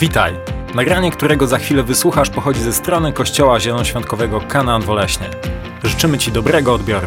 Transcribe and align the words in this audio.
Witaj! 0.00 0.34
Nagranie, 0.74 1.10
którego 1.10 1.46
za 1.46 1.58
chwilę 1.58 1.82
wysłuchasz, 1.82 2.30
pochodzi 2.30 2.60
ze 2.60 2.72
strony 2.72 3.12
Kościoła 3.12 3.60
Zielonoświątkowego 3.60 4.40
Kanaan 4.40 4.82
Woleśnie. 4.82 5.30
Życzymy 5.84 6.18
Ci 6.18 6.32
dobrego 6.32 6.74
odbioru. 6.74 7.06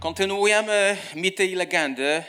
Kontynuujemy 0.00 0.96
mity 1.14 1.46
i 1.46 1.54
legendy. 1.54 2.24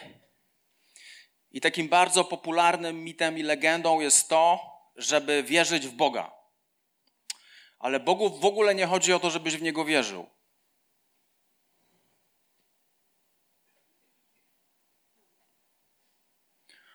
I 1.51 1.61
takim 1.61 1.89
bardzo 1.89 2.23
popularnym 2.23 3.03
mitem 3.03 3.37
i 3.37 3.43
legendą 3.43 3.99
jest 3.99 4.29
to, 4.29 4.59
żeby 4.95 5.43
wierzyć 5.43 5.87
w 5.87 5.91
Boga. 5.91 6.31
Ale 7.79 7.99
Bogu 7.99 8.39
w 8.39 8.45
ogóle 8.45 8.75
nie 8.75 8.85
chodzi 8.85 9.13
o 9.13 9.19
to, 9.19 9.29
żebyś 9.29 9.57
w 9.57 9.61
Niego 9.61 9.85
wierzył. 9.85 10.33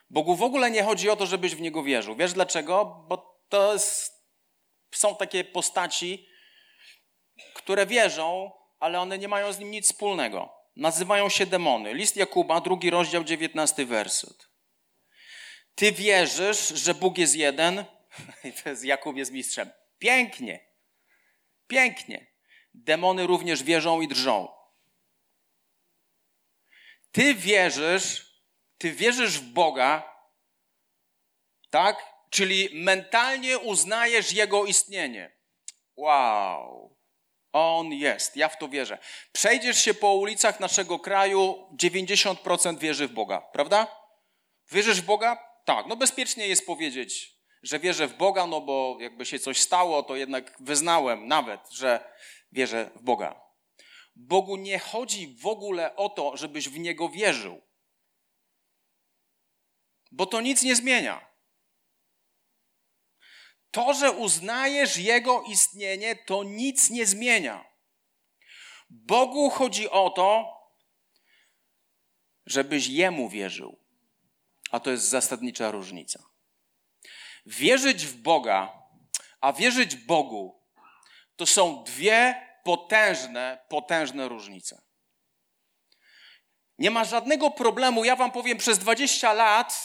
Bogu 0.09 0.35
w 0.35 0.43
ogóle 0.43 0.71
nie 0.71 0.83
chodzi 0.83 1.09
o 1.09 1.15
to, 1.15 1.25
żebyś 1.25 1.55
w 1.55 1.61
Niego 1.61 1.83
wierzył. 1.83 2.15
Wiesz 2.15 2.33
dlaczego? 2.33 3.05
Bo 3.07 3.39
to 3.49 3.73
jest, 3.73 4.13
są 4.91 5.15
takie 5.15 5.43
postaci, 5.43 6.27
które 7.53 7.85
wierzą, 7.85 8.51
ale 8.79 8.99
one 8.99 9.17
nie 9.17 9.27
mają 9.27 9.53
z 9.53 9.59
Nim 9.59 9.71
nic 9.71 9.85
wspólnego. 9.85 10.53
Nazywają 10.75 11.29
się 11.29 11.45
demony. 11.45 11.93
List 11.93 12.15
Jakuba, 12.15 12.61
drugi 12.61 12.89
rozdział, 12.89 13.23
dziewiętnasty 13.23 13.85
werset. 13.85 14.49
Ty 15.75 15.91
wierzysz, 15.91 16.67
że 16.67 16.93
Bóg 16.93 17.17
jest 17.17 17.35
jeden? 17.35 17.85
To 18.63 18.69
jest 18.69 18.83
Jakub 18.83 19.17
jest 19.17 19.31
mistrzem. 19.31 19.69
Pięknie. 19.99 20.65
Pięknie. 21.67 22.27
Demony 22.73 23.27
również 23.27 23.63
wierzą 23.63 24.01
i 24.01 24.07
drżą. 24.07 24.47
Ty 27.11 27.35
wierzysz, 27.35 28.28
ty 28.79 28.91
wierzysz 28.91 29.39
w 29.39 29.53
Boga, 29.53 30.15
tak? 31.69 32.05
Czyli 32.29 32.69
mentalnie 32.73 33.59
uznajesz 33.59 34.33
Jego 34.33 34.65
istnienie. 34.65 35.35
Wow. 35.95 36.95
On 37.51 37.93
jest, 37.93 38.35
ja 38.35 38.49
w 38.49 38.57
to 38.57 38.69
wierzę. 38.69 38.97
Przejdziesz 39.31 39.81
się 39.81 39.93
po 39.93 40.13
ulicach 40.13 40.59
naszego 40.59 40.99
kraju, 40.99 41.67
90% 41.75 42.77
wierzy 42.77 43.07
w 43.07 43.11
Boga, 43.11 43.41
prawda? 43.41 43.87
Wierzysz 44.71 45.01
w 45.01 45.05
Boga? 45.05 45.37
Tak, 45.65 45.85
no 45.85 45.95
bezpiecznie 45.95 46.47
jest 46.47 46.65
powiedzieć, 46.65 47.35
że 47.63 47.79
wierzę 47.79 48.07
w 48.07 48.17
Boga, 48.17 48.47
no 48.47 48.61
bo 48.61 48.97
jakby 48.99 49.25
się 49.25 49.39
coś 49.39 49.59
stało, 49.61 50.03
to 50.03 50.15
jednak 50.15 50.57
wyznałem 50.59 51.27
nawet, 51.27 51.59
że 51.71 52.13
wierzę 52.51 52.91
w 52.95 53.01
Boga. 53.01 53.41
Bogu 54.15 54.55
nie 54.57 54.79
chodzi 54.79 55.35
w 55.41 55.47
ogóle 55.47 55.95
o 55.95 56.09
to, 56.09 56.37
żebyś 56.37 56.69
w 56.69 56.79
Niego 56.79 57.09
wierzył 57.09 57.68
bo 60.11 60.25
to 60.25 60.41
nic 60.41 60.63
nie 60.63 60.75
zmienia. 60.75 61.29
To, 63.71 63.93
że 63.93 64.11
uznajesz 64.11 64.97
Jego 64.97 65.43
istnienie, 65.43 66.15
to 66.15 66.43
nic 66.43 66.89
nie 66.89 67.05
zmienia. 67.05 67.65
Bogu 68.89 69.49
chodzi 69.49 69.89
o 69.89 70.09
to, 70.09 70.59
żebyś 72.45 72.87
Jemu 72.87 73.29
wierzył. 73.29 73.79
A 74.71 74.79
to 74.79 74.91
jest 74.91 75.09
zasadnicza 75.09 75.71
różnica. 75.71 76.23
Wierzyć 77.45 78.05
w 78.05 78.15
Boga, 78.21 78.83
a 79.41 79.53
wierzyć 79.53 79.95
Bogu, 79.95 80.63
to 81.35 81.45
są 81.45 81.83
dwie 81.83 82.49
potężne, 82.63 83.65
potężne 83.69 84.27
różnice. 84.27 84.81
Nie 86.79 86.91
ma 86.91 87.03
żadnego 87.03 87.51
problemu. 87.51 88.05
Ja 88.05 88.15
wam 88.15 88.31
powiem, 88.31 88.57
przez 88.57 88.77
20 88.77 89.33
lat, 89.33 89.83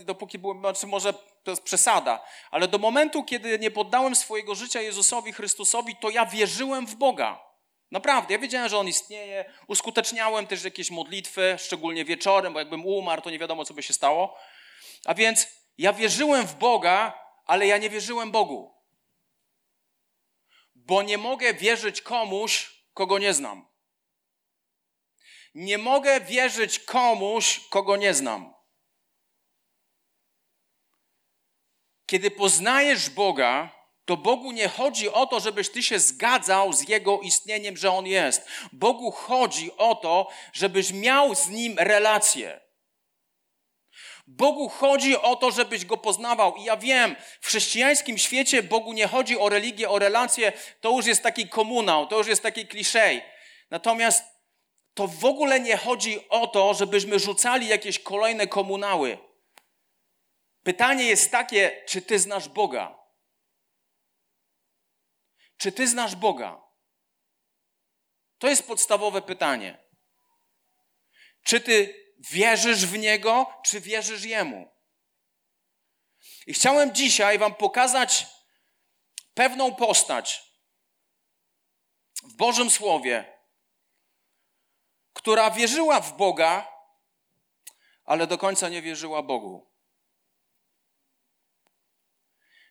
y, 0.00 0.04
dopóki 0.04 0.38
byłem, 0.38 0.60
znaczy 0.60 0.86
może 0.86 1.14
to 1.44 1.50
jest 1.50 1.62
przesada, 1.62 2.24
ale 2.50 2.68
do 2.68 2.78
momentu, 2.78 3.24
kiedy 3.24 3.58
nie 3.58 3.70
poddałem 3.70 4.16
swojego 4.16 4.54
życia 4.54 4.80
Jezusowi 4.80 5.32
Chrystusowi, 5.32 5.96
to 5.96 6.10
ja 6.10 6.26
wierzyłem 6.26 6.86
w 6.86 6.94
Boga. 6.94 7.44
Naprawdę, 7.90 8.34
ja 8.34 8.38
wiedziałem, 8.40 8.68
że 8.68 8.78
On 8.78 8.88
istnieje. 8.88 9.44
Uskuteczniałem 9.66 10.46
też 10.46 10.64
jakieś 10.64 10.90
modlitwy, 10.90 11.56
szczególnie 11.58 12.04
wieczorem, 12.04 12.52
bo 12.52 12.58
jakbym 12.58 12.86
umarł, 12.86 13.22
to 13.22 13.30
nie 13.30 13.38
wiadomo, 13.38 13.64
co 13.64 13.74
by 13.74 13.82
się 13.82 13.92
stało. 13.92 14.36
A 15.04 15.14
więc 15.14 15.48
ja 15.78 15.92
wierzyłem 15.92 16.46
w 16.46 16.54
Boga, 16.54 17.18
ale 17.46 17.66
ja 17.66 17.78
nie 17.78 17.90
wierzyłem 17.90 18.30
Bogu. 18.30 18.74
Bo 20.74 21.02
nie 21.02 21.18
mogę 21.18 21.54
wierzyć 21.54 22.02
komuś, 22.02 22.82
kogo 22.94 23.18
nie 23.18 23.34
znam. 23.34 23.73
Nie 25.54 25.78
mogę 25.78 26.20
wierzyć 26.20 26.78
komuś, 26.78 27.60
kogo 27.70 27.96
nie 27.96 28.14
znam. 28.14 28.54
Kiedy 32.06 32.30
poznajesz 32.30 33.10
Boga, 33.10 33.70
to 34.04 34.16
Bogu 34.16 34.52
nie 34.52 34.68
chodzi 34.68 35.08
o 35.08 35.26
to, 35.26 35.40
żebyś 35.40 35.68
ty 35.68 35.82
się 35.82 35.98
zgadzał 35.98 36.72
z 36.72 36.88
Jego 36.88 37.20
istnieniem, 37.20 37.76
że 37.76 37.90
On 37.90 38.06
jest. 38.06 38.48
Bogu 38.72 39.10
chodzi 39.10 39.76
o 39.76 39.94
to, 39.94 40.28
żebyś 40.52 40.92
miał 40.92 41.34
z 41.34 41.48
Nim 41.48 41.78
relację. 41.78 42.60
Bogu 44.26 44.68
chodzi 44.68 45.16
o 45.16 45.36
to, 45.36 45.50
żebyś 45.50 45.84
Go 45.84 45.96
poznawał. 45.96 46.56
I 46.56 46.64
ja 46.64 46.76
wiem, 46.76 47.16
w 47.40 47.46
chrześcijańskim 47.46 48.18
świecie 48.18 48.62
Bogu 48.62 48.92
nie 48.92 49.08
chodzi 49.08 49.38
o 49.38 49.48
religię, 49.48 49.88
o 49.88 49.98
relację. 49.98 50.52
To 50.80 50.90
już 50.90 51.06
jest 51.06 51.22
taki 51.22 51.48
komunał, 51.48 52.06
to 52.06 52.18
już 52.18 52.26
jest 52.26 52.42
taki 52.42 52.66
kliszej. 52.66 53.22
Natomiast 53.70 54.33
to 54.94 55.08
w 55.08 55.24
ogóle 55.24 55.60
nie 55.60 55.76
chodzi 55.76 56.28
o 56.28 56.46
to, 56.46 56.74
żebyśmy 56.74 57.18
rzucali 57.18 57.68
jakieś 57.68 57.98
kolejne 57.98 58.46
komunały. 58.46 59.18
Pytanie 60.62 61.04
jest 61.04 61.30
takie, 61.30 61.84
czy 61.88 62.02
ty 62.02 62.18
znasz 62.18 62.48
Boga? 62.48 62.98
Czy 65.56 65.72
ty 65.72 65.88
znasz 65.88 66.16
Boga? 66.16 66.62
To 68.38 68.48
jest 68.48 68.66
podstawowe 68.66 69.22
pytanie. 69.22 69.84
Czy 71.42 71.60
ty 71.60 72.04
wierzysz 72.30 72.86
w 72.86 72.98
Niego, 72.98 73.46
czy 73.64 73.80
wierzysz 73.80 74.24
Jemu? 74.24 74.74
I 76.46 76.54
chciałem 76.54 76.94
dzisiaj 76.94 77.38
Wam 77.38 77.54
pokazać 77.54 78.26
pewną 79.34 79.74
postać 79.74 80.42
w 82.22 82.36
Bożym 82.36 82.70
Słowie, 82.70 83.33
która 85.24 85.50
wierzyła 85.50 86.00
w 86.00 86.16
Boga, 86.16 86.68
ale 88.04 88.26
do 88.26 88.38
końca 88.38 88.68
nie 88.68 88.82
wierzyła 88.82 89.22
Bogu. 89.22 89.70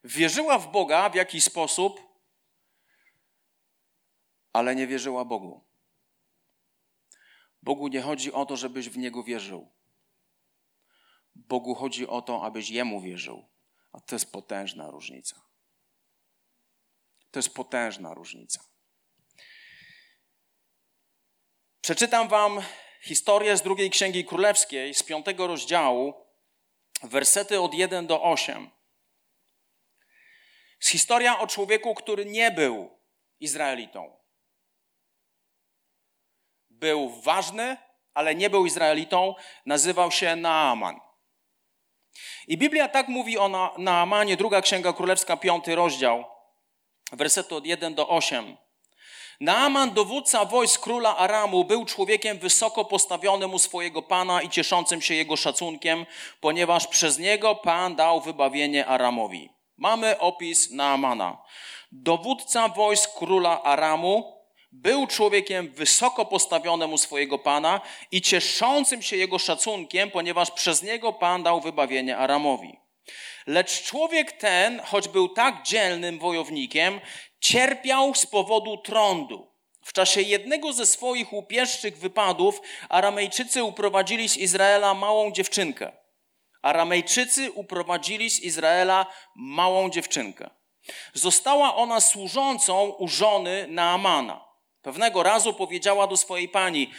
Wierzyła 0.03 0.59
w 0.59 0.71
Boga 0.71 1.09
w 1.09 1.15
jakiś 1.15 1.43
sposób, 1.43 1.99
ale 4.53 4.75
nie 4.75 4.87
wierzyła 4.87 5.25
Bogu. 5.25 5.63
Bogu 7.61 7.87
nie 7.87 8.01
chodzi 8.01 8.33
o 8.33 8.45
to, 8.45 8.57
żebyś 8.57 8.89
w 8.89 8.97
Niego 8.97 9.23
wierzył. 9.23 9.71
Bogu 11.35 11.75
chodzi 11.75 12.07
o 12.07 12.21
to, 12.21 12.43
abyś 12.45 12.69
Jemu 12.69 13.01
wierzył. 13.01 13.49
A 13.91 13.99
to 13.99 14.15
jest 14.15 14.31
potężna 14.31 14.91
różnica. 14.91 15.41
To 17.31 17.39
jest 17.39 17.53
potężna 17.53 18.13
różnica. 18.13 18.72
Przeczytam 21.83 22.27
wam 22.27 22.61
historię 23.01 23.57
z 23.57 23.61
drugiej 23.61 23.89
Księgi 23.89 24.25
Królewskiej, 24.25 24.93
z 24.93 25.03
piątego 25.03 25.47
rozdziału, 25.47 26.13
wersety 27.03 27.61
od 27.61 27.73
1 27.73 28.07
do 28.07 28.23
8. 28.23 28.69
Z 30.79 30.89
historia 30.89 31.39
o 31.39 31.47
człowieku, 31.47 31.95
który 31.95 32.25
nie 32.25 32.51
był 32.51 32.99
Izraelitą. 33.39 34.17
Był 36.69 37.09
ważny, 37.09 37.77
ale 38.13 38.35
nie 38.35 38.49
był 38.49 38.65
Izraelitą, 38.65 39.35
nazywał 39.65 40.11
się 40.11 40.35
Naaman. 40.35 40.99
I 42.47 42.57
Biblia 42.57 42.87
tak 42.87 43.07
mówi 43.07 43.37
o 43.37 43.73
Naamanie, 43.77 44.37
druga 44.37 44.61
Księga 44.61 44.93
Królewska, 44.93 45.37
piąty 45.37 45.75
rozdział, 45.75 46.25
wersety 47.11 47.55
od 47.55 47.65
1 47.65 47.95
do 47.95 48.09
8. 48.09 48.62
Naaman, 49.43 49.93
dowódca 49.93 50.45
wojsk 50.45 50.81
króla 50.81 51.17
Aramu, 51.17 51.63
był 51.63 51.85
człowiekiem 51.85 52.37
wysoko 52.37 52.85
postawionym 52.85 53.53
u 53.53 53.59
swojego 53.59 54.01
pana 54.01 54.41
i 54.41 54.49
cieszącym 54.49 55.01
się 55.01 55.13
jego 55.13 55.35
szacunkiem, 55.35 56.05
ponieważ 56.41 56.87
przez 56.87 57.19
niego 57.19 57.55
pan 57.55 57.95
dał 57.95 58.21
wybawienie 58.21 58.85
Aramowi. 58.85 59.49
Mamy 59.77 60.19
opis 60.19 60.71
Naamana. 60.71 61.37
Dowódca 61.91 62.67
wojsk 62.67 63.17
króla 63.17 63.63
Aramu 63.63 64.33
był 64.71 65.07
człowiekiem 65.07 65.71
wysoko 65.71 66.25
postawionym 66.25 66.93
u 66.93 66.97
swojego 66.97 67.39
pana 67.39 67.81
i 68.11 68.21
cieszącym 68.21 69.01
się 69.01 69.15
jego 69.15 69.39
szacunkiem, 69.39 70.11
ponieważ 70.11 70.51
przez 70.51 70.83
niego 70.83 71.13
pan 71.13 71.43
dał 71.43 71.61
wybawienie 71.61 72.17
Aramowi. 72.17 72.79
Lecz 73.47 73.83
człowiek 73.83 74.31
ten, 74.31 74.81
choć 74.85 75.07
był 75.07 75.29
tak 75.29 75.63
dzielnym 75.63 76.19
wojownikiem, 76.19 76.99
cierpiał 77.43 78.15
z 78.15 78.25
powodu 78.25 78.77
trądu. 78.77 79.47
W 79.81 79.93
czasie 79.93 80.21
jednego 80.21 80.73
ze 80.73 80.85
swoich 80.85 81.33
łupieszczych 81.33 81.97
wypadów 81.97 82.61
Aramejczycy 82.89 83.63
uprowadzili 83.63 84.29
z 84.29 84.37
Izraela 84.37 84.93
małą 84.93 85.31
dziewczynkę. 85.31 85.91
Aramejczycy 86.61 87.51
uprowadzili 87.51 88.29
z 88.29 88.39
Izraela 88.39 89.05
małą 89.35 89.89
dziewczynkę. 89.89 90.49
Została 91.13 91.75
ona 91.75 92.01
służącą 92.01 92.89
u 92.89 93.07
żony 93.07 93.65
Naamana. 93.69 94.45
Pewnego 94.81 95.23
razu 95.23 95.53
powiedziała 95.53 96.07
do 96.07 96.17
swojej 96.17 96.49
pani: 96.49 96.91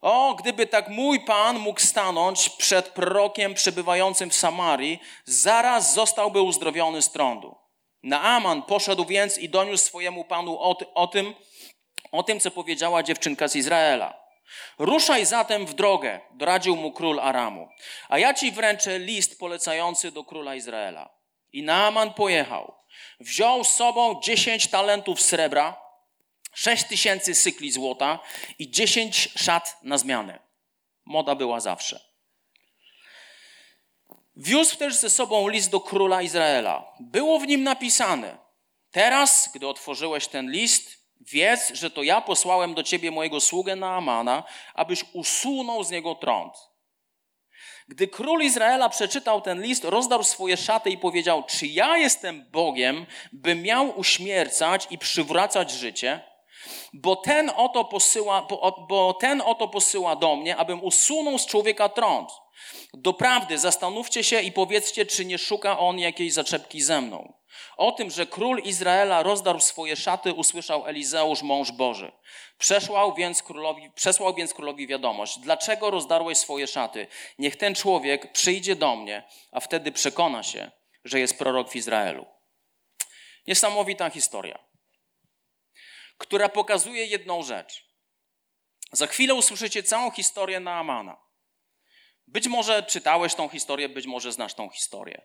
O, 0.00 0.34
gdyby 0.34 0.66
tak 0.66 0.88
mój 0.88 1.20
pan 1.20 1.58
mógł 1.58 1.80
stanąć 1.80 2.48
przed 2.48 2.88
prorokiem 2.88 3.54
przebywającym 3.54 4.30
w 4.30 4.36
Samarii, 4.36 5.00
zaraz 5.24 5.94
zostałby 5.94 6.42
uzdrowiony 6.42 7.02
z 7.02 7.10
trądu. 7.10 7.59
Naaman 8.02 8.62
poszedł 8.62 9.04
więc 9.04 9.38
i 9.38 9.48
doniósł 9.48 9.84
swojemu 9.84 10.24
panu 10.24 10.58
o, 10.58 10.76
o 10.94 11.06
tym, 11.06 11.34
o 12.12 12.22
tym, 12.22 12.40
co 12.40 12.50
powiedziała 12.50 13.02
dziewczynka 13.02 13.48
z 13.48 13.56
Izraela. 13.56 14.20
Ruszaj 14.78 15.26
zatem 15.26 15.66
w 15.66 15.74
drogę, 15.74 16.20
doradził 16.34 16.76
mu 16.76 16.92
król 16.92 17.20
Aramu, 17.20 17.68
a 18.08 18.18
ja 18.18 18.34
ci 18.34 18.52
wręczę 18.52 18.98
list 18.98 19.38
polecający 19.38 20.12
do 20.12 20.24
króla 20.24 20.54
Izraela. 20.54 21.10
I 21.52 21.62
Naaman 21.62 22.14
pojechał. 22.14 22.74
Wziął 23.20 23.64
z 23.64 23.68
sobą 23.68 24.20
dziesięć 24.22 24.66
talentów 24.68 25.20
srebra, 25.20 25.80
sześć 26.54 26.84
tysięcy 26.84 27.34
cykli 27.34 27.72
złota 27.72 28.18
i 28.58 28.70
dziesięć 28.70 29.28
szat 29.36 29.76
na 29.82 29.98
zmianę. 29.98 30.38
Moda 31.04 31.34
była 31.34 31.60
zawsze. 31.60 32.09
Wiózł 34.42 34.76
też 34.76 34.94
ze 34.94 35.10
sobą 35.10 35.48
list 35.48 35.70
do 35.70 35.80
króla 35.80 36.22
Izraela. 36.22 36.92
Było 37.00 37.38
w 37.38 37.46
nim 37.46 37.62
napisane: 37.62 38.38
Teraz, 38.90 39.50
gdy 39.54 39.68
otworzyłeś 39.68 40.26
ten 40.26 40.50
list, 40.50 41.00
Wiedz, 41.20 41.72
że 41.74 41.90
to 41.90 42.02
ja 42.02 42.20
posłałem 42.20 42.74
do 42.74 42.82
ciebie 42.82 43.10
mojego 43.10 43.40
sługę 43.40 43.76
Naamana, 43.76 44.42
abyś 44.74 45.04
usunął 45.12 45.84
z 45.84 45.90
niego 45.90 46.14
trąd. 46.14 46.54
Gdy 47.88 48.08
król 48.08 48.42
Izraela 48.42 48.88
przeczytał 48.88 49.40
ten 49.40 49.62
list, 49.62 49.84
rozdarł 49.84 50.22
swoje 50.22 50.56
szaty 50.56 50.90
i 50.90 50.98
powiedział: 50.98 51.42
Czy 51.46 51.66
ja 51.66 51.96
jestem 51.96 52.50
Bogiem, 52.50 53.06
by 53.32 53.54
miał 53.54 53.98
uśmiercać 53.98 54.86
i 54.90 54.98
przywracać 54.98 55.70
życie? 55.70 56.20
Bo 56.92 57.16
ten 57.16 57.50
oto 57.56 57.84
posyła, 57.84 58.42
bo, 58.42 58.86
bo 58.88 59.14
ten 59.14 59.40
oto 59.40 59.68
posyła 59.68 60.16
do 60.16 60.36
mnie, 60.36 60.56
abym 60.56 60.84
usunął 60.84 61.38
z 61.38 61.46
człowieka 61.46 61.88
trąd. 61.88 62.30
Doprawdy 62.94 63.58
zastanówcie 63.58 64.24
się 64.24 64.40
i 64.40 64.52
powiedzcie, 64.52 65.06
czy 65.06 65.24
nie 65.24 65.38
szuka 65.38 65.78
on 65.78 65.98
jakiejś 65.98 66.32
zaczepki 66.32 66.82
ze 66.82 67.00
mną. 67.00 67.32
O 67.76 67.92
tym, 67.92 68.10
że 68.10 68.26
król 68.26 68.58
Izraela 68.58 69.22
rozdarł 69.22 69.60
swoje 69.60 69.96
szaty, 69.96 70.32
usłyszał 70.32 70.86
Elizeusz, 70.86 71.42
mąż 71.42 71.72
Boży. 71.72 72.12
Przesłał 72.58 73.14
więc, 73.14 73.42
królowi, 73.42 73.90
przesłał 73.94 74.34
więc 74.34 74.54
królowi 74.54 74.86
wiadomość. 74.86 75.38
Dlaczego 75.38 75.90
rozdarłeś 75.90 76.38
swoje 76.38 76.66
szaty? 76.66 77.06
Niech 77.38 77.56
ten 77.56 77.74
człowiek 77.74 78.32
przyjdzie 78.32 78.76
do 78.76 78.96
mnie, 78.96 79.28
a 79.52 79.60
wtedy 79.60 79.92
przekona 79.92 80.42
się, 80.42 80.70
że 81.04 81.20
jest 81.20 81.38
prorok 81.38 81.70
w 81.70 81.76
Izraelu. 81.76 82.26
Niesamowita 83.46 84.10
historia, 84.10 84.58
która 86.18 86.48
pokazuje 86.48 87.06
jedną 87.06 87.42
rzecz. 87.42 87.90
Za 88.92 89.06
chwilę 89.06 89.34
usłyszycie 89.34 89.82
całą 89.82 90.10
historię 90.10 90.60
Naamana. 90.60 91.29
Być 92.30 92.48
może 92.48 92.82
czytałeś 92.82 93.34
tą 93.34 93.48
historię, 93.48 93.88
być 93.88 94.06
może 94.06 94.32
znasz 94.32 94.54
tą 94.54 94.70
historię. 94.70 95.22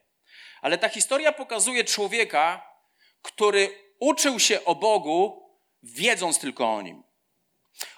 Ale 0.62 0.78
ta 0.78 0.90
historia 0.90 1.32
pokazuje 1.32 1.84
człowieka, 1.84 2.70
który 3.22 3.70
uczył 4.00 4.40
się 4.40 4.66
o 4.66 4.76
Bogu, 4.76 5.50
wiedząc 5.84 6.40
tylko 6.40 6.74
o 6.74 6.82
nim. 6.82 7.04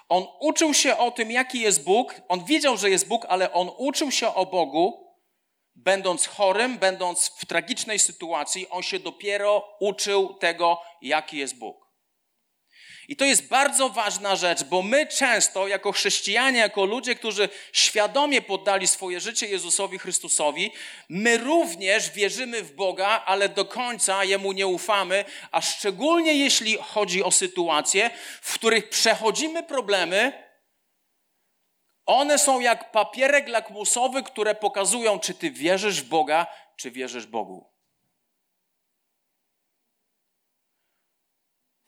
On 0.08 0.26
uczył 0.40 0.74
się 0.74 0.96
o 0.96 1.10
tym, 1.10 1.30
jaki 1.30 1.60
jest 1.60 1.84
Bóg. 1.84 2.14
On 2.28 2.44
wiedział, 2.44 2.76
że 2.76 2.90
jest 2.90 3.08
Bóg, 3.08 3.26
ale 3.28 3.52
on 3.52 3.70
uczył 3.76 4.10
się 4.10 4.34
o 4.34 4.46
Bogu, 4.46 5.14
będąc 5.74 6.26
chorym, 6.26 6.78
będąc 6.78 7.30
w 7.38 7.46
tragicznej 7.46 7.98
sytuacji. 7.98 8.68
On 8.68 8.82
się 8.82 8.98
dopiero 8.98 9.76
uczył 9.80 10.34
tego, 10.34 10.82
jaki 11.02 11.36
jest 11.36 11.58
Bóg. 11.58 11.87
I 13.08 13.16
to 13.16 13.24
jest 13.24 13.48
bardzo 13.48 13.88
ważna 13.88 14.36
rzecz, 14.36 14.64
bo 14.64 14.82
my 14.82 15.06
często, 15.06 15.68
jako 15.68 15.92
chrześcijanie, 15.92 16.58
jako 16.58 16.84
ludzie, 16.84 17.14
którzy 17.14 17.48
świadomie 17.72 18.42
poddali 18.42 18.86
swoje 18.86 19.20
życie 19.20 19.46
Jezusowi 19.46 19.98
Chrystusowi, 19.98 20.72
my 21.08 21.38
również 21.38 22.10
wierzymy 22.10 22.62
w 22.62 22.72
Boga, 22.72 23.22
ale 23.26 23.48
do 23.48 23.64
końca 23.64 24.24
Jemu 24.24 24.52
nie 24.52 24.66
ufamy, 24.66 25.24
a 25.52 25.60
szczególnie 25.60 26.34
jeśli 26.34 26.76
chodzi 26.76 27.22
o 27.22 27.30
sytuacje, 27.30 28.10
w 28.42 28.54
których 28.54 28.88
przechodzimy 28.88 29.62
problemy, 29.62 30.48
one 32.06 32.38
są 32.38 32.60
jak 32.60 32.90
papierek 32.92 33.48
lakmusowy, 33.48 34.22
które 34.22 34.54
pokazują, 34.54 35.18
czy 35.18 35.34
ty 35.34 35.50
wierzysz 35.50 36.02
w 36.02 36.08
Boga, 36.08 36.46
czy 36.76 36.90
wierzysz 36.90 37.26
Bogu. 37.26 37.67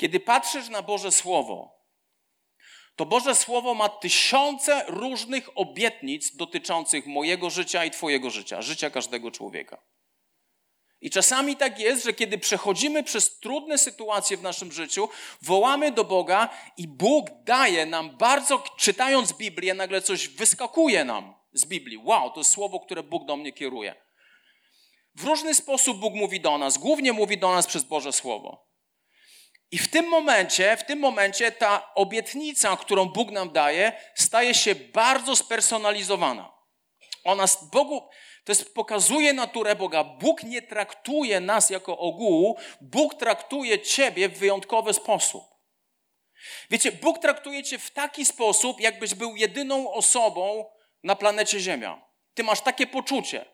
Kiedy 0.01 0.21
patrzysz 0.21 0.69
na 0.69 0.83
Boże 0.83 1.13
Słowo, 1.13 1.85
to 2.97 3.07
Boże 3.07 3.35
Słowo 3.35 3.75
ma 3.75 3.89
tysiące 3.89 4.85
różnych 4.89 5.49
obietnic 5.55 6.37
dotyczących 6.37 7.07
mojego 7.07 7.51
życia 7.51 7.85
i 7.85 7.91
Twojego 7.91 8.31
życia, 8.31 8.63
życia 8.63 8.91
każdego 8.91 9.31
człowieka. 9.31 9.83
I 11.01 11.11
czasami 11.11 11.57
tak 11.57 11.79
jest, 11.79 12.05
że 12.05 12.13
kiedy 12.13 12.39
przechodzimy 12.39 13.03
przez 13.03 13.39
trudne 13.39 13.79
sytuacje 13.79 14.37
w 14.37 14.43
naszym 14.43 14.73
życiu, 14.73 15.09
wołamy 15.43 15.93
do 15.93 16.05
Boga 16.05 16.49
i 16.77 16.89
Bóg 16.89 17.27
daje 17.45 17.87
nam 17.87 18.17
bardzo, 18.17 18.65
czytając 18.77 19.33
Biblię, 19.33 19.75
nagle 19.75 20.03
coś 20.03 20.29
wyskakuje 20.29 21.05
nam 21.05 21.35
z 21.53 21.65
Biblii. 21.65 21.99
Wow, 21.99 22.31
to 22.31 22.41
jest 22.41 22.51
słowo, 22.51 22.81
które 22.81 23.03
Bóg 23.03 23.25
do 23.25 23.37
mnie 23.37 23.53
kieruje. 23.53 23.95
W 25.15 25.25
różny 25.25 25.55
sposób 25.55 25.99
Bóg 25.99 26.15
mówi 26.15 26.41
do 26.41 26.59
nas, 26.59 26.79
głównie 26.79 27.13
mówi 27.13 27.39
do 27.39 27.53
nas 27.55 27.67
przez 27.67 27.85
Boże 27.85 28.13
Słowo. 28.13 28.70
I 29.71 29.79
w 29.79 29.91
tym 29.91 30.09
momencie, 30.09 30.77
w 30.77 30.85
tym 30.85 30.99
momencie 30.99 31.53
ta 31.53 31.95
obietnica, 31.95 32.77
którą 32.77 33.07
Bóg 33.07 33.31
nam 33.31 33.53
daje, 33.53 33.93
staje 34.15 34.55
się 34.55 34.75
bardzo 34.75 35.37
spersonalizowana. 35.37 36.53
Ona 37.25 37.45
Bogu, 37.73 38.09
to 38.45 38.53
jest, 38.53 38.75
pokazuje 38.75 39.33
naturę 39.33 39.77
Boga. 39.77 40.05
Bóg 40.05 40.43
nie 40.43 40.63
traktuje 40.63 41.41
nas 41.41 41.71
jako 41.71 41.99
ogółu, 41.99 42.57
Bóg 42.81 43.15
traktuje 43.15 43.81
ciebie 43.81 44.29
w 44.29 44.39
wyjątkowy 44.39 44.93
sposób. 44.93 45.45
Wiecie, 46.71 46.93
Bóg 46.93 47.19
traktuje 47.19 47.63
cię 47.63 47.79
w 47.79 47.91
taki 47.91 48.25
sposób, 48.25 48.81
jakbyś 48.81 49.15
był 49.15 49.37
jedyną 49.37 49.93
osobą 49.93 50.71
na 51.03 51.17
planecie 51.17 51.61
Ziemia. 51.61 52.07
Ty 52.35 52.43
masz 52.43 52.61
takie 52.61 52.87
poczucie, 52.87 53.45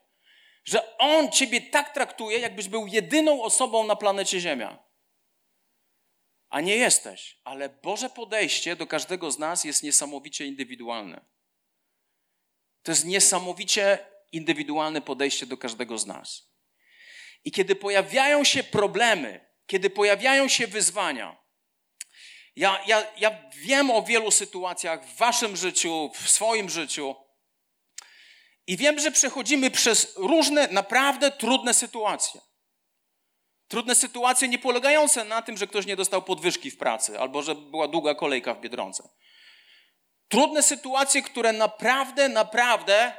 że 0.65 0.99
On 0.99 1.31
ciebie 1.31 1.61
tak 1.61 1.95
traktuje, 1.95 2.39
jakbyś 2.39 2.69
był 2.69 2.87
jedyną 2.87 3.43
osobą 3.43 3.85
na 3.85 3.97
planecie 3.97 4.41
Ziemia 4.41 4.86
a 6.51 6.61
nie 6.61 6.77
jesteś. 6.77 7.39
Ale 7.45 7.69
Boże 7.69 8.11
podejście 8.11 8.77
do 8.77 8.87
każdego 8.87 9.31
z 9.31 9.39
nas 9.39 9.65
jest 9.65 9.83
niesamowicie 9.83 10.47
indywidualne. 10.47 11.25
To 12.83 12.93
jest 12.93 13.05
niesamowicie 13.05 13.99
indywidualne 14.33 15.01
podejście 15.01 15.47
do 15.47 15.57
każdego 15.57 15.99
z 15.99 16.07
nas. 16.07 16.51
I 17.45 17.53
kiedy 17.53 17.77
pojawiają 17.77 18.45
się 18.45 18.63
problemy, 18.63 19.47
kiedy 19.67 19.91
pojawiają 19.91 20.49
się 20.49 20.67
wyzwania, 20.67 21.37
ja, 22.57 22.83
ja, 22.87 23.13
ja 23.17 23.51
wiem 23.55 23.91
o 23.91 24.03
wielu 24.03 24.31
sytuacjach 24.31 25.07
w 25.07 25.17
waszym 25.17 25.57
życiu, 25.57 26.11
w 26.15 26.31
swoim 26.31 26.71
życiu, 26.71 27.15
i 28.67 28.77
wiem, 28.77 28.99
że 28.99 29.11
przechodzimy 29.11 29.71
przez 29.71 30.13
różne 30.17 30.69
naprawdę 30.69 31.31
trudne 31.31 31.75
sytuacje. 31.75 32.41
Trudne 33.69 33.95
sytuacje 33.95 34.49
nie 34.49 34.59
polegające 34.59 35.25
na 35.25 35.43
tym, 35.43 35.57
że 35.57 35.67
ktoś 35.67 35.87
nie 35.87 35.97
dostał 35.97 36.23
podwyżki 36.23 36.71
w 36.71 36.79
pracy 36.79 37.21
albo 37.21 37.43
że 37.43 37.55
była 37.55 37.89
długa 37.89 38.15
kolejka 38.15 38.55
w 38.55 38.61
biedronce. 38.61 39.09
Trudne 40.29 40.63
sytuacje, 40.63 41.23
które 41.23 41.53
naprawdę, 41.53 42.29
naprawdę 42.29 43.13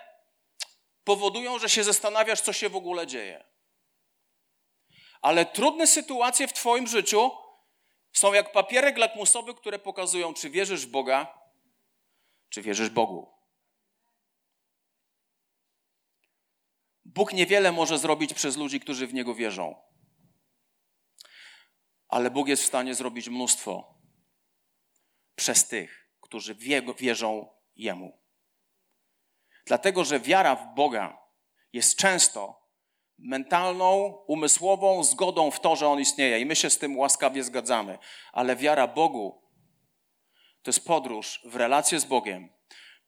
powodują, 1.03 1.59
że 1.59 1.69
się 1.69 1.83
zastanawiasz, 1.83 2.41
co 2.41 2.53
się 2.53 2.69
w 2.69 2.75
ogóle 2.75 3.07
dzieje. 3.07 3.43
Ale 5.21 5.45
trudne 5.45 5.87
sytuacje 5.87 6.47
w 6.47 6.53
Twoim 6.53 6.87
życiu 6.87 7.31
są 8.13 8.33
jak 8.33 8.51
papierek 8.51 8.97
lakmusowy, 8.97 9.53
które 9.53 9.79
pokazują, 9.79 10.33
czy 10.33 10.49
wierzysz 10.49 10.85
w 10.85 10.89
Boga, 10.89 11.39
czy 12.49 12.61
wierzysz 12.61 12.89
Bogu. 12.89 13.37
Bóg 17.05 17.33
niewiele 17.33 17.71
może 17.71 17.97
zrobić 17.97 18.33
przez 18.33 18.57
ludzi, 18.57 18.79
którzy 18.79 19.07
w 19.07 19.13
Niego 19.13 19.35
wierzą 19.35 19.87
ale 22.07 22.31
Bóg 22.31 22.47
jest 22.47 22.63
w 22.63 22.67
stanie 22.67 22.95
zrobić 22.95 23.29
mnóstwo 23.29 23.97
przez 25.35 25.67
tych, 25.67 26.09
którzy 26.21 26.55
wierzą 26.99 27.49
Jemu. 27.75 28.19
Dlatego, 29.65 30.05
że 30.05 30.19
wiara 30.19 30.55
w 30.55 30.75
Boga 30.75 31.17
jest 31.73 31.97
często 31.97 32.67
mentalną, 33.17 34.05
umysłową 34.27 35.03
zgodą 35.03 35.51
w 35.51 35.59
to, 35.59 35.75
że 35.75 35.87
On 35.87 35.99
istnieje 35.99 36.39
i 36.39 36.45
my 36.45 36.55
się 36.55 36.69
z 36.69 36.77
tym 36.77 36.97
łaskawie 36.97 37.43
zgadzamy, 37.43 37.97
ale 38.31 38.55
wiara 38.55 38.87
Bogu 38.87 39.47
to 40.61 40.69
jest 40.69 40.85
podróż 40.85 41.41
w 41.45 41.55
relację 41.55 41.99
z 41.99 42.05
Bogiem, 42.05 42.49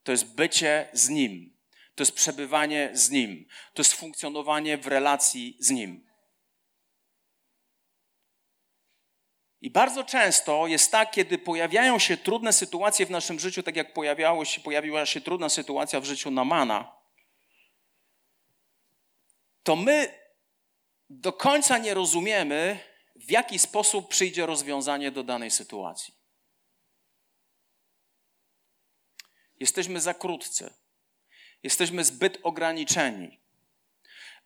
to 0.03 0.11
jest 0.11 0.35
bycie 0.35 0.89
z 0.93 1.09
Nim, 1.09 1.57
to 1.95 2.01
jest 2.01 2.15
przebywanie 2.15 2.89
z 2.93 3.09
Nim, 3.09 3.45
to 3.73 3.81
jest 3.81 3.93
funkcjonowanie 3.93 4.77
w 4.77 4.87
relacji 4.87 5.57
z 5.59 5.69
Nim. 5.71 6.08
I 9.61 9.69
bardzo 9.71 10.03
często 10.03 10.67
jest 10.67 10.91
tak, 10.91 11.11
kiedy 11.11 11.37
pojawiają 11.37 11.99
się 11.99 12.17
trudne 12.17 12.53
sytuacje 12.53 13.05
w 13.05 13.11
naszym 13.11 13.39
życiu, 13.39 13.63
tak 13.63 13.75
jak 13.75 13.93
pojawiało 13.93 14.45
się, 14.45 14.61
pojawiła 14.61 15.05
się 15.05 15.21
trudna 15.21 15.49
sytuacja 15.49 15.99
w 15.99 16.05
życiu 16.05 16.31
Namana, 16.31 16.99
to 19.63 19.75
my 19.75 20.19
do 21.09 21.33
końca 21.33 21.77
nie 21.77 21.93
rozumiemy, 21.93 22.79
w 23.15 23.31
jaki 23.31 23.59
sposób 23.59 24.09
przyjdzie 24.09 24.45
rozwiązanie 24.45 25.11
do 25.11 25.23
danej 25.23 25.51
sytuacji. 25.51 26.13
Jesteśmy 29.59 30.01
za 30.01 30.13
krótcy. 30.13 30.73
Jesteśmy 31.63 32.03
zbyt 32.03 32.37
ograniczeni, 32.43 33.39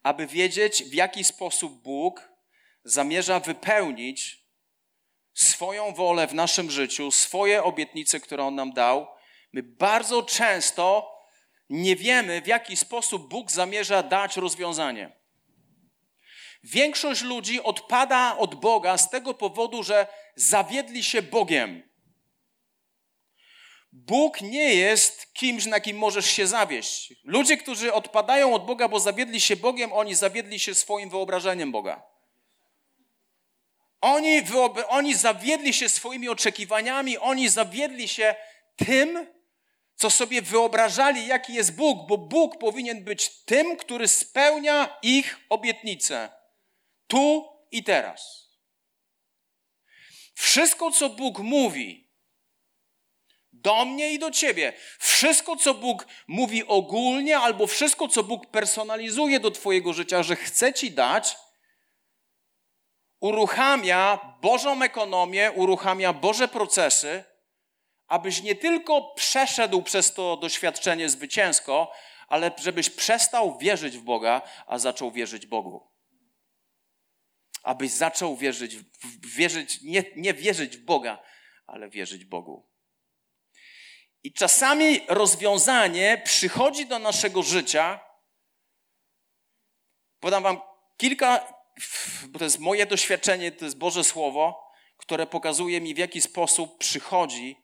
aby 0.03 0.27
wiedzieć, 0.27 0.83
w 0.83 0.93
jaki 0.93 1.23
sposób 1.23 1.81
Bóg 1.81 2.29
zamierza 2.83 3.39
wypełnić 3.39 4.42
swoją 5.33 5.93
wolę 5.93 6.27
w 6.27 6.33
naszym 6.33 6.71
życiu, 6.71 7.11
swoje 7.11 7.63
obietnice, 7.63 8.19
które 8.19 8.43
On 8.43 8.55
nam 8.55 8.73
dał. 8.73 9.07
My 9.53 9.63
bardzo 9.63 10.23
często 10.23 11.13
nie 11.69 11.95
wiemy, 11.95 12.41
w 12.41 12.47
jaki 12.47 12.77
sposób 12.77 13.29
Bóg 13.29 13.51
zamierza 13.51 14.03
dać 14.03 14.37
rozwiązanie. 14.37 15.11
Większość 16.63 17.21
ludzi 17.21 17.63
odpada 17.63 18.37
od 18.37 18.55
Boga 18.55 18.97
z 18.97 19.09
tego 19.09 19.33
powodu, 19.33 19.83
że 19.83 20.07
zawiedli 20.35 21.03
się 21.03 21.21
Bogiem. 21.21 21.93
Bóg 23.91 24.41
nie 24.41 24.73
jest 24.75 25.33
kimś, 25.33 25.65
na 25.65 25.79
kim 25.79 25.97
możesz 25.97 26.25
się 26.25 26.47
zawieść. 26.47 27.13
Ludzie, 27.23 27.57
którzy 27.57 27.93
odpadają 27.93 28.53
od 28.53 28.65
Boga, 28.65 28.87
bo 28.87 28.99
zawiedli 28.99 29.41
się 29.41 29.55
Bogiem, 29.55 29.93
oni 29.93 30.15
zawiedli 30.15 30.59
się 30.59 30.75
swoim 30.75 31.09
wyobrażeniem 31.09 31.71
Boga. 31.71 32.12
Oni, 34.03 34.41
oni 34.87 35.15
zawiedli 35.15 35.73
się 35.73 35.89
swoimi 35.89 36.29
oczekiwaniami, 36.29 37.17
oni 37.17 37.49
zawiedli 37.49 38.07
się 38.07 38.35
tym, 38.75 39.27
co 39.95 40.09
sobie 40.09 40.41
wyobrażali, 40.41 41.27
jaki 41.27 41.53
jest 41.53 41.75
Bóg, 41.75 42.07
bo 42.07 42.17
Bóg 42.17 42.57
powinien 42.57 43.03
być 43.03 43.29
tym, 43.29 43.77
który 43.77 44.07
spełnia 44.07 44.97
ich 45.01 45.39
obietnice. 45.49 46.29
Tu 47.07 47.49
i 47.71 47.83
teraz. 47.83 48.49
Wszystko, 50.35 50.91
co 50.91 51.09
Bóg 51.09 51.39
mówi 51.39 52.11
do 53.51 53.85
mnie 53.85 54.13
i 54.13 54.19
do 54.19 54.31
ciebie, 54.31 54.73
wszystko, 54.99 55.55
co 55.55 55.73
Bóg 55.73 56.07
mówi 56.27 56.67
ogólnie, 56.67 57.37
albo 57.37 57.67
wszystko, 57.67 58.07
co 58.07 58.23
Bóg 58.23 58.45
personalizuje 58.47 59.39
do 59.39 59.51
Twojego 59.51 59.93
życia, 59.93 60.23
że 60.23 60.35
chce 60.35 60.73
Ci 60.73 60.91
dać, 60.91 61.35
uruchamia 63.23 64.19
Bożą 64.41 64.81
ekonomię, 64.81 65.51
uruchamia 65.51 66.13
Boże 66.13 66.47
procesy, 66.47 67.23
abyś 68.07 68.41
nie 68.41 68.55
tylko 68.55 69.13
przeszedł 69.15 69.81
przez 69.81 70.13
to 70.13 70.37
doświadczenie 70.37 71.09
zwycięsko, 71.09 71.91
ale 72.27 72.51
żebyś 72.57 72.89
przestał 72.89 73.57
wierzyć 73.57 73.97
w 73.97 74.01
Boga, 74.01 74.41
a 74.67 74.79
zaczął 74.79 75.11
wierzyć 75.11 75.45
Bogu. 75.45 75.91
Abyś 77.63 77.91
zaczął 77.91 78.37
wierzyć, 78.37 78.75
wierzyć 79.19 79.81
nie, 79.81 80.03
nie 80.15 80.33
wierzyć 80.33 80.77
w 80.77 80.85
Boga, 80.85 81.23
ale 81.67 81.89
wierzyć 81.89 82.25
Bogu. 82.25 82.69
I 84.23 84.33
czasami 84.33 84.99
rozwiązanie 85.07 86.21
przychodzi 86.25 86.85
do 86.85 86.99
naszego 86.99 87.43
życia. 87.43 87.99
Podam 90.19 90.43
Wam 90.43 90.61
kilka 90.97 91.62
bo 92.27 92.39
to 92.39 92.45
jest 92.45 92.59
moje 92.59 92.85
doświadczenie, 92.85 93.51
to 93.51 93.65
jest 93.65 93.77
Boże 93.77 94.03
Słowo, 94.03 94.71
które 94.97 95.27
pokazuje 95.27 95.81
mi, 95.81 95.93
w 95.93 95.97
jaki 95.97 96.21
sposób 96.21 96.77
przychodzi 96.77 97.57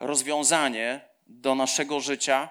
rozwiązanie 0.00 1.08
do 1.26 1.54
naszego 1.54 2.00
życia, 2.00 2.50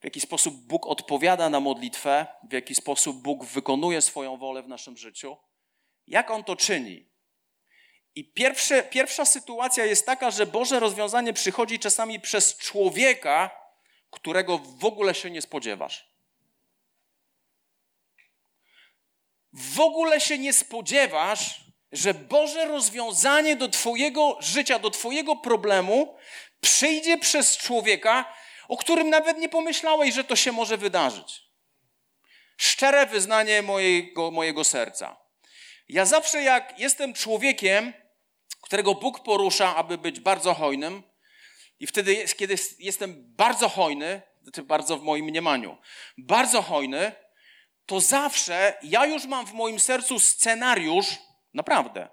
w 0.00 0.04
jaki 0.04 0.20
sposób 0.20 0.54
Bóg 0.54 0.86
odpowiada 0.86 1.50
na 1.50 1.60
modlitwę, 1.60 2.26
w 2.42 2.52
jaki 2.52 2.74
sposób 2.74 3.22
Bóg 3.22 3.44
wykonuje 3.44 4.02
swoją 4.02 4.36
wolę 4.36 4.62
w 4.62 4.68
naszym 4.68 4.96
życiu, 4.96 5.36
jak 6.06 6.30
On 6.30 6.44
to 6.44 6.56
czyni. 6.56 7.12
I 8.14 8.32
pierwsze, 8.32 8.82
pierwsza 8.82 9.24
sytuacja 9.24 9.84
jest 9.84 10.06
taka, 10.06 10.30
że 10.30 10.46
Boże 10.46 10.80
rozwiązanie 10.80 11.32
przychodzi 11.32 11.78
czasami 11.78 12.20
przez 12.20 12.56
człowieka, 12.56 13.50
którego 14.10 14.58
w 14.58 14.84
ogóle 14.84 15.14
się 15.14 15.30
nie 15.30 15.42
spodziewasz. 15.42 16.11
W 19.52 19.80
ogóle 19.80 20.20
się 20.20 20.38
nie 20.38 20.52
spodziewasz, 20.52 21.60
że 21.92 22.14
Boże 22.14 22.64
rozwiązanie 22.64 23.56
do 23.56 23.68
Twojego 23.68 24.38
życia, 24.40 24.78
do 24.78 24.90
Twojego 24.90 25.36
problemu 25.36 26.16
przyjdzie 26.60 27.18
przez 27.18 27.56
człowieka, 27.56 28.34
o 28.68 28.76
którym 28.76 29.10
nawet 29.10 29.38
nie 29.38 29.48
pomyślałeś, 29.48 30.14
że 30.14 30.24
to 30.24 30.36
się 30.36 30.52
może 30.52 30.76
wydarzyć. 30.76 31.42
Szczere 32.56 33.06
wyznanie 33.06 33.62
mojego, 33.62 34.30
mojego 34.30 34.64
serca. 34.64 35.16
Ja 35.88 36.04
zawsze, 36.04 36.42
jak 36.42 36.78
jestem 36.78 37.14
człowiekiem, 37.14 37.92
którego 38.60 38.94
Bóg 38.94 39.20
porusza, 39.20 39.76
aby 39.76 39.98
być 39.98 40.20
bardzo 40.20 40.54
hojnym, 40.54 41.02
i 41.80 41.86
wtedy, 41.86 42.24
kiedy 42.36 42.56
jestem 42.78 43.34
bardzo 43.36 43.68
hojny, 43.68 44.22
znaczy 44.42 44.62
bardzo 44.62 44.96
w 44.96 45.02
moim 45.02 45.24
mniemaniu, 45.24 45.78
bardzo 46.18 46.62
hojny, 46.62 47.12
to 47.92 48.00
zawsze 48.00 48.78
ja 48.82 49.06
już 49.06 49.26
mam 49.26 49.46
w 49.46 49.52
moim 49.52 49.80
sercu 49.80 50.18
scenariusz, 50.18 51.06
naprawdę, 51.54 52.08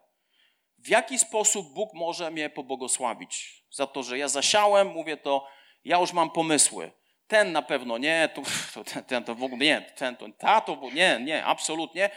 w 0.78 0.88
jaki 0.88 1.20
sposób 1.20 1.74
Bóg 1.74 1.94
może 1.94 2.32
mnie 2.32 2.50
pobłogosławić. 2.50 3.64
Za 3.72 3.88
to, 3.88 4.04
że 4.04 4.18
ja 4.18 4.28
zasiałem, 4.28 4.88
mówię 4.88 5.18
to, 5.18 5.48
ja 5.84 6.00
już 6.00 6.14
mam 6.14 6.32
pomysły. 6.32 6.92
Ten 7.28 7.52
na 7.52 7.62
pewno 7.62 7.98
nie, 7.98 8.30
to, 8.36 8.42
to 8.74 8.84
ten, 8.84 9.04
ten, 9.04 9.24
to 9.24 9.36
w 9.36 9.44
ogóle 9.44 9.66
nie, 9.66 9.82
ten 9.82 10.16
to, 10.16 10.26
ta 10.38 10.62
to, 10.62 10.90
nie, 10.94 11.20
nie, 11.20 11.46
absolutnie, 11.46 12.10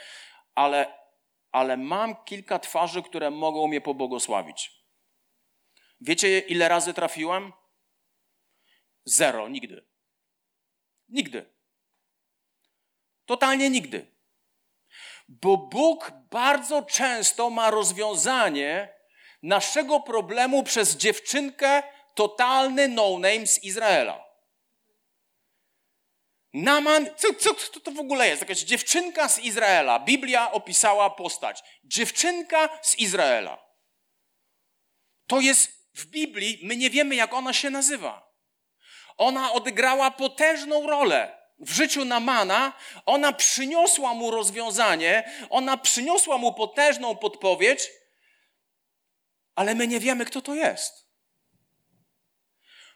ale, 0.55 0.95
ale 1.53 1.77
mam 1.77 2.25
kilka 2.25 2.59
twarzy, 2.59 3.03
które 3.03 3.31
mogą 3.31 3.69
mnie 3.69 3.81
pobłogosławić. 3.81 4.71
Wiecie, 6.01 6.39
ile 6.39 6.69
razy 6.69 6.95
trafiłem? 6.95 7.53
Zero, 9.05 9.49
nigdy. 9.49 9.87
Nigdy. 11.09 11.53
Totalnie 13.27 13.71
nigdy. 13.71 14.07
Bo 15.29 15.57
Bóg 15.57 16.13
bardzo 16.31 16.83
często 16.83 17.51
ma 17.51 17.71
rozwiązanie 17.71 18.95
naszego 19.43 20.01
problemu 20.01 20.63
przez 20.63 20.97
dziewczynkę 20.97 21.83
totalny 22.15 22.89
no-name 22.89 23.47
z 23.47 23.65
Izraela. 23.65 24.25
Naman, 26.55 27.09
co, 27.17 27.35
co, 27.35 27.55
co 27.55 27.81
to 27.81 27.91
w 27.91 27.99
ogóle 27.99 28.29
jest? 28.29 28.43
Jakaś 28.43 28.59
dziewczynka 28.59 29.29
z 29.29 29.39
Izraela. 29.39 29.99
Biblia 29.99 30.53
opisała 30.53 31.11
postać. 31.11 31.63
Dziewczynka 31.85 32.69
z 32.83 32.99
Izraela. 32.99 33.59
To 35.27 35.41
jest 35.41 35.89
w 35.95 36.07
Biblii, 36.07 36.61
my 36.63 36.77
nie 36.77 36.91
wiemy, 36.91 37.15
jak 37.15 37.35
ona 37.35 37.53
się 37.53 37.71
nazywa. 37.71 38.33
Ona 39.17 39.53
odegrała 39.53 40.11
potężną 40.11 40.87
rolę 40.87 41.42
w 41.63 41.73
życiu 41.73 42.05
Namana, 42.05 42.73
ona 43.07 43.33
przyniosła 43.33 44.15
mu 44.15 44.31
rozwiązanie, 44.31 45.33
ona 45.51 45.77
przyniosła 45.77 46.39
mu 46.39 46.55
potężną 46.55 47.17
podpowiedź, 47.17 47.91
ale 49.55 49.75
my 49.75 49.87
nie 49.87 50.01
wiemy, 50.01 50.25
kto 50.25 50.43
to 50.43 50.55
jest. 50.55 51.07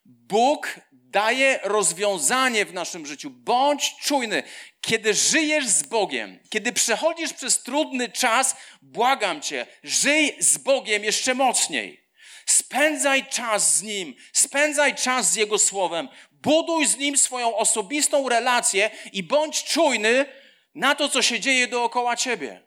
Bóg 0.05 0.81
daje 0.93 1.61
rozwiązanie 1.63 2.65
w 2.67 2.75
naszym 2.75 3.07
życiu. 3.07 3.31
Bądź 3.31 3.97
czujny. 4.03 4.43
Kiedy 4.81 5.15
żyjesz 5.15 5.67
z 5.67 5.83
Bogiem, 5.83 6.41
kiedy 6.51 6.73
przechodzisz 6.73 7.33
przez 7.33 7.63
trudny 7.63 8.09
czas, 8.09 8.57
błagam 8.83 9.43
Cię, 9.43 9.67
żyj 9.83 10.37
z 10.39 10.59
Bogiem 10.59 11.05
jeszcze 11.05 11.35
mocniej. 11.35 12.07
Spędzaj 12.47 13.27
czas 13.27 13.77
z 13.77 13.83
Nim, 13.83 14.15
spędzaj 14.33 14.95
czas 14.95 15.33
z 15.33 15.37
Jego 15.37 15.59
Słowem, 15.59 16.09
Buduj 16.43 16.87
z 16.87 16.97
Nim 16.97 17.19
swoją 17.19 17.57
osobistą 17.57 18.29
relację 18.29 18.91
i 19.13 19.23
bądź 19.23 19.65
czujny 19.65 20.27
na 20.75 20.95
to, 20.95 21.09
co 21.09 21.23
się 21.23 21.41
dzieje 21.41 21.69
dookoła 21.69 22.17
Ciebie. 22.17 22.63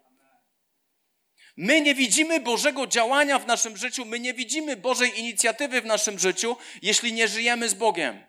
My 1.58 1.82
nie 1.82 1.96
widzimy 1.96 2.40
Bożego 2.40 2.88
działania 2.88 3.40
w 3.40 3.48
naszym 3.48 3.78
życiu, 3.78 4.06
my 4.06 4.20
nie 4.20 4.34
widzimy 4.34 4.76
Bożej 4.76 5.20
inicjatywy 5.20 5.82
w 5.82 5.86
naszym 5.86 6.20
życiu, 6.20 6.58
jeśli 6.82 7.14
nie 7.14 7.28
żyjemy 7.28 7.70
z 7.70 7.74
Bogiem. 7.74 8.24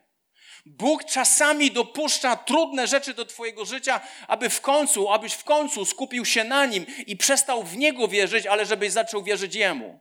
Bóg 0.67 1.05
czasami 1.05 1.71
dopuszcza 1.71 2.37
trudne 2.37 2.87
rzeczy 2.87 3.15
do 3.15 3.25
Twojego 3.25 3.65
życia, 3.65 4.01
aby 4.29 4.51
w 4.51 4.61
końcu, 4.61 5.11
abyś 5.11 5.33
w 5.33 5.45
końcu 5.45 5.85
skupił 5.85 6.25
się 6.25 6.45
na 6.45 6.67
Nim 6.67 6.87
i 7.07 7.17
przestał 7.17 7.63
w 7.63 7.77
Niego 7.77 8.09
wierzyć, 8.09 8.47
ale 8.47 8.67
żebyś 8.67 8.93
zaczął 8.93 9.23
wierzyć 9.23 9.55
Jemu. 9.55 10.01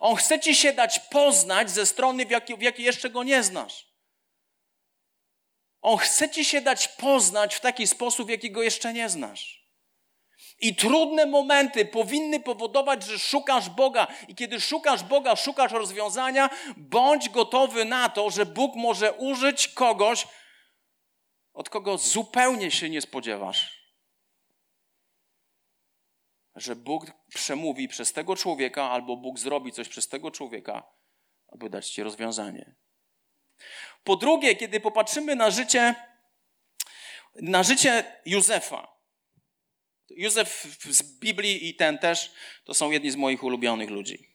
On 0.00 0.16
chce 0.16 0.40
ci 0.40 0.54
się 0.54 0.72
dać 0.72 0.98
poznać 0.98 1.70
ze 1.70 1.86
strony, 1.86 2.26
w 2.26 2.30
jakiej, 2.30 2.56
w 2.56 2.62
jakiej 2.62 2.84
jeszcze 2.84 3.10
go 3.10 3.22
nie 3.22 3.42
znasz. 3.42 3.87
On 5.88 5.98
chce 5.98 6.30
ci 6.30 6.44
się 6.44 6.60
dać 6.60 6.88
poznać 6.88 7.54
w 7.54 7.60
taki 7.60 7.86
sposób, 7.86 8.26
w 8.26 8.30
jaki 8.30 8.50
go 8.50 8.62
jeszcze 8.62 8.92
nie 8.92 9.08
znasz. 9.08 9.68
I 10.60 10.76
trudne 10.76 11.26
momenty 11.26 11.84
powinny 11.84 12.40
powodować, 12.40 13.04
że 13.04 13.18
szukasz 13.18 13.70
Boga. 13.70 14.06
I 14.28 14.34
kiedy 14.34 14.60
szukasz 14.60 15.02
Boga, 15.02 15.36
szukasz 15.36 15.72
rozwiązania, 15.72 16.50
bądź 16.76 17.28
gotowy 17.28 17.84
na 17.84 18.08
to, 18.08 18.30
że 18.30 18.46
Bóg 18.46 18.76
może 18.76 19.12
użyć 19.12 19.68
kogoś, 19.68 20.26
od 21.52 21.70
kogo 21.70 21.98
zupełnie 21.98 22.70
się 22.70 22.90
nie 22.90 23.00
spodziewasz. 23.00 23.92
Że 26.54 26.76
Bóg 26.76 27.06
przemówi 27.34 27.88
przez 27.88 28.12
tego 28.12 28.36
człowieka, 28.36 28.90
albo 28.90 29.16
Bóg 29.16 29.38
zrobi 29.38 29.72
coś 29.72 29.88
przez 29.88 30.08
tego 30.08 30.30
człowieka, 30.30 30.86
aby 31.52 31.70
dać 31.70 31.90
ci 31.90 32.02
rozwiązanie. 32.02 32.74
Po 34.04 34.16
drugie, 34.16 34.56
kiedy 34.56 34.80
popatrzymy 34.80 35.36
na 35.36 35.50
życie, 35.50 35.94
na 37.34 37.62
życie 37.62 38.04
Józefa, 38.26 38.98
Józef 40.10 40.66
z 40.90 41.02
Biblii 41.02 41.68
i 41.68 41.74
ten 41.74 41.98
też 41.98 42.32
to 42.64 42.74
są 42.74 42.90
jedni 42.90 43.10
z 43.10 43.16
moich 43.16 43.44
ulubionych 43.44 43.90
ludzi. 43.90 44.27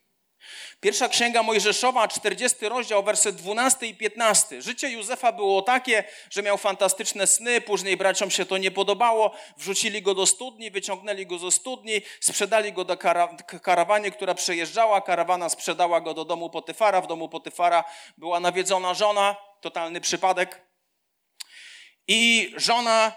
Pierwsza 0.84 1.10
księga 1.10 1.44
Mojżeszowa, 1.44 2.08
40 2.08 2.70
rozdział, 2.70 3.04
werset 3.04 3.36
12 3.36 3.88
i 3.88 3.96
15. 3.96 4.62
Życie 4.62 4.90
Józefa 4.90 5.32
było 5.32 5.62
takie, 5.62 6.04
że 6.30 6.44
miał 6.44 6.58
fantastyczne 6.58 7.28
sny, 7.28 7.62
później 7.62 7.98
braciom 7.98 8.32
się 8.32 8.46
to 8.46 8.58
nie 8.58 8.72
podobało, 8.72 9.32
wrzucili 9.58 10.02
go 10.02 10.16
do 10.16 10.25
studni, 10.25 10.72
wyciągnęli 10.72 11.25
go 11.25 11.38
ze 11.38 11.52
studni, 11.52 12.02
sprzedali 12.20 12.74
go 12.74 12.86
do 12.86 12.98
karawanie, 13.62 14.12
która 14.12 14.34
przejeżdżała, 14.34 15.02
karawana 15.02 15.50
sprzedała 15.50 16.02
go 16.02 16.13
do 16.13 16.25
domu 16.25 16.50
Potyfara, 16.50 17.02
w 17.02 17.08
domu 17.08 17.30
Potyfara 17.30 17.84
była 18.18 18.40
nawiedzona 18.40 18.94
żona, 18.94 19.36
totalny 19.62 20.02
przypadek. 20.02 20.68
I 22.08 22.54
żona 22.58 23.12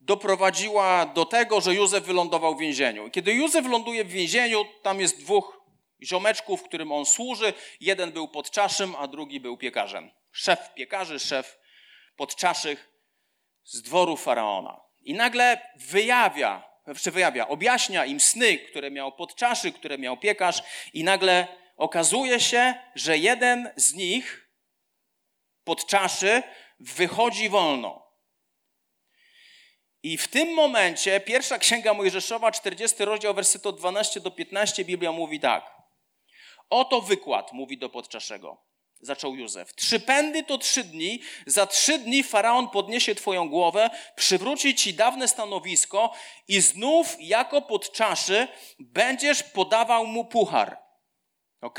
doprowadziła 0.00 1.06
do 1.06 1.24
tego, 1.24 1.60
że 1.60 1.74
Józef 1.74 2.04
wylądował 2.04 2.56
w 2.56 2.60
więzieniu. 2.60 3.10
Kiedy 3.10 3.32
Józef 3.32 3.66
ląduje 3.66 4.04
w 4.04 4.08
więzieniu, 4.08 4.64
tam 4.82 5.00
jest 5.00 5.20
dwóch 5.20 5.61
ziomeczków, 6.04 6.62
którym 6.62 6.92
on 6.92 7.06
służy. 7.06 7.52
Jeden 7.80 8.12
był 8.12 8.28
podczaszym, 8.28 8.94
a 8.98 9.06
drugi 9.06 9.40
był 9.40 9.56
piekarzem. 9.56 10.10
Szef 10.32 10.74
piekarzy, 10.74 11.20
szef 11.20 11.58
podczaszych 12.16 12.92
z 13.64 13.82
dworu 13.82 14.16
faraona. 14.16 14.80
I 15.00 15.14
nagle 15.14 15.70
wyjawia, 15.76 16.72
czy 17.00 17.10
wyjawia, 17.10 17.48
objaśnia 17.48 18.04
im 18.04 18.20
sny, 18.20 18.58
które 18.58 18.90
miał 18.90 19.12
podczaszy, 19.12 19.72
które 19.72 19.98
miał 19.98 20.16
piekarz, 20.16 20.62
i 20.92 21.04
nagle 21.04 21.48
okazuje 21.76 22.40
się, 22.40 22.74
że 22.94 23.18
jeden 23.18 23.70
z 23.76 23.94
nich, 23.94 24.48
podczaszy, 25.64 26.42
wychodzi 26.80 27.48
wolno. 27.48 28.02
I 30.02 30.18
w 30.18 30.28
tym 30.28 30.54
momencie 30.54 31.20
pierwsza 31.20 31.58
księga 31.58 31.94
Mojżeszowa, 31.94 32.52
40 32.52 33.04
rozdział, 33.04 33.34
wersety 33.34 33.68
od 33.68 33.78
12 33.78 34.20
do 34.20 34.30
15, 34.30 34.84
Biblia 34.84 35.12
mówi 35.12 35.40
tak. 35.40 35.81
Oto 36.72 37.00
wykład, 37.00 37.52
mówi 37.52 37.78
do 37.78 37.88
podczaszego. 37.88 38.62
Zaczął 39.00 39.36
Józef. 39.36 39.74
Trzy 39.74 40.00
pędy 40.00 40.42
to 40.42 40.58
trzy 40.58 40.84
dni. 40.84 41.20
Za 41.46 41.66
trzy 41.66 41.98
dni 41.98 42.22
faraon 42.22 42.68
podniesie 42.68 43.14
twoją 43.14 43.48
głowę, 43.48 43.90
przywróci 44.16 44.74
ci 44.74 44.94
dawne 44.94 45.28
stanowisko 45.28 46.12
i 46.48 46.60
znów 46.60 47.16
jako 47.18 47.62
podczaszy 47.62 48.48
będziesz 48.78 49.42
podawał 49.42 50.06
mu 50.06 50.24
puchar. 50.24 50.78
Ok? 51.60 51.78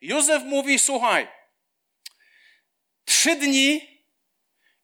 Józef 0.00 0.42
mówi, 0.44 0.78
słuchaj, 0.78 1.28
trzy 3.04 3.36
dni 3.36 3.80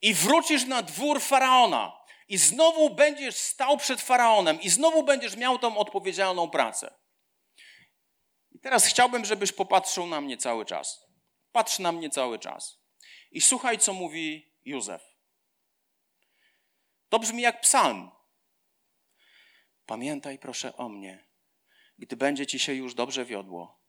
i 0.02 0.14
wrócisz 0.14 0.64
na 0.64 0.82
dwór 0.82 1.20
faraona. 1.20 2.04
I 2.28 2.38
znowu 2.38 2.90
będziesz 2.90 3.36
stał 3.36 3.76
przed 3.76 4.00
faraonem, 4.00 4.60
i 4.60 4.70
znowu 4.70 5.02
będziesz 5.02 5.36
miał 5.36 5.58
tą 5.58 5.78
odpowiedzialną 5.78 6.50
pracę. 6.50 7.03
Teraz 8.64 8.86
chciałbym, 8.86 9.24
żebyś 9.24 9.52
popatrzył 9.52 10.06
na 10.06 10.20
mnie 10.20 10.36
cały 10.36 10.64
czas. 10.64 11.06
Patrz 11.52 11.78
na 11.78 11.92
mnie 11.92 12.10
cały 12.10 12.38
czas. 12.38 12.80
I 13.30 13.40
słuchaj, 13.40 13.78
co 13.78 13.92
mówi 13.92 14.52
Józef. 14.64 15.02
To 17.08 17.18
brzmi 17.18 17.42
jak 17.42 17.60
psalm. 17.60 18.10
Pamiętaj 19.86 20.38
proszę 20.38 20.76
o 20.76 20.88
mnie, 20.88 21.28
gdy 21.98 22.16
będzie 22.16 22.46
ci 22.46 22.58
się 22.58 22.74
już 22.74 22.94
dobrze 22.94 23.24
wiodło. 23.24 23.80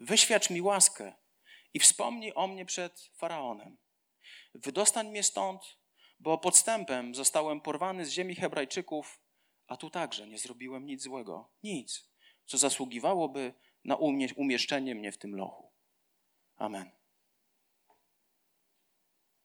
Wyświadcz 0.00 0.50
mi 0.50 0.62
łaskę 0.62 1.12
i 1.74 1.80
wspomnij 1.80 2.32
o 2.34 2.46
mnie 2.46 2.64
przed 2.66 3.10
faraonem. 3.16 3.78
Wydostań 4.54 5.08
mnie 5.08 5.22
stąd 5.22 5.62
bo 6.20 6.38
podstępem 6.38 7.14
zostałem 7.14 7.60
porwany 7.60 8.06
z 8.06 8.10
ziemi 8.10 8.34
Hebrajczyków, 8.34 9.20
a 9.66 9.76
tu 9.76 9.90
także 9.90 10.26
nie 10.26 10.38
zrobiłem 10.38 10.86
nic 10.86 11.02
złego, 11.02 11.52
nic, 11.62 12.10
co 12.46 12.58
zasługiwałoby 12.58 13.54
na 13.84 13.96
umieszczenie 14.36 14.94
mnie 14.94 15.12
w 15.12 15.18
tym 15.18 15.36
lochu. 15.36 15.72
Amen. 16.56 16.90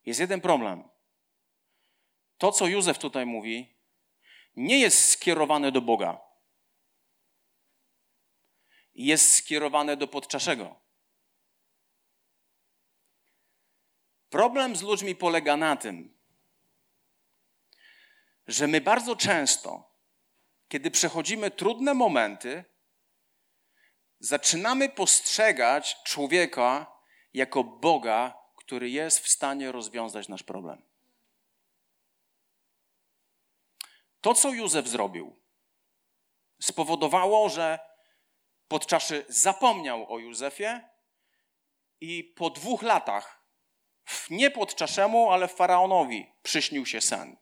Jest 0.06 0.20
jeden 0.20 0.40
problem. 0.40 0.88
To, 2.38 2.52
co 2.52 2.66
Józef 2.66 2.98
tutaj 2.98 3.26
mówi, 3.26 3.76
nie 4.56 4.80
jest 4.80 5.10
skierowane 5.10 5.72
do 5.72 5.80
Boga. 5.80 6.20
Jest 8.94 9.32
skierowane 9.32 9.96
do 9.96 10.08
podczaszego. 10.08 10.80
Problem 14.28 14.76
z 14.76 14.82
ludźmi 14.82 15.14
polega 15.14 15.56
na 15.56 15.76
tym, 15.76 16.18
że 18.46 18.66
my 18.66 18.80
bardzo 18.80 19.16
często, 19.16 19.90
kiedy 20.68 20.90
przechodzimy 20.90 21.50
trudne 21.50 21.94
momenty, 21.94 22.64
zaczynamy 24.20 24.88
postrzegać 24.88 26.02
człowieka 26.04 26.86
jako 27.34 27.64
Boga, 27.64 28.38
który 28.56 28.90
jest 28.90 29.18
w 29.18 29.28
stanie 29.28 29.72
rozwiązać 29.72 30.28
nasz 30.28 30.42
problem. 30.42 30.82
To, 34.20 34.34
co 34.34 34.52
Józef 34.52 34.88
zrobił, 34.88 35.36
spowodowało, 36.60 37.48
że 37.48 37.78
podczaszy 38.68 39.24
zapomniał 39.28 40.12
o 40.12 40.18
Józefie 40.18 40.80
i 42.00 42.24
po 42.24 42.50
dwóch 42.50 42.82
latach, 42.82 43.38
nie 44.30 44.50
podczaszemu, 44.50 45.30
ale 45.30 45.48
faraonowi 45.48 46.32
przyśnił 46.42 46.86
się 46.86 47.00
sen. 47.00 47.36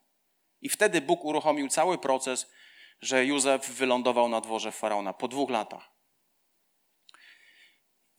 I 0.61 0.69
wtedy 0.69 1.01
Bóg 1.01 1.25
uruchomił 1.25 1.67
cały 1.67 1.97
proces, 1.97 2.51
że 3.01 3.25
Józef 3.25 3.69
wylądował 3.69 4.29
na 4.29 4.41
dworze 4.41 4.71
faraona 4.71 5.13
po 5.13 5.27
dwóch 5.27 5.49
latach. 5.49 5.96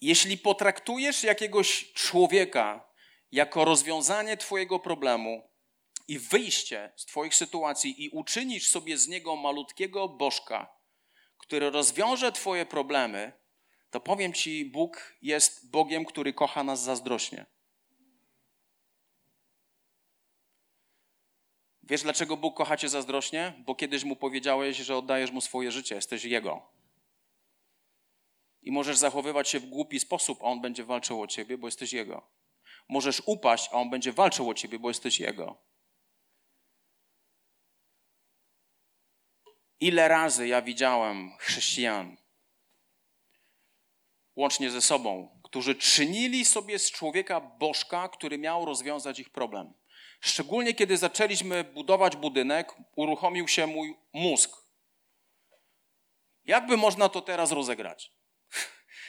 Jeśli 0.01 0.39
potraktujesz 0.39 1.23
jakiegoś 1.23 1.93
człowieka 1.93 2.89
jako 3.33 3.65
rozwiązanie 3.65 4.37
Twojego 4.37 4.79
problemu 4.79 5.51
i 6.09 6.19
wyjście 6.19 6.93
z 6.97 7.05
Twoich 7.05 7.35
sytuacji 7.35 8.05
i 8.05 8.09
uczynisz 8.09 8.69
sobie 8.69 8.99
z 8.99 9.09
niego 9.09 9.37
malutkiego 9.37 10.09
bożka, 10.09 10.75
który 11.39 11.71
rozwiąże 11.71 12.33
Twoje 12.33 12.67
problemy, 12.67 13.33
to 13.91 14.01
powiem 14.01 14.33
Ci, 14.33 14.65
Bóg 14.65 15.15
jest 15.23 15.71
Bogiem, 15.71 16.05
który 16.05 16.33
kocha 16.33 16.65
nas 16.65 16.83
zazdrośnie. 16.83 17.47
Wiesz, 21.83 22.03
dlaczego 22.03 22.37
Bóg 22.37 22.57
kocha 22.57 22.77
cię 22.77 22.89
zazdrośnie? 22.89 23.53
Bo 23.59 23.75
kiedyś 23.75 24.05
mu 24.05 24.17
powiedziałeś, 24.17 24.77
że 24.77 24.97
oddajesz 24.97 25.31
mu 25.31 25.41
swoje 25.41 25.73
życie, 25.73 25.95
jesteś 25.95 26.25
jego. 26.25 26.78
I 28.69 28.73
możesz 28.73 28.97
zachowywać 28.97 29.49
się 29.49 29.61
w 29.61 29.67
głupi 29.67 30.01
sposób, 30.01 30.39
a 30.43 30.45
on 30.45 30.61
będzie 30.61 30.85
walczył 30.85 31.23
o 31.23 31.27
ciebie, 31.27 31.59
bo 31.59 31.67
jesteś 31.67 31.93
jego. 31.93 32.31
Możesz 32.89 33.23
upaść, 33.27 33.69
a 33.73 33.73
on 33.73 33.91
będzie 33.91 34.13
walczył 34.13 34.51
o 34.51 34.55
ciebie, 34.55 34.79
bo 34.79 34.89
jesteś 34.89 35.21
jego. 35.21 35.57
Ile 39.81 40.09
razy 40.09 40.49
ja 40.49 40.63
widziałem 40.63 41.37
chrześcijan, 41.39 42.17
łącznie 44.37 44.71
ze 44.71 44.83
sobą, 44.83 45.41
którzy 45.45 45.75
czynili 45.75 46.45
sobie 46.45 46.79
z 46.79 46.91
człowieka 46.91 47.41
bożka, 47.41 48.09
który 48.09 48.39
miał 48.39 48.65
rozwiązać 48.65 49.19
ich 49.19 49.31
problem. 49.31 49.75
Szczególnie 50.21 50.75
kiedy 50.75 50.97
zaczęliśmy 50.97 51.65
budować 51.65 52.17
budynek, 52.17 52.75
uruchomił 52.97 53.49
się 53.49 53.67
mój 53.67 53.97
mózg. 54.13 54.51
Jakby 56.45 56.77
można 56.77 57.09
to 57.09 57.21
teraz 57.21 57.53
rozegrać? 57.53 58.18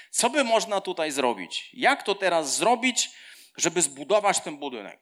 Co 0.10 0.30
by 0.30 0.44
można 0.44 0.82
tutaj 0.82 1.12
zrobić? 1.12 1.70
Jak 1.74 2.04
to 2.04 2.16
teraz 2.16 2.56
zrobić, 2.56 3.10
żeby 3.58 3.82
zbudować 3.82 4.40
ten 4.40 4.58
budynek? 4.58 5.00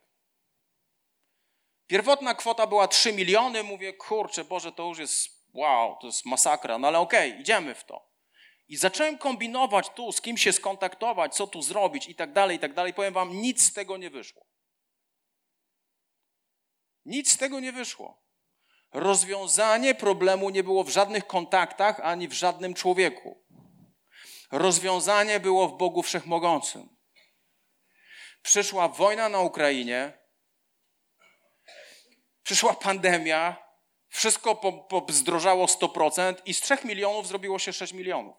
Pierwotna 1.88 2.36
kwota 2.36 2.67
była 2.67 2.88
3 2.88 3.13
miliony. 3.13 3.63
Mówię, 3.63 3.93
kurczę, 3.93 4.43
Boże, 4.43 4.72
to 4.72 4.84
już 4.84 5.00
jest 5.00 5.38
wow, 5.54 5.98
to 6.02 6.08
jest 6.08 6.26
masakra, 6.26 6.78
no 6.78 6.88
ale 6.88 7.00
okej, 7.00 7.30
okay, 7.30 7.41
idziemy 7.41 7.76
w 7.76 7.84
to. 7.84 8.08
I 8.67 8.78
zacząłem 8.78 9.17
kombinować 9.17 9.89
tu, 9.89 10.12
z 10.12 10.22
kim 10.22 10.38
się 10.38 10.54
skontaktować, 10.54 11.36
co 11.36 11.48
tu 11.48 11.62
zrobić 11.62 12.08
i 12.08 12.15
tak 12.15 12.34
dalej, 12.34 12.58
i 12.58 12.60
tak 12.60 12.74
dalej. 12.74 12.93
Powiem 12.93 13.13
wam, 13.13 13.41
nic 13.41 13.63
z 13.63 13.74
tego 13.74 13.98
nie 13.98 14.10
wyszło. 14.10 14.46
Nic 17.06 17.32
z 17.32 17.38
tego 17.38 17.60
nie 17.60 17.72
wyszło. 17.72 18.22
Rozwiązanie 18.93 19.96
problemu 19.96 20.50
nie 20.50 20.63
było 20.63 20.84
w 20.84 20.89
żadnych 20.89 21.28
kontaktach 21.28 22.00
ani 22.00 22.28
w 22.28 22.34
żadnym 22.34 22.74
człowieku. 22.74 23.43
Rozwiązanie 24.52 25.40
było 25.40 25.68
w 25.68 25.78
Bogu 25.78 26.04
Wszechmogącym. 26.04 26.90
Przyszła 28.42 28.88
wojna 28.88 29.30
na 29.30 29.40
Ukrainie, 29.40 30.14
przyszła 32.44 32.74
pandemia, 32.74 33.68
wszystko 34.10 34.62
zdrożało 35.10 35.66
100% 35.66 36.36
i 36.46 36.54
z 36.54 36.62
3 36.62 36.78
milionów 36.84 37.28
zrobiło 37.28 37.60
się 37.60 37.74
6 37.74 37.94
milionów. 37.94 38.36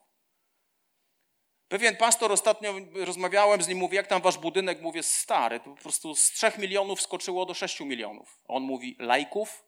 Pewien 1.68 1.96
pastor 1.96 2.32
ostatnio 2.32 2.74
rozmawiałem 2.94 3.62
z 3.62 3.68
nim, 3.68 3.78
mówi, 3.78 3.96
jak 3.96 4.06
tam 4.06 4.22
wasz 4.22 4.38
budynek? 4.38 4.80
Mówię, 4.80 5.02
stary, 5.02 5.60
to 5.60 5.70
po 5.70 5.82
prostu 5.82 6.14
z 6.14 6.30
3 6.30 6.52
milionów 6.58 7.02
skoczyło 7.02 7.46
do 7.46 7.54
6 7.54 7.80
milionów. 7.80 8.38
On 8.46 8.62
mówi, 8.62 8.96
lajków? 8.98 9.64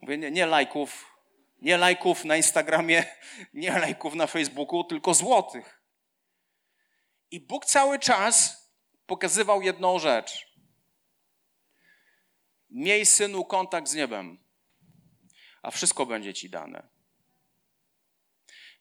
Mówię, 0.00 0.18
nie, 0.18 0.30
nie 0.30 0.46
lajków, 0.46 1.15
nie 1.58 1.76
lajków 1.76 2.24
na 2.24 2.36
Instagramie, 2.36 3.04
nie 3.54 3.70
lajków 3.70 4.14
na 4.14 4.26
Facebooku, 4.26 4.84
tylko 4.84 5.14
złotych. 5.14 5.82
I 7.30 7.40
Bóg 7.40 7.66
cały 7.66 7.98
czas 7.98 8.66
pokazywał 9.06 9.62
jedną 9.62 9.98
rzecz. 9.98 10.56
Miej, 12.70 13.06
synu, 13.06 13.44
kontakt 13.44 13.88
z 13.88 13.94
niebem, 13.94 14.38
a 15.62 15.70
wszystko 15.70 16.06
będzie 16.06 16.34
ci 16.34 16.50
dane. 16.50 16.88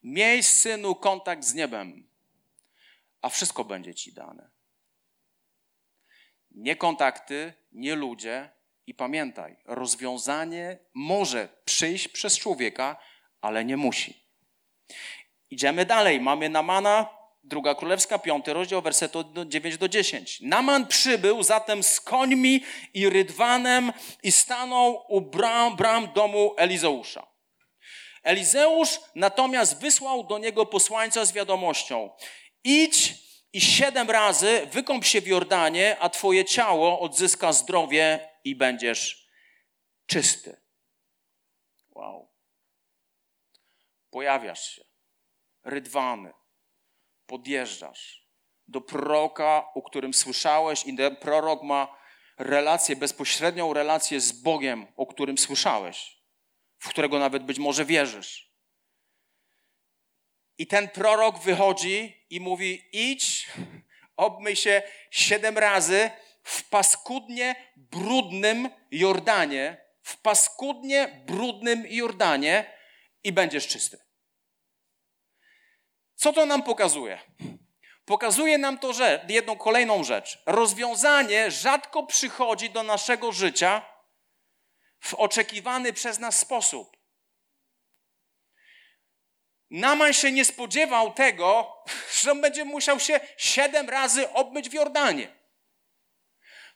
Miej, 0.03 0.43
synu, 0.43 0.95
kontakt 0.95 1.43
z 1.43 1.53
niebem, 1.53 2.07
a 3.21 3.29
wszystko 3.29 3.65
będzie 3.65 3.95
ci 3.95 4.13
dane. 4.13 4.49
Nie 6.51 6.75
kontakty, 6.75 7.53
nie 7.71 7.95
ludzie. 7.95 8.54
I 8.87 8.93
pamiętaj, 8.93 9.57
rozwiązanie 9.65 10.77
może 10.93 11.49
przyjść 11.65 12.07
przez 12.07 12.37
człowieka, 12.37 12.97
ale 13.41 13.65
nie 13.65 13.77
musi. 13.77 14.25
Idziemy 15.49 15.85
dalej. 15.85 16.21
Mamy 16.21 16.49
Namana, 16.49 17.09
druga 17.43 17.75
królewska, 17.75 18.19
piąty 18.19 18.53
rozdział, 18.53 18.81
werset 18.81 19.15
od 19.15 19.47
9 19.47 19.77
do 19.77 19.89
10. 19.89 20.41
Naman 20.41 20.87
przybył 20.87 21.43
zatem 21.43 21.83
z 21.83 22.01
końmi 22.01 22.63
i 22.93 23.09
rydwanem 23.09 23.93
i 24.23 24.31
stanął 24.31 25.05
u 25.07 25.21
bram, 25.21 25.75
bram 25.75 26.13
domu 26.13 26.53
Elizeusza. 26.57 27.27
Elizeusz 28.23 28.99
natomiast 29.15 29.81
wysłał 29.81 30.23
do 30.23 30.37
niego 30.37 30.65
posłańca 30.65 31.25
z 31.25 31.31
wiadomością: 31.31 32.09
Idź 32.63 33.24
i 33.55 33.61
siedem 33.61 34.09
razy 34.09 34.67
wykąp 34.71 35.05
się 35.05 35.21
w 35.21 35.27
Jordanie, 35.27 35.97
a 35.99 36.09
twoje 36.09 36.45
ciało 36.45 36.99
odzyska 36.99 37.53
zdrowie 37.53 38.29
i 38.43 38.55
będziesz 38.55 39.29
czysty. 40.05 40.61
Wow. 41.89 42.31
Pojawiasz 44.09 44.75
się, 44.75 44.83
rydwany, 45.63 46.33
podjeżdżasz 47.25 48.27
do 48.67 48.81
proroka, 48.81 49.67
o 49.75 49.81
którym 49.81 50.13
słyszałeś, 50.13 50.85
i 50.85 50.97
ten 50.97 51.15
prorok 51.15 51.63
ma 51.63 51.97
relację, 52.37 52.95
bezpośrednią 52.95 53.73
relację 53.73 54.19
z 54.19 54.31
Bogiem, 54.31 54.87
o 54.97 55.05
którym 55.05 55.37
słyszałeś 55.37 56.15
w 56.85 56.89
którego 56.89 57.19
nawet 57.19 57.43
być 57.43 57.59
może 57.59 57.85
wierzysz. 57.85 58.54
I 60.57 60.67
ten 60.67 60.89
prorok 60.89 61.39
wychodzi 61.39 62.25
i 62.29 62.39
mówi: 62.39 62.89
idź, 62.91 63.47
obmyj 64.17 64.55
się 64.55 64.81
siedem 65.11 65.57
razy 65.57 66.11
w 66.43 66.69
paskudnie 66.69 67.55
brudnym 67.75 68.69
Jordanie, 68.91 69.85
w 70.01 70.17
paskudnie 70.17 71.23
brudnym 71.25 71.85
Jordanie 71.87 72.73
i 73.23 73.31
będziesz 73.31 73.67
czysty. 73.67 73.97
Co 76.15 76.33
to 76.33 76.45
nam 76.45 76.63
pokazuje? 76.63 77.19
Pokazuje 78.05 78.57
nam 78.57 78.77
to, 78.77 78.93
że 78.93 79.25
jedną 79.29 79.57
kolejną 79.57 80.03
rzecz. 80.03 80.43
Rozwiązanie 80.45 81.51
rzadko 81.51 82.03
przychodzi 82.03 82.69
do 82.69 82.83
naszego 82.83 83.31
życia 83.31 83.81
w 84.99 85.13
oczekiwany 85.13 85.93
przez 85.93 86.19
nas 86.19 86.39
sposób. 86.39 86.97
Naman 89.71 90.13
się 90.13 90.31
nie 90.31 90.45
spodziewał 90.45 91.13
tego, 91.13 91.75
że 92.21 92.31
on 92.31 92.41
będzie 92.41 92.65
musiał 92.65 92.99
się 92.99 93.19
siedem 93.37 93.89
razy 93.89 94.29
obmyć 94.29 94.69
w 94.69 94.73
Jordanie. 94.73 95.35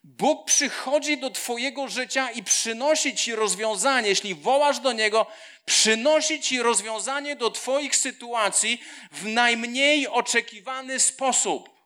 Bóg 0.03 0.45
przychodzi 0.45 1.17
do 1.17 1.29
Twojego 1.29 1.87
życia 1.87 2.31
i 2.31 2.43
przynosi 2.43 3.15
Ci 3.15 3.35
rozwiązanie, 3.35 4.09
jeśli 4.09 4.35
wołasz 4.35 4.79
do 4.79 4.91
Niego, 4.91 5.25
przynosi 5.65 6.41
Ci 6.41 6.61
rozwiązanie 6.61 7.35
do 7.35 7.51
Twoich 7.51 7.95
sytuacji 7.95 8.83
w 9.11 9.25
najmniej 9.25 10.07
oczekiwany 10.07 10.99
sposób 10.99 11.79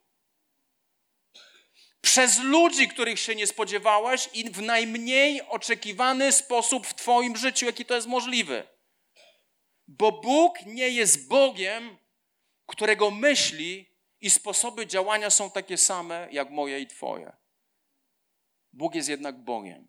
przez 2.01 2.39
ludzi, 2.39 2.87
których 2.87 3.19
się 3.19 3.35
nie 3.35 3.47
spodziewałeś 3.47 4.29
i 4.33 4.49
w 4.49 4.61
najmniej 4.61 5.41
oczekiwany 5.41 6.31
sposób 6.31 6.87
w 6.87 6.93
Twoim 6.93 7.37
życiu, 7.37 7.65
jaki 7.65 7.85
to 7.85 7.95
jest 7.95 8.07
możliwy. 8.07 8.72
Bo 9.87 10.11
Bóg 10.11 10.65
nie 10.65 10.89
jest 10.89 11.27
Bogiem, 11.27 11.97
którego 12.65 13.11
myśli 13.11 13.93
i 14.21 14.29
sposoby 14.29 14.87
działania 14.87 15.29
są 15.29 15.51
takie 15.51 15.77
same 15.77 16.27
jak 16.31 16.49
moje 16.49 16.79
i 16.79 16.87
Twoje. 16.87 17.31
Bóg 18.73 18.95
jest 18.95 19.09
jednak 19.09 19.43
Bogiem. 19.43 19.87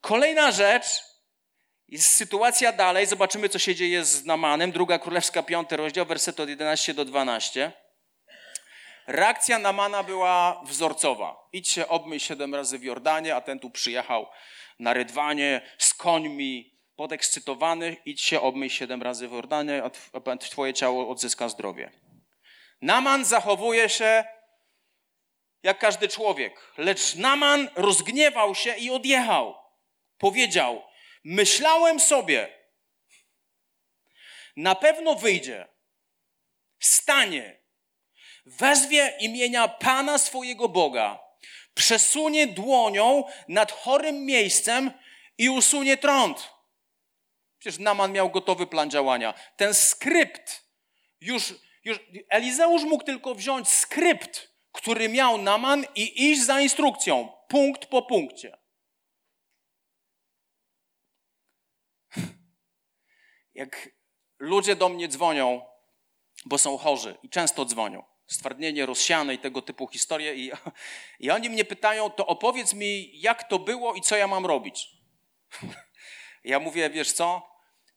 Kolejna 0.00 0.52
rzecz 0.52 1.02
jest 1.88 2.16
sytuacja 2.16 2.72
dalej. 2.72 3.06
Zobaczymy, 3.06 3.48
co 3.48 3.58
się 3.58 3.74
dzieje 3.74 4.04
z 4.04 4.24
Namanem. 4.24 4.72
Druga 4.72 4.98
Królewska, 4.98 5.42
piąty 5.42 5.76
rozdział, 5.76 6.06
werset 6.06 6.40
od 6.40 6.48
11 6.48 6.94
do 6.94 7.04
12. 7.04 7.72
Reakcja 9.06 9.58
Namana 9.58 10.02
była 10.02 10.62
wzorcowa. 10.64 11.48
Idź 11.52 11.68
się 11.68 11.88
obmyj 11.88 12.20
siedem 12.20 12.54
razy 12.54 12.78
w 12.78 12.84
Jordanie, 12.84 13.36
a 13.36 13.40
ten 13.40 13.58
tu 13.58 13.70
przyjechał 13.70 14.26
na 14.78 14.92
rydwanie 14.92 15.60
z 15.78 15.94
końmi, 15.94 16.71
podekscytowany. 16.96 17.96
Idź 18.04 18.22
się 18.22 18.40
obmyj 18.40 18.70
siedem 18.70 19.02
razy 19.02 19.28
w 19.28 19.32
Jordanie, 19.32 19.82
a 19.84 20.36
twoje 20.36 20.74
ciało 20.74 21.08
odzyska 21.08 21.48
zdrowie. 21.48 21.90
Naman 22.80 23.24
zachowuje 23.24 23.88
się 23.88 24.24
jak 25.62 25.78
każdy 25.78 26.08
człowiek, 26.08 26.72
lecz 26.78 27.14
Naman 27.14 27.70
rozgniewał 27.74 28.54
się 28.54 28.74
i 28.74 28.90
odjechał. 28.90 29.54
Powiedział, 30.18 30.82
myślałem 31.24 32.00
sobie, 32.00 32.48
na 34.56 34.74
pewno 34.74 35.14
wyjdzie, 35.14 35.68
stanie, 36.80 37.58
wezwie 38.46 39.16
imienia 39.20 39.68
Pana 39.68 40.18
swojego 40.18 40.68
Boga, 40.68 41.20
przesunie 41.74 42.46
dłonią 42.46 43.24
nad 43.48 43.72
chorym 43.72 44.24
miejscem 44.24 44.90
i 45.38 45.48
usunie 45.48 45.96
trąd. 45.96 46.50
Przecież 47.62 47.78
Naman 47.78 48.12
miał 48.12 48.30
gotowy 48.30 48.66
plan 48.66 48.90
działania. 48.90 49.34
Ten 49.56 49.74
skrypt, 49.74 50.64
już, 51.20 51.54
już 51.84 52.00
Elizeusz 52.28 52.82
mógł 52.82 53.04
tylko 53.04 53.34
wziąć 53.34 53.68
skrypt, 53.68 54.52
który 54.72 55.08
miał 55.08 55.38
Naman 55.38 55.86
i 55.94 56.30
iść 56.30 56.44
za 56.44 56.60
instrukcją, 56.60 57.32
punkt 57.48 57.86
po 57.86 58.02
punkcie. 58.02 58.58
Jak 63.54 63.90
ludzie 64.38 64.76
do 64.76 64.88
mnie 64.88 65.08
dzwonią, 65.08 65.66
bo 66.44 66.58
są 66.58 66.78
chorzy 66.78 67.16
i 67.22 67.28
często 67.28 67.64
dzwonią, 67.64 68.04
stwardnienie 68.26 68.86
rozsiane 68.86 69.34
i 69.34 69.38
tego 69.38 69.62
typu 69.62 69.88
historie. 69.88 70.34
I, 70.34 70.52
I 71.20 71.30
oni 71.30 71.50
mnie 71.50 71.64
pytają, 71.64 72.10
to 72.10 72.26
opowiedz 72.26 72.74
mi, 72.74 73.20
jak 73.20 73.48
to 73.48 73.58
było 73.58 73.94
i 73.94 74.00
co 74.00 74.16
ja 74.16 74.26
mam 74.26 74.46
robić. 74.46 74.88
Ja 76.44 76.60
mówię, 76.60 76.90
wiesz 76.90 77.12
co, 77.12 77.51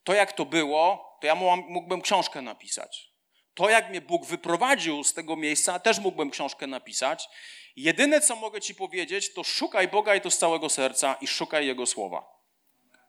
to 0.05 0.13
jak 0.13 0.33
to 0.33 0.45
było, 0.45 1.17
to 1.21 1.27
ja 1.27 1.35
mógłbym 1.67 2.01
książkę 2.01 2.41
napisać. 2.41 3.11
To 3.53 3.69
jak 3.69 3.89
mnie 3.89 4.01
Bóg 4.01 4.25
wyprowadził 4.25 5.03
z 5.03 5.13
tego 5.13 5.35
miejsca, 5.35 5.79
też 5.79 5.99
mógłbym 5.99 6.29
książkę 6.29 6.67
napisać. 6.67 7.29
Jedyne, 7.75 8.21
co 8.21 8.35
mogę 8.35 8.61
ci 8.61 8.75
powiedzieć, 8.75 9.33
to 9.33 9.43
szukaj 9.43 9.87
Boga 9.87 10.15
i 10.15 10.21
to 10.21 10.31
z 10.31 10.37
całego 10.37 10.69
serca 10.69 11.17
i 11.21 11.27
szukaj 11.27 11.67
Jego 11.67 11.85
słowa. 11.85 12.25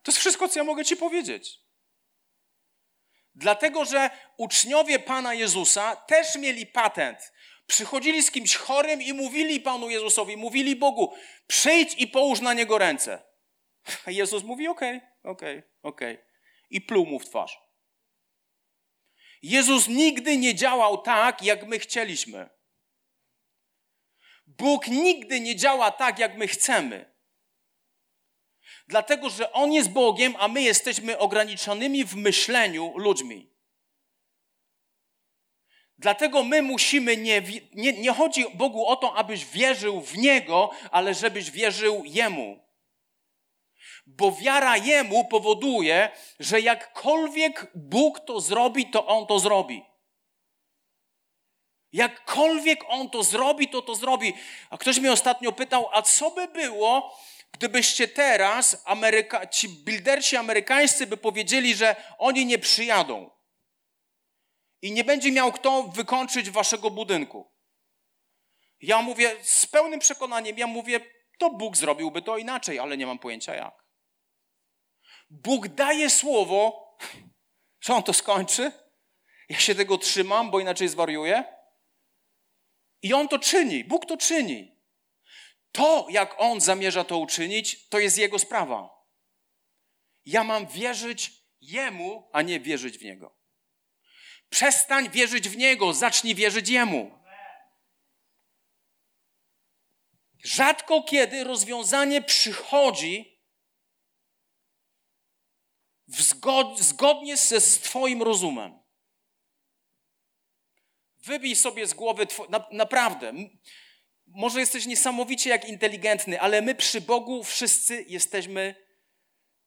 To 0.03 0.11
jest 0.11 0.19
wszystko, 0.19 0.49
co 0.49 0.61
ja 0.61 0.65
mogę 0.65 0.85
ci 0.85 0.97
powiedzieć. 0.97 1.61
Dlatego, 3.35 3.85
że 3.85 4.11
uczniowie 4.37 4.99
Pana 4.99 5.35
Jezusa 5.35 5.97
też 5.97 6.37
mieli 6.37 6.67
patent. 6.67 7.33
Przychodzili 7.67 8.23
z 8.23 8.31
kimś 8.31 8.57
chorym 8.57 9.03
i 9.03 9.13
mówili 9.13 9.61
Panu 9.61 9.91
Jezusowi, 9.91 10.37
mówili 10.37 10.77
Bogu, 10.77 11.15
przyjdź 11.47 11.95
i 11.99 12.07
połóż 12.07 12.41
na 12.41 12.53
niego 12.53 12.79
ręce. 12.79 13.23
A 14.07 14.11
Jezus 14.21 14.43
mówi, 14.43 14.69
okej, 14.69 14.97
okay, 14.97 15.31
okej, 15.33 15.59
okay, 15.59 15.71
okej. 15.83 16.15
Okay. 16.15 16.26
I 16.71 16.81
pluł 16.81 17.07
mu 17.07 17.19
w 17.19 17.25
twarz. 17.25 17.59
Jezus 19.43 19.89
nigdy 19.89 20.37
nie 20.37 20.55
działał 20.55 21.03
tak, 21.03 21.43
jak 21.43 21.67
my 21.67 21.79
chcieliśmy. 21.79 22.49
Bóg 24.47 24.89
nigdy 24.89 25.41
nie 25.41 25.57
działa 25.57 25.91
tak, 25.91 26.19
jak 26.19 26.37
my 26.37 26.49
chcemy. 26.49 27.17
Dlatego, 28.89 29.31
że 29.31 29.53
On 29.53 29.73
jest 29.73 29.91
Bogiem, 29.91 30.35
a 30.39 30.49
my 30.49 30.63
jesteśmy 30.63 31.19
ograniczonymi 31.19 32.05
w 32.05 32.17
myśleniu 32.17 32.99
ludźmi. 32.99 33.57
Dlatego 35.99 36.43
my 36.43 36.63
musimy, 36.63 37.17
nie, 37.17 37.43
nie, 37.75 37.93
nie 37.93 38.13
chodzi 38.13 38.45
Bogu 38.55 38.87
o 38.87 38.97
to, 38.97 39.15
abyś 39.15 39.45
wierzył 39.45 40.01
w 40.01 40.19
Niego, 40.19 40.71
ale 40.91 41.15
żebyś 41.15 41.51
wierzył 41.51 42.03
Jemu. 42.05 42.66
Bo 44.07 44.33
wiara 44.33 44.77
Jemu 44.77 45.25
powoduje, 45.25 46.11
że 46.41 46.61
jakkolwiek 46.61 47.71
Bóg 47.75 48.21
to 48.21 48.41
zrobi, 48.41 48.91
to 48.91 49.07
On 49.07 49.27
to 49.27 49.39
zrobi. 49.39 49.83
Jakkolwiek 51.93 52.85
On 52.89 53.11
to 53.11 53.23
zrobi, 53.23 53.69
to 53.69 53.83
to 53.83 53.95
zrobi. 53.95 54.35
A 54.71 54.79
ktoś 54.79 54.99
mnie 54.99 55.13
ostatnio 55.13 55.53
pytał, 55.53 55.89
a 55.93 56.03
co 56.03 56.31
by 56.31 56.49
było, 56.49 57.19
gdybyście 57.53 58.09
teraz, 58.09 58.83
Ameryka, 58.85 59.47
ci 59.47 59.69
buildersi 59.69 60.37
amerykańscy 60.37 61.07
by 61.07 61.17
powiedzieli, 61.17 61.75
że 61.75 61.97
oni 62.19 62.47
nie 62.47 62.59
przyjadą 62.59 63.31
i 64.83 64.93
nie 64.93 65.05
będzie 65.05 65.33
miał 65.33 65.53
kto 65.53 65.83
wykończyć 65.83 66.51
waszego 66.51 66.91
budynku. 66.91 67.53
Ja 68.81 69.03
mówię 69.03 69.37
z 69.43 69.67
pełnym 69.67 70.01
przekonaniem, 70.01 70.59
ja 70.59 70.67
mówię, 70.67 71.01
to 71.39 71.51
Bóg 71.51 71.77
zrobiłby 71.77 72.23
to 72.23 72.39
inaczej, 72.39 72.79
ale 72.79 72.97
nie 72.97 73.07
mam 73.07 73.19
pojęcia 73.19 73.55
jak. 73.55 73.86
Bóg 75.31 75.69
daje 75.69 76.11
słowo, 76.11 76.87
że 77.81 77.95
on 77.95 78.03
to 78.03 78.13
skończy. 78.13 78.73
Ja 79.49 79.59
się 79.59 79.75
tego 79.75 79.99
trzymam, 79.99 80.51
bo 80.51 80.61
inaczej 80.61 80.89
zwariuję. 80.89 81.45
I 83.03 83.13
on 83.13 83.29
to 83.29 83.39
czyni, 83.39 83.85
Bóg 83.85 84.07
to 84.07 84.17
czyni. 84.17 84.77
To, 85.73 86.07
jak 86.11 86.35
on 86.39 86.61
zamierza 86.61 87.05
to 87.05 87.19
uczynić, 87.19 87.89
to 87.89 87.99
jest 87.99 88.19
jego 88.19 88.39
sprawa. 88.39 88.91
Ja 90.25 90.45
mam 90.45 90.67
wierzyć 90.67 91.33
jemu, 91.61 92.31
a 92.33 92.43
nie 92.43 92.61
wierzyć 92.61 92.99
w 92.99 93.03
niego. 93.03 93.37
Przestań 94.51 95.11
wierzyć 95.11 95.49
w 95.49 95.57
Niego, 95.57 95.93
zacznij 95.93 96.35
wierzyć 96.35 96.69
Jemu. 96.69 97.19
Rzadko 100.45 101.03
kiedy 101.03 101.45
rozwiązanie 101.45 102.23
przychodzi 102.23 103.36
zgod 106.23 106.81
zgodnie 106.81 107.37
ze 107.37 107.61
z 107.61 107.81
Twoim 107.81 108.23
rozumem. 108.23 108.79
Wybij 111.19 111.57
sobie 111.57 111.87
z 111.87 111.95
głowy, 111.95 112.27
na, 112.49 112.67
naprawdę. 112.73 113.33
Może 114.27 114.61
jesteś 114.61 114.87
niesamowicie 114.87 115.51
jak 115.51 115.69
inteligentny, 115.69 116.41
ale 116.41 116.63
my 116.63 116.75
przy 116.75 117.01
Bogu 117.01 117.45
wszyscy 117.45 118.05
jesteśmy 118.09 118.75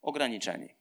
ograniczeni. 0.01 0.75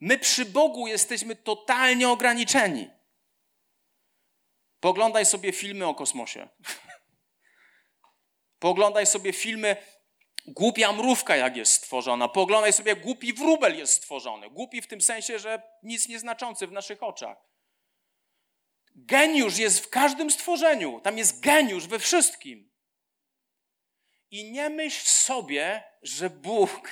My 0.00 0.18
przy 0.18 0.44
Bogu 0.44 0.86
jesteśmy 0.86 1.36
totalnie 1.36 2.08
ograniczeni. 2.08 2.90
Poglądaj 4.80 5.26
sobie 5.26 5.52
filmy 5.52 5.86
o 5.86 5.94
kosmosie. 5.94 6.48
Poglądaj 8.58 9.06
sobie 9.06 9.32
filmy 9.32 9.76
głupia 10.46 10.92
mrówka, 10.92 11.36
jak 11.36 11.56
jest 11.56 11.72
stworzona. 11.72 12.28
Poglądaj 12.28 12.72
sobie, 12.72 12.90
jak 12.90 13.02
głupi 13.02 13.32
wróbel 13.32 13.78
jest 13.78 13.92
stworzony. 13.92 14.50
Głupi 14.50 14.82
w 14.82 14.86
tym 14.86 15.00
sensie, 15.00 15.38
że 15.38 15.62
nic 15.82 16.08
nieznaczący 16.08 16.66
w 16.66 16.72
naszych 16.72 17.02
oczach. 17.02 17.38
Geniusz 18.94 19.58
jest 19.58 19.80
w 19.80 19.90
każdym 19.90 20.30
stworzeniu. 20.30 21.00
Tam 21.00 21.18
jest 21.18 21.40
geniusz 21.40 21.86
we 21.86 21.98
wszystkim. 21.98 22.70
I 24.30 24.50
nie 24.50 24.70
myśl 24.70 25.06
sobie, 25.06 25.84
że 26.02 26.30
Bóg 26.30 26.90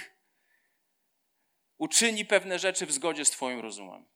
uczyni 1.79 2.25
pewne 2.25 2.59
rzeczy 2.59 2.87
w 2.87 2.93
zgodzie 2.93 3.25
z 3.25 3.31
Twoim 3.31 3.61
rozumem. 3.61 4.12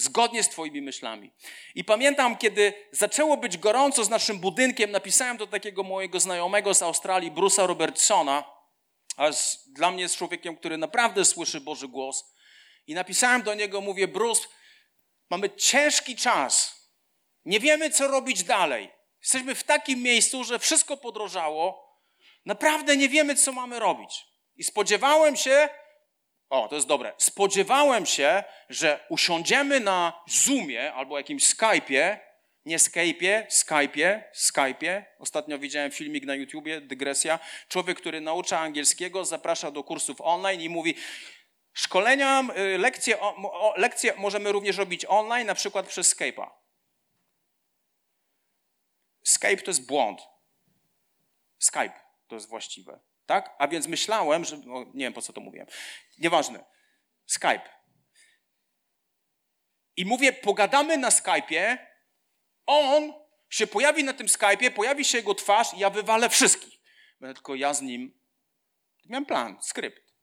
Zgodnie 0.00 0.42
z 0.42 0.48
Twoimi 0.48 0.82
myślami. 0.82 1.30
I 1.74 1.84
pamiętam, 1.84 2.36
kiedy 2.36 2.72
zaczęło 2.92 3.36
być 3.36 3.58
gorąco 3.58 4.04
z 4.04 4.08
naszym 4.08 4.38
budynkiem, 4.38 4.90
napisałem 4.90 5.36
do 5.36 5.46
takiego 5.46 5.82
mojego 5.82 6.20
znajomego 6.20 6.74
z 6.74 6.82
Australii, 6.82 7.32
Bruce'a 7.32 7.66
Robertsona, 7.66 8.44
a 9.16 9.32
z, 9.32 9.68
dla 9.68 9.90
mnie 9.90 10.02
jest 10.02 10.16
człowiekiem, 10.16 10.56
który 10.56 10.76
naprawdę 10.78 11.24
słyszy 11.24 11.60
Boży 11.60 11.88
głos. 11.88 12.34
I 12.86 12.94
napisałem 12.94 13.42
do 13.42 13.54
niego, 13.54 13.80
mówię, 13.80 14.08
Bruce, 14.08 14.48
mamy 15.30 15.50
ciężki 15.50 16.16
czas. 16.16 16.74
Nie 17.44 17.60
wiemy, 17.60 17.90
co 17.90 18.08
robić 18.08 18.44
dalej. 18.44 18.90
Jesteśmy 19.20 19.54
w 19.54 19.64
takim 19.64 20.02
miejscu, 20.02 20.44
że 20.44 20.58
wszystko 20.58 20.96
podrożało. 20.96 21.94
Naprawdę 22.44 22.96
nie 22.96 23.08
wiemy, 23.08 23.34
co 23.34 23.52
mamy 23.52 23.78
robić. 23.78 24.26
I 24.56 24.64
spodziewałem 24.64 25.36
się, 25.36 25.68
o, 26.50 26.68
to 26.68 26.74
jest 26.74 26.86
dobre, 26.86 27.12
spodziewałem 27.18 28.06
się, 28.06 28.44
że 28.68 29.06
usiądziemy 29.08 29.80
na 29.80 30.22
Zoomie 30.26 30.92
albo 30.92 31.18
jakimś 31.18 31.54
Skype'ie, 31.54 32.18
nie 32.64 32.78
Skype'ie, 32.78 33.46
Skype'ie, 33.46 34.22
Skype'ie. 34.34 35.04
Ostatnio 35.18 35.58
widziałem 35.58 35.90
filmik 35.90 36.24
na 36.24 36.34
YouTubie, 36.34 36.80
dygresja. 36.80 37.38
Człowiek, 37.68 37.98
który 38.00 38.20
naucza 38.20 38.58
angielskiego, 38.58 39.24
zaprasza 39.24 39.70
do 39.70 39.84
kursów 39.84 40.20
online 40.20 40.60
i 40.60 40.68
mówi, 40.68 40.94
szkolenia, 41.72 42.44
y, 42.74 42.78
lekcje, 42.78 43.18
lekcje 43.76 44.14
możemy 44.16 44.52
również 44.52 44.76
robić 44.76 45.04
online, 45.08 45.46
na 45.46 45.54
przykład 45.54 45.86
przez 45.86 46.16
Skype'a. 46.16 46.50
Skype 49.24 49.56
to 49.56 49.70
jest 49.70 49.86
błąd. 49.86 50.20
Skype 51.58 52.00
to 52.28 52.34
jest 52.34 52.48
właściwe. 52.48 53.00
Tak? 53.28 53.54
A 53.58 53.68
więc 53.68 53.86
myślałem, 53.86 54.44
że. 54.44 54.56
No, 54.56 54.84
nie 54.94 55.04
wiem 55.04 55.12
po 55.12 55.22
co 55.22 55.32
to 55.32 55.40
mówiłem. 55.40 55.66
Nieważne. 56.18 56.64
Skype. 57.26 57.68
I 59.96 60.04
mówię, 60.04 60.32
pogadamy 60.32 60.98
na 60.98 61.08
Skype'ie. 61.08 61.78
On 62.66 63.12
się 63.50 63.66
pojawi 63.66 64.04
na 64.04 64.12
tym 64.12 64.26
Skype'ie, 64.26 64.70
pojawi 64.70 65.04
się 65.04 65.18
jego 65.18 65.34
twarz 65.34 65.74
i 65.74 65.78
ja 65.78 65.90
wywalę 65.90 66.28
wszystkich. 66.28 66.80
Będę 67.20 67.34
tylko 67.34 67.54
ja 67.54 67.74
z 67.74 67.82
nim. 67.82 68.20
Miałem 69.04 69.26
plan, 69.26 69.58
skrypt. 69.62 70.14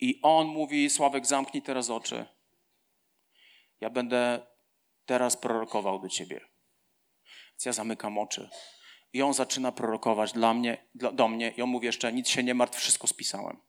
I 0.00 0.20
on 0.22 0.46
mówi: 0.46 0.90
Sławek, 0.90 1.26
zamknij 1.26 1.62
teraz 1.62 1.90
oczy. 1.90 2.26
Ja 3.80 3.90
będę 3.90 4.46
teraz 5.06 5.36
prorokował 5.36 5.98
do 5.98 6.08
ciebie. 6.08 6.40
Więc 7.50 7.64
ja 7.64 7.72
zamykam 7.72 8.18
oczy. 8.18 8.50
I 9.12 9.22
on 9.22 9.34
zaczyna 9.34 9.72
prorokować 9.72 10.32
dla 10.32 10.54
mnie, 10.54 10.86
dla, 10.94 11.12
do 11.12 11.28
mnie 11.28 11.50
i 11.50 11.62
on 11.62 11.68
mówi 11.68 11.86
jeszcze, 11.86 12.12
nic 12.12 12.28
się 12.28 12.42
nie 12.42 12.54
martw, 12.54 12.78
wszystko 12.78 13.06
spisałem. 13.06 13.60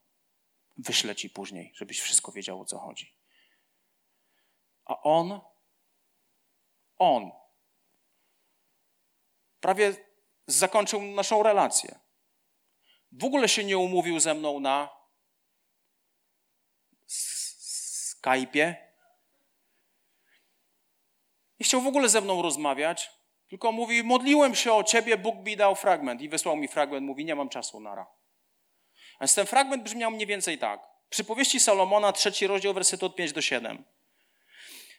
Wyślę 0.78 1.16
ci 1.16 1.30
później, 1.30 1.72
żebyś 1.76 2.00
wszystko 2.00 2.32
wiedział, 2.32 2.62
o 2.62 2.66
co 2.66 2.80
chodzi. 2.80 3.18
A 4.86 5.02
on, 5.02 5.42
on 6.98 7.32
prawie 9.60 9.96
zakończył 10.48 11.02
naszą 11.02 11.44
relację. 11.44 12.00
W 13.12 13.24
ogóle 13.24 13.50
się 13.50 13.64
nie 13.64 13.78
umówił 13.78 14.20
ze 14.20 14.34
mną 14.34 14.60
na 14.60 14.90
Skype'ie. 18.24 18.76
Nie 21.60 21.66
chciał 21.66 21.82
w 21.82 21.88
ogóle 21.88 22.10
ze 22.10 22.22
mną 22.22 22.42
rozmawiać. 22.42 23.23
Tylko 23.54 23.72
mówi, 23.72 24.04
modliłem 24.04 24.56
się 24.56 24.74
o 24.74 24.84
ciebie, 24.84 25.18
Bóg 25.18 25.46
mi 25.46 25.58
dał 25.58 25.76
fragment 25.76 26.22
i 26.22 26.30
wysłał 26.30 26.56
mi 26.56 26.68
fragment. 26.68 27.06
Mówi, 27.06 27.26
nie 27.26 27.36
mam 27.36 27.50
czasu, 27.50 27.80
nara. 27.80 28.06
A 29.20 29.24
więc 29.24 29.36
ten 29.36 29.46
fragment 29.46 29.84
brzmiał 29.84 30.12
mniej 30.12 30.28
więcej 30.28 30.58
tak. 30.58 30.82
Przypowieści 31.10 31.60
Salomona, 31.60 32.14
trzeci 32.14 32.48
rozdział, 32.48 32.74
werset 32.74 33.04
od 33.04 33.16
5 33.16 33.34
do 33.34 33.42
7. 33.42 33.84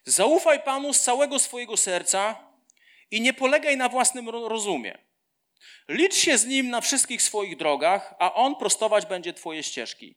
Zaufaj 0.05 0.63
Panu 0.63 0.93
z 0.93 1.01
całego 1.01 1.39
swojego 1.39 1.77
serca 1.77 2.37
i 3.11 3.21
nie 3.21 3.33
polegaj 3.33 3.77
na 3.77 3.89
własnym 3.89 4.29
rozumie. 4.29 4.99
Licz 5.89 6.15
się 6.15 6.39
z 6.39 6.47
Nim 6.47 6.71
na 6.71 6.81
wszystkich 6.81 7.23
swoich 7.23 7.57
drogach, 7.57 8.15
a 8.19 8.35
On 8.35 8.57
prostować 8.57 9.07
będzie 9.07 9.33
Twoje 9.33 9.63
ścieżki. 9.63 10.17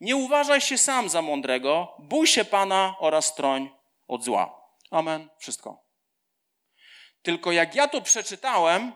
Nie 0.00 0.16
uważaj 0.16 0.60
się 0.60 0.78
sam 0.78 1.08
za 1.08 1.22
mądrego, 1.22 1.94
bój 1.98 2.26
się 2.26 2.44
Pana 2.44 2.96
oraz 2.98 3.26
stroń 3.26 3.70
od 4.08 4.24
zła. 4.24 4.60
Amen. 4.90 5.28
Wszystko. 5.38 5.85
Tylko 7.26 7.52
jak 7.52 7.74
ja 7.74 7.88
to 7.88 8.02
przeczytałem, 8.02 8.92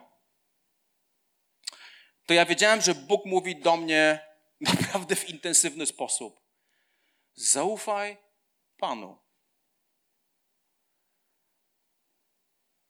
to 2.27 2.35
ja 2.35 2.47
wiedziałem, 2.47 2.81
że 2.81 2.95
Bóg 2.95 3.27
mówi 3.27 3.57
do 3.57 3.77
mnie 3.77 4.27
naprawdę 4.81 5.17
w 5.17 5.29
intensywny 5.29 5.87
sposób. 5.87 6.41
Zaufaj 7.35 8.17
Panu. 8.77 9.19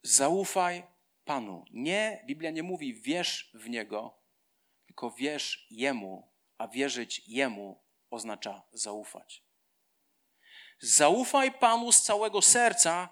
Zaufaj 0.03 0.83
Panu. 1.24 1.64
Nie, 1.70 2.24
Biblia 2.26 2.50
nie 2.50 2.62
mówi 2.62 2.94
wierz 2.94 3.50
w 3.55 3.68
Niego, 3.68 4.22
tylko 4.87 5.11
wierz 5.11 5.66
Jemu, 5.70 6.33
a 6.59 6.68
wierzyć 6.68 7.22
Jemu 7.26 7.85
oznacza 8.11 8.62
zaufać. 8.72 9.44
Zaufaj 10.81 11.53
Panu 11.53 11.92
z 11.92 12.03
całego 12.03 12.42
serca 12.42 13.09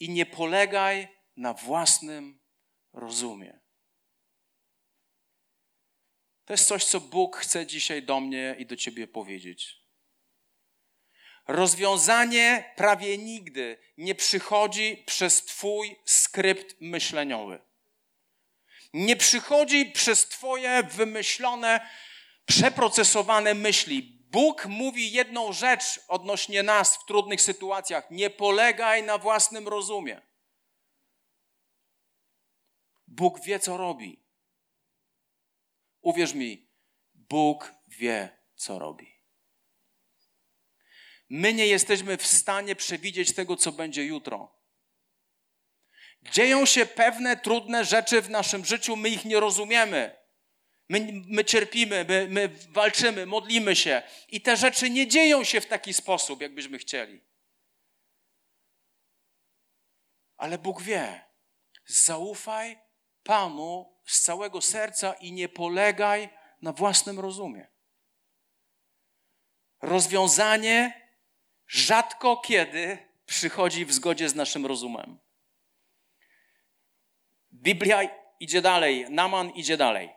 i 0.00 0.10
nie 0.10 0.26
polegaj 0.26 1.15
na 1.36 1.54
własnym 1.54 2.40
rozumie. 2.92 3.60
To 6.44 6.52
jest 6.52 6.68
coś, 6.68 6.84
co 6.84 7.00
Bóg 7.00 7.36
chce 7.36 7.66
dzisiaj 7.66 8.02
do 8.02 8.20
mnie 8.20 8.56
i 8.58 8.66
do 8.66 8.76
ciebie 8.76 9.06
powiedzieć. 9.06 9.86
Rozwiązanie 11.46 12.72
prawie 12.76 13.18
nigdy 13.18 13.78
nie 13.96 14.14
przychodzi 14.14 15.02
przez 15.06 15.44
Twój 15.44 15.96
skrypt 16.04 16.76
myśleniowy. 16.80 17.60
Nie 18.92 19.16
przychodzi 19.16 19.86
przez 19.86 20.28
Twoje 20.28 20.82
wymyślone, 20.82 21.88
przeprocesowane 22.46 23.54
myśli. 23.54 24.02
Bóg 24.30 24.66
mówi 24.66 25.12
jedną 25.12 25.52
rzecz 25.52 26.00
odnośnie 26.08 26.62
nas 26.62 26.96
w 26.96 27.06
trudnych 27.06 27.40
sytuacjach: 27.40 28.10
nie 28.10 28.30
polegaj 28.30 29.02
na 29.02 29.18
własnym 29.18 29.68
rozumie. 29.68 30.22
Bóg 33.16 33.40
wie, 33.40 33.58
co 33.58 33.76
robi. 33.76 34.22
Uwierz 36.00 36.34
mi, 36.34 36.68
Bóg 37.14 37.74
wie, 37.88 38.38
co 38.54 38.78
robi. 38.78 39.22
My 41.28 41.54
nie 41.54 41.66
jesteśmy 41.66 42.16
w 42.16 42.26
stanie 42.26 42.76
przewidzieć 42.76 43.34
tego, 43.34 43.56
co 43.56 43.72
będzie 43.72 44.04
jutro. 44.04 44.56
Dzieją 46.22 46.66
się 46.66 46.86
pewne 46.86 47.36
trudne 47.36 47.84
rzeczy 47.84 48.22
w 48.22 48.30
naszym 48.30 48.64
życiu, 48.64 48.96
my 48.96 49.08
ich 49.08 49.24
nie 49.24 49.40
rozumiemy. 49.40 50.16
My, 50.88 51.22
my 51.28 51.44
cierpimy, 51.44 52.04
my, 52.04 52.28
my 52.30 52.48
walczymy, 52.68 53.26
modlimy 53.26 53.76
się 53.76 54.02
i 54.28 54.40
te 54.40 54.56
rzeczy 54.56 54.90
nie 54.90 55.08
dzieją 55.08 55.44
się 55.44 55.60
w 55.60 55.66
taki 55.66 55.94
sposób, 55.94 56.40
jakbyśmy 56.40 56.78
chcieli. 56.78 57.24
Ale 60.36 60.58
Bóg 60.58 60.82
wie. 60.82 61.24
Zaufaj 61.86 62.85
Panu 63.26 63.96
z 64.04 64.20
całego 64.20 64.60
serca 64.60 65.12
i 65.12 65.32
nie 65.32 65.48
polegaj 65.48 66.28
na 66.62 66.72
własnym 66.72 67.20
rozumie. 67.20 67.68
Rozwiązanie 69.82 71.08
rzadko 71.66 72.36
kiedy 72.36 72.98
przychodzi 73.26 73.84
w 73.84 73.92
zgodzie 73.92 74.28
z 74.28 74.34
naszym 74.34 74.66
rozumem. 74.66 75.18
Biblia 77.52 78.00
idzie 78.40 78.62
dalej, 78.62 79.06
Naman 79.10 79.50
idzie 79.50 79.76
dalej. 79.76 80.10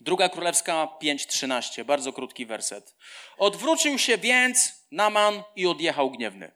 Druga 0.00 0.28
Królewska 0.28 0.88
5:13, 1.02 1.84
bardzo 1.84 2.12
krótki 2.12 2.46
werset. 2.46 2.96
Odwrócił 3.36 3.98
się 3.98 4.18
więc 4.18 4.86
Naman 4.90 5.42
i 5.56 5.66
odjechał 5.66 6.10
gniewny. 6.10 6.52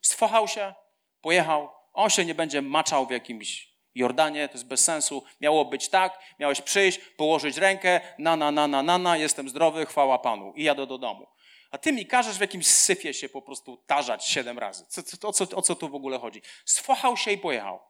Sfochał 0.00 0.48
się, 0.48 0.74
pojechał. 1.20 1.70
On 1.92 2.10
się 2.10 2.24
nie 2.24 2.34
będzie 2.34 2.62
maczał 2.62 3.06
w 3.06 3.10
jakimś 3.10 3.73
Jordanie, 3.94 4.48
to 4.48 4.54
jest 4.54 4.66
bez 4.66 4.84
sensu. 4.84 5.24
Miało 5.40 5.64
być 5.64 5.88
tak, 5.88 6.18
miałeś 6.38 6.60
przyjść, 6.60 6.98
położyć 6.98 7.56
rękę, 7.56 8.00
na, 8.18 8.36
na, 8.36 8.50
na, 8.50 8.68
na, 8.68 8.82
na, 8.82 8.98
na, 8.98 9.16
jestem 9.16 9.48
zdrowy, 9.48 9.86
chwała 9.86 10.18
Panu 10.18 10.52
i 10.56 10.64
jadę 10.64 10.86
do 10.86 10.98
domu. 10.98 11.26
A 11.70 11.78
ty 11.78 11.92
mi 11.92 12.06
każesz 12.06 12.36
w 12.38 12.40
jakimś 12.40 12.66
syfie 12.66 13.14
się 13.14 13.28
po 13.28 13.42
prostu 13.42 13.76
tarzać 13.76 14.26
siedem 14.26 14.58
razy. 14.58 14.86
Co, 14.88 15.02
co, 15.02 15.28
o, 15.28 15.32
co, 15.32 15.56
o 15.56 15.62
co 15.62 15.74
tu 15.74 15.88
w 15.88 15.94
ogóle 15.94 16.18
chodzi? 16.18 16.42
Sfochał 16.64 17.16
się 17.16 17.32
i 17.32 17.38
pojechał. 17.38 17.80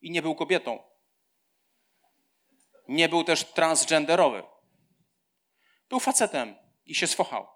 I 0.00 0.10
nie 0.10 0.22
był 0.22 0.34
kobietą. 0.34 0.82
Nie 2.88 3.08
był 3.08 3.24
też 3.24 3.44
transgenderowy. 3.44 4.42
Był 5.88 6.00
facetem 6.00 6.56
i 6.86 6.94
się 6.94 7.06
sfochał. 7.06 7.46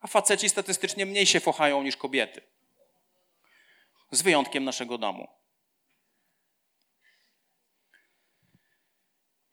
A 0.00 0.06
faceci 0.06 0.48
statystycznie 0.48 1.06
mniej 1.06 1.26
się 1.26 1.40
fochają 1.40 1.82
niż 1.82 1.96
kobiety. 1.96 2.40
Z 4.10 4.22
wyjątkiem 4.22 4.64
naszego 4.64 4.98
domu. 4.98 5.28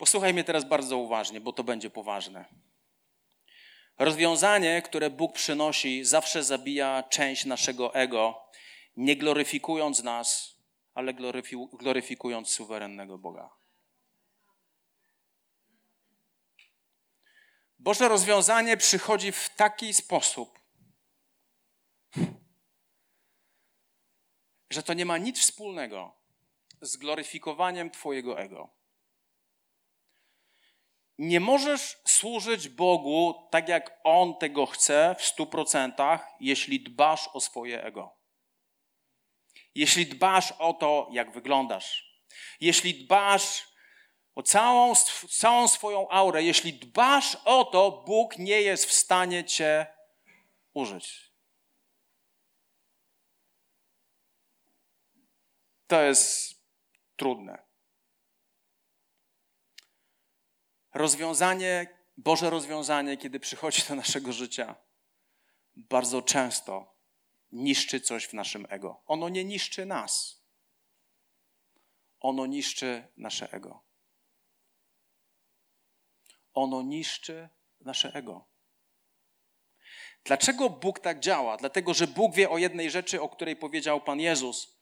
Posłuchaj 0.03 0.33
mnie 0.33 0.43
teraz 0.43 0.63
bardzo 0.63 0.97
uważnie, 0.97 1.41
bo 1.41 1.53
to 1.53 1.63
będzie 1.63 1.89
poważne. 1.89 2.45
Rozwiązanie, 3.97 4.81
które 4.81 5.09
Bóg 5.09 5.33
przynosi, 5.33 6.05
zawsze 6.05 6.43
zabija 6.43 7.03
część 7.03 7.45
naszego 7.45 7.95
ego, 7.95 8.47
nie 8.97 9.15
gloryfikując 9.15 10.03
nas, 10.03 10.57
ale 10.93 11.13
gloryfikując 11.73 12.49
suwerennego 12.49 13.17
Boga. 13.17 13.49
Boże 17.79 18.07
rozwiązanie 18.07 18.77
przychodzi 18.77 19.31
w 19.31 19.49
taki 19.49 19.93
sposób, 19.93 20.59
że 24.69 24.83
to 24.83 24.93
nie 24.93 25.05
ma 25.05 25.17
nic 25.17 25.39
wspólnego 25.39 26.15
z 26.81 26.97
gloryfikowaniem 26.97 27.91
Twojego 27.91 28.39
ego. 28.39 28.82
Nie 31.17 31.39
możesz 31.39 31.97
służyć 32.07 32.69
Bogu 32.69 33.47
tak, 33.51 33.69
jak 33.69 33.99
On 34.03 34.37
tego 34.37 34.65
chce 34.65 35.15
w 35.19 35.25
stu 35.25 35.45
procentach, 35.45 36.27
jeśli 36.39 36.83
dbasz 36.83 37.29
o 37.33 37.41
swoje 37.41 37.83
ego. 37.83 38.17
Jeśli 39.75 40.05
dbasz 40.05 40.53
o 40.59 40.73
to, 40.73 41.07
jak 41.11 41.31
wyglądasz. 41.31 42.13
Jeśli 42.59 43.05
dbasz 43.05 43.67
o 44.35 44.43
całą, 44.43 44.95
całą 45.29 45.67
swoją 45.67 46.09
aurę, 46.09 46.43
jeśli 46.43 46.73
dbasz 46.73 47.37
o 47.45 47.65
to, 47.65 48.03
Bóg 48.07 48.37
nie 48.37 48.61
jest 48.61 48.85
w 48.85 48.93
stanie 48.93 49.43
Cię 49.43 49.87
użyć. 50.73 51.33
To 55.87 56.01
jest 56.01 56.55
trudne. 57.15 57.72
Rozwiązanie, 60.93 61.97
Boże 62.17 62.49
rozwiązanie, 62.49 63.17
kiedy 63.17 63.39
przychodzi 63.39 63.83
do 63.89 63.95
naszego 63.95 64.33
życia, 64.33 64.75
bardzo 65.75 66.21
często 66.21 66.95
niszczy 67.51 68.01
coś 68.01 68.25
w 68.25 68.33
naszym 68.33 68.67
ego. 68.69 69.01
Ono 69.05 69.29
nie 69.29 69.45
niszczy 69.45 69.85
nas. 69.85 70.43
Ono 72.19 72.45
niszczy 72.45 73.07
nasze 73.17 73.51
ego. 73.51 73.83
Ono 76.53 76.81
niszczy 76.81 77.49
nasze 77.79 78.13
ego. 78.13 78.47
Dlaczego 80.23 80.69
Bóg 80.69 80.99
tak 80.99 81.19
działa? 81.19 81.57
Dlatego, 81.57 81.93
że 81.93 82.07
Bóg 82.07 82.35
wie 82.35 82.49
o 82.49 82.57
jednej 82.57 82.91
rzeczy, 82.91 83.21
o 83.21 83.29
której 83.29 83.55
powiedział 83.55 84.01
Pan 84.01 84.19
Jezus. 84.19 84.77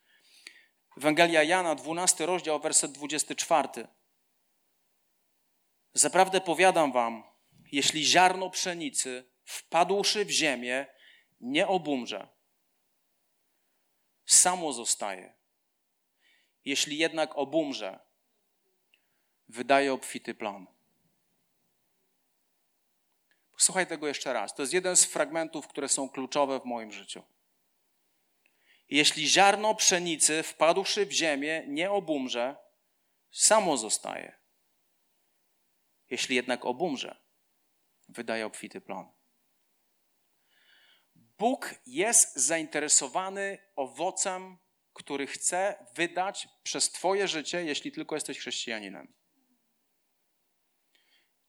Ewangelia 0.98 1.44
Jana, 1.44 1.76
12 1.76 2.26
rozdział, 2.26 2.60
werset 2.60 2.92
24. 2.92 3.88
Zaprawdę 5.94 6.42
powiadam 6.42 6.92
wam, 6.92 7.24
jeśli 7.72 8.06
ziarno 8.06 8.50
pszenicy 8.50 9.32
wpadłszy 9.44 10.26
w 10.26 10.30
ziemię, 10.30 10.86
nie 11.42 11.68
obumrze, 11.68 12.28
samo 14.26 14.74
zostaje. 14.74 15.34
Jeśli 16.66 16.98
jednak 16.98 17.38
obumrze, 17.38 18.00
wydaje 19.50 19.94
obfity 19.94 20.34
plan. 20.34 20.68
Posłuchaj 23.54 23.88
tego 23.88 24.08
jeszcze 24.08 24.34
raz. 24.34 24.56
To 24.56 24.62
jest 24.62 24.74
jeden 24.74 24.96
z 24.96 25.06
fragmentów, 25.06 25.68
które 25.68 25.90
są 25.90 26.10
kluczowe 26.10 26.60
w 26.60 26.66
moim 26.66 26.92
życiu. 26.92 27.24
Jeśli 28.90 29.28
ziarno 29.28 29.76
pszenicy 29.76 30.44
wpadłszy 30.44 31.06
w 31.06 31.12
ziemię 31.12 31.64
nie 31.68 31.92
obumrze, 31.92 32.56
samo 33.32 33.78
zostaje. 33.78 34.41
Jeśli 36.12 36.36
jednak 36.36 36.66
obumrze, 36.66 37.22
wydaje 38.10 38.46
obfity 38.46 38.82
plon. 38.82 39.12
Bóg 41.16 41.76
jest 41.86 42.36
zainteresowany 42.36 43.58
owocem, 43.76 44.58
który 44.94 45.28
chce 45.28 45.86
wydać 45.96 46.48
przez 46.64 46.92
Twoje 46.92 47.28
życie, 47.28 47.64
jeśli 47.66 47.92
tylko 47.92 48.16
jesteś 48.16 48.40
chrześcijaninem. 48.40 49.14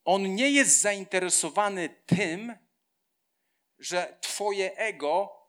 On 0.04 0.34
nie 0.34 0.50
jest 0.50 0.80
zainteresowany 0.80 1.88
tym, 2.06 2.56
że 3.78 4.18
Twoje 4.20 4.76
ego 4.76 5.42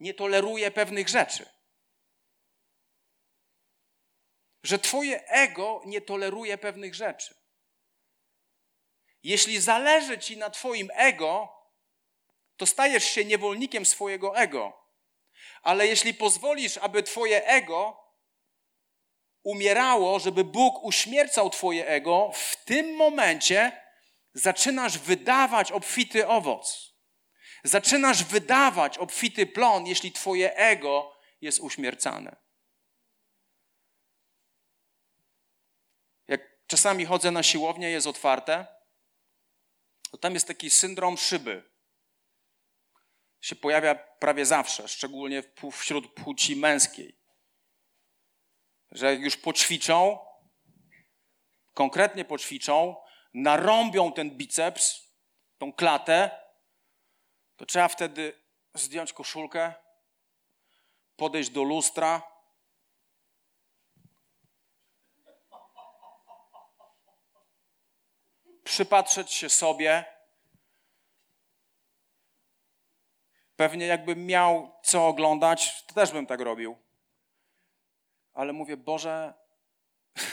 nie 0.00 0.14
toleruje 0.14 0.70
pewnych 0.70 1.08
rzeczy. 1.08 1.55
Że 4.66 4.78
Twoje 4.78 5.28
ego 5.28 5.82
nie 5.84 6.00
toleruje 6.00 6.58
pewnych 6.58 6.94
rzeczy. 6.94 7.34
Jeśli 9.22 9.60
zależy 9.60 10.18
Ci 10.18 10.36
na 10.36 10.50
Twoim 10.50 10.90
ego, 10.94 11.48
to 12.56 12.66
stajesz 12.66 13.04
się 13.04 13.24
niewolnikiem 13.24 13.86
swojego 13.86 14.36
ego. 14.36 14.72
Ale 15.62 15.86
jeśli 15.86 16.14
pozwolisz, 16.14 16.78
aby 16.78 17.02
Twoje 17.02 17.46
ego 17.46 18.04
umierało, 19.42 20.18
żeby 20.18 20.44
Bóg 20.44 20.84
uśmiercał 20.84 21.50
Twoje 21.50 21.86
ego, 21.86 22.30
w 22.34 22.64
tym 22.64 22.96
momencie 22.96 23.82
zaczynasz 24.34 24.98
wydawać 24.98 25.72
obfity 25.72 26.28
owoc. 26.28 26.96
Zaczynasz 27.64 28.24
wydawać 28.24 28.98
obfity 28.98 29.46
plon, 29.46 29.86
jeśli 29.86 30.12
twoje 30.12 30.56
ego 30.56 31.16
jest 31.40 31.60
uśmiercane. 31.60 32.36
Jak 36.28 36.55
czasami 36.66 37.04
chodzę 37.04 37.30
na 37.30 37.42
siłownię, 37.42 37.90
jest 37.90 38.06
otwarte, 38.06 38.66
to 40.10 40.18
tam 40.18 40.34
jest 40.34 40.46
taki 40.46 40.70
syndrom 40.70 41.16
szyby. 41.16 41.70
Się 43.40 43.56
pojawia 43.56 43.94
prawie 43.94 44.46
zawsze, 44.46 44.88
szczególnie 44.88 45.42
wśród 45.72 46.14
płci 46.14 46.56
męskiej. 46.56 47.18
Że 48.90 49.06
jak 49.06 49.20
już 49.20 49.36
poćwiczą, 49.36 50.18
konkretnie 51.74 52.24
poćwiczą, 52.24 52.96
narąbią 53.34 54.12
ten 54.12 54.30
biceps, 54.30 55.14
tą 55.58 55.72
klatę, 55.72 56.30
to 57.56 57.66
trzeba 57.66 57.88
wtedy 57.88 58.42
zdjąć 58.74 59.12
koszulkę, 59.12 59.74
podejść 61.16 61.50
do 61.50 61.62
lustra. 61.62 62.35
Przypatrzeć 68.66 69.32
się 69.32 69.48
sobie. 69.48 70.04
Pewnie 73.56 73.86
jakbym 73.86 74.26
miał 74.26 74.72
co 74.82 75.06
oglądać, 75.06 75.84
to 75.86 75.94
też 75.94 76.12
bym 76.12 76.26
tak 76.26 76.40
robił. 76.40 76.78
Ale 78.32 78.52
mówię, 78.52 78.76
Boże, 78.76 79.34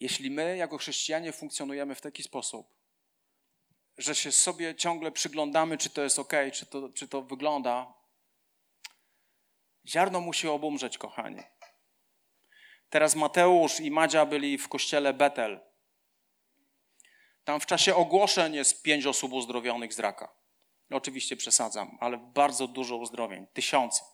jeśli 0.00 0.30
my 0.30 0.56
jako 0.56 0.78
chrześcijanie 0.78 1.32
funkcjonujemy 1.32 1.94
w 1.94 2.00
taki 2.00 2.22
sposób, 2.22 2.74
że 3.98 4.14
się 4.14 4.32
sobie 4.32 4.74
ciągle 4.74 5.12
przyglądamy, 5.12 5.78
czy 5.78 5.90
to 5.90 6.02
jest 6.02 6.18
ok, 6.18 6.32
czy 6.52 6.66
to, 6.66 6.88
czy 6.88 7.08
to 7.08 7.22
wygląda, 7.22 7.94
ziarno 9.86 10.20
musi 10.20 10.48
obumrzeć, 10.48 10.98
kochani. 10.98 11.42
Teraz 12.90 13.14
Mateusz 13.14 13.80
i 13.80 13.90
Madzia 13.90 14.26
byli 14.26 14.58
w 14.58 14.68
kościele 14.68 15.12
Betel. 15.12 15.73
Tam 17.44 17.60
w 17.60 17.66
czasie 17.66 17.94
ogłoszeń 17.94 18.54
jest 18.54 18.82
pięć 18.82 19.06
osób 19.06 19.32
uzdrowionych 19.32 19.94
z 19.94 19.98
raka. 19.98 20.34
Oczywiście 20.90 21.36
przesadzam, 21.36 21.98
ale 22.00 22.18
bardzo 22.18 22.68
dużo 22.68 22.96
uzdrowień, 22.96 23.46
tysiące. 23.46 24.04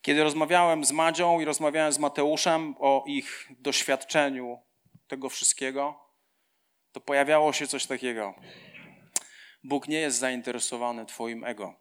Kiedy 0.00 0.22
rozmawiałem 0.22 0.84
z 0.84 0.92
Madzią 0.92 1.40
i 1.40 1.44
rozmawiałem 1.44 1.92
z 1.92 1.98
Mateuszem 1.98 2.74
o 2.78 3.04
ich 3.06 3.48
doświadczeniu 3.58 4.62
tego 5.06 5.28
wszystkiego, 5.28 6.00
to 6.92 7.00
pojawiało 7.00 7.52
się 7.52 7.66
coś 7.66 7.86
takiego. 7.86 8.34
Bóg 9.64 9.88
nie 9.88 9.98
jest 9.98 10.18
zainteresowany 10.18 11.06
Twoim 11.06 11.44
ego. 11.44 11.74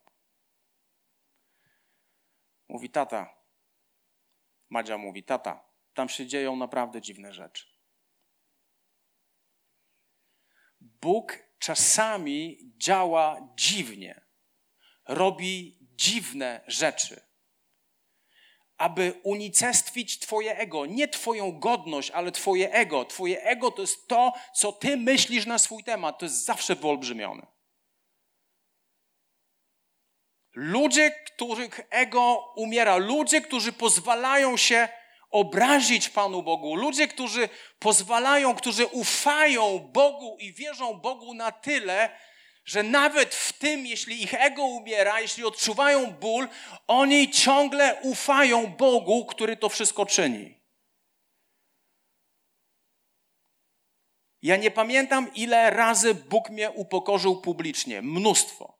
Mówi 2.69 2.89
tata. 2.89 3.35
Madzia 4.69 4.97
mówi 4.97 5.23
tata. 5.23 5.65
Tam 5.93 6.09
się 6.09 6.27
dzieją 6.27 6.55
naprawdę 6.55 7.01
dziwne 7.01 7.33
rzeczy. 7.33 7.72
Bóg 11.03 11.37
czasami 11.59 12.57
działa 12.77 13.53
dziwnie, 13.55 14.21
robi 15.07 15.77
dziwne 15.81 16.61
rzeczy 16.67 17.21
aby 18.77 19.19
unicestwić 19.23 20.19
Twoje 20.19 20.57
ego. 20.57 20.85
Nie 20.85 21.07
Twoją 21.07 21.59
godność, 21.59 22.11
ale 22.11 22.31
Twoje 22.31 22.71
ego. 22.71 23.05
Twoje 23.05 23.43
ego 23.43 23.71
to 23.71 23.81
jest 23.81 24.07
to, 24.07 24.33
co 24.55 24.71
Ty 24.71 24.97
myślisz 24.97 25.45
na 25.45 25.59
swój 25.59 25.83
temat. 25.83 26.19
To 26.19 26.25
jest 26.25 26.45
zawsze 26.45 26.75
wyolbrzymione. 26.75 27.47
Ludzie, 30.53 31.11
których 31.11 31.79
ego 31.89 32.53
umiera, 32.55 32.97
ludzie, 32.97 33.41
którzy 33.41 33.73
pozwalają 33.73 34.57
się 34.57 34.87
obrazić 35.33 36.09
Panu 36.09 36.43
Bogu, 36.43 36.75
ludzie, 36.75 37.07
którzy 37.07 37.49
pozwalają, 37.79 38.55
którzy 38.55 38.85
ufają 38.85 39.79
Bogu 39.79 40.37
i 40.39 40.53
wierzą 40.53 40.93
Bogu 40.93 41.33
na 41.33 41.51
tyle, 41.51 42.19
że 42.65 42.83
nawet 42.83 43.35
w 43.35 43.53
tym, 43.53 43.85
jeśli 43.85 44.23
ich 44.23 44.33
ego 44.33 44.63
umiera, 44.63 45.21
jeśli 45.21 45.43
odczuwają 45.43 46.11
ból, 46.11 46.47
oni 46.87 47.31
ciągle 47.31 48.01
ufają 48.01 48.67
Bogu, 48.67 49.25
który 49.25 49.57
to 49.57 49.69
wszystko 49.69 50.05
czyni. 50.05 50.63
Ja 54.41 54.55
nie 54.55 54.71
pamiętam, 54.71 55.33
ile 55.33 55.69
razy 55.69 56.15
Bóg 56.15 56.49
mnie 56.49 56.71
upokorzył 56.71 57.41
publicznie. 57.41 58.01
Mnóstwo. 58.01 58.79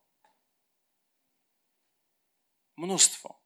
Mnóstwo. 2.78 3.43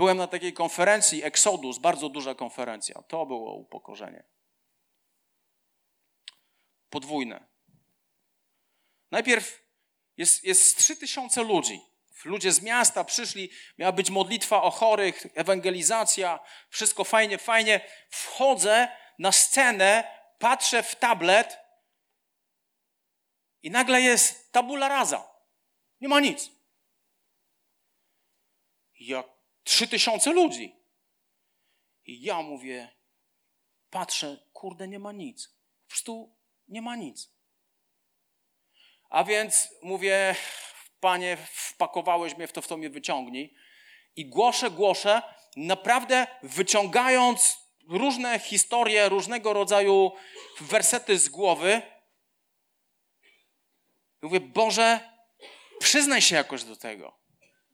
Byłem 0.00 0.16
na 0.16 0.26
takiej 0.26 0.52
konferencji 0.52 1.24
Exodus, 1.24 1.78
bardzo 1.78 2.08
duża 2.08 2.34
konferencja. 2.34 3.02
To 3.02 3.26
było 3.26 3.54
upokorzenie 3.54 4.24
podwójne. 6.90 7.46
Najpierw 9.10 9.62
jest, 10.16 10.44
jest 10.44 10.78
3000 10.78 11.42
ludzi. 11.42 11.80
Ludzie 12.24 12.52
z 12.52 12.62
miasta 12.62 13.04
przyszli, 13.04 13.50
miała 13.78 13.92
być 13.92 14.10
modlitwa 14.10 14.62
o 14.62 14.70
chorych, 14.70 15.26
ewangelizacja, 15.34 16.40
wszystko 16.68 17.04
fajnie, 17.04 17.38
fajnie. 17.38 17.80
Wchodzę 18.10 18.88
na 19.18 19.32
scenę, 19.32 20.16
patrzę 20.38 20.82
w 20.82 20.96
tablet 20.96 21.58
i 23.62 23.70
nagle 23.70 24.02
jest 24.02 24.52
tabula 24.52 24.88
rasa. 24.88 25.28
Nie 26.00 26.08
ma 26.08 26.20
nic. 26.20 26.50
Ja, 29.00 29.39
trzy 29.64 29.88
tysiące 29.88 30.32
ludzi. 30.32 30.76
I 32.06 32.22
ja 32.22 32.42
mówię, 32.42 32.88
patrzę, 33.90 34.38
kurde, 34.52 34.88
nie 34.88 34.98
ma 34.98 35.12
nic. 35.12 35.48
Po 35.82 35.88
prostu 35.88 36.36
nie 36.68 36.82
ma 36.82 36.96
nic. 36.96 37.30
A 39.10 39.24
więc 39.24 39.68
mówię, 39.82 40.34
panie, 41.00 41.36
wpakowałeś 41.52 42.36
mnie 42.36 42.46
w 42.46 42.52
to, 42.52 42.62
w 42.62 42.68
to 42.68 42.76
mnie 42.76 42.90
wyciągnij. 42.90 43.54
I 44.16 44.26
głoszę, 44.26 44.70
głoszę, 44.70 45.22
naprawdę 45.56 46.26
wyciągając 46.42 47.58
różne 47.88 48.38
historie, 48.38 49.08
różnego 49.08 49.52
rodzaju 49.52 50.12
wersety 50.60 51.18
z 51.18 51.28
głowy. 51.28 51.82
Mówię, 54.22 54.40
Boże, 54.40 55.00
przyznaj 55.80 56.22
się 56.22 56.36
jakoś 56.36 56.64
do 56.64 56.76
tego. 56.76 57.19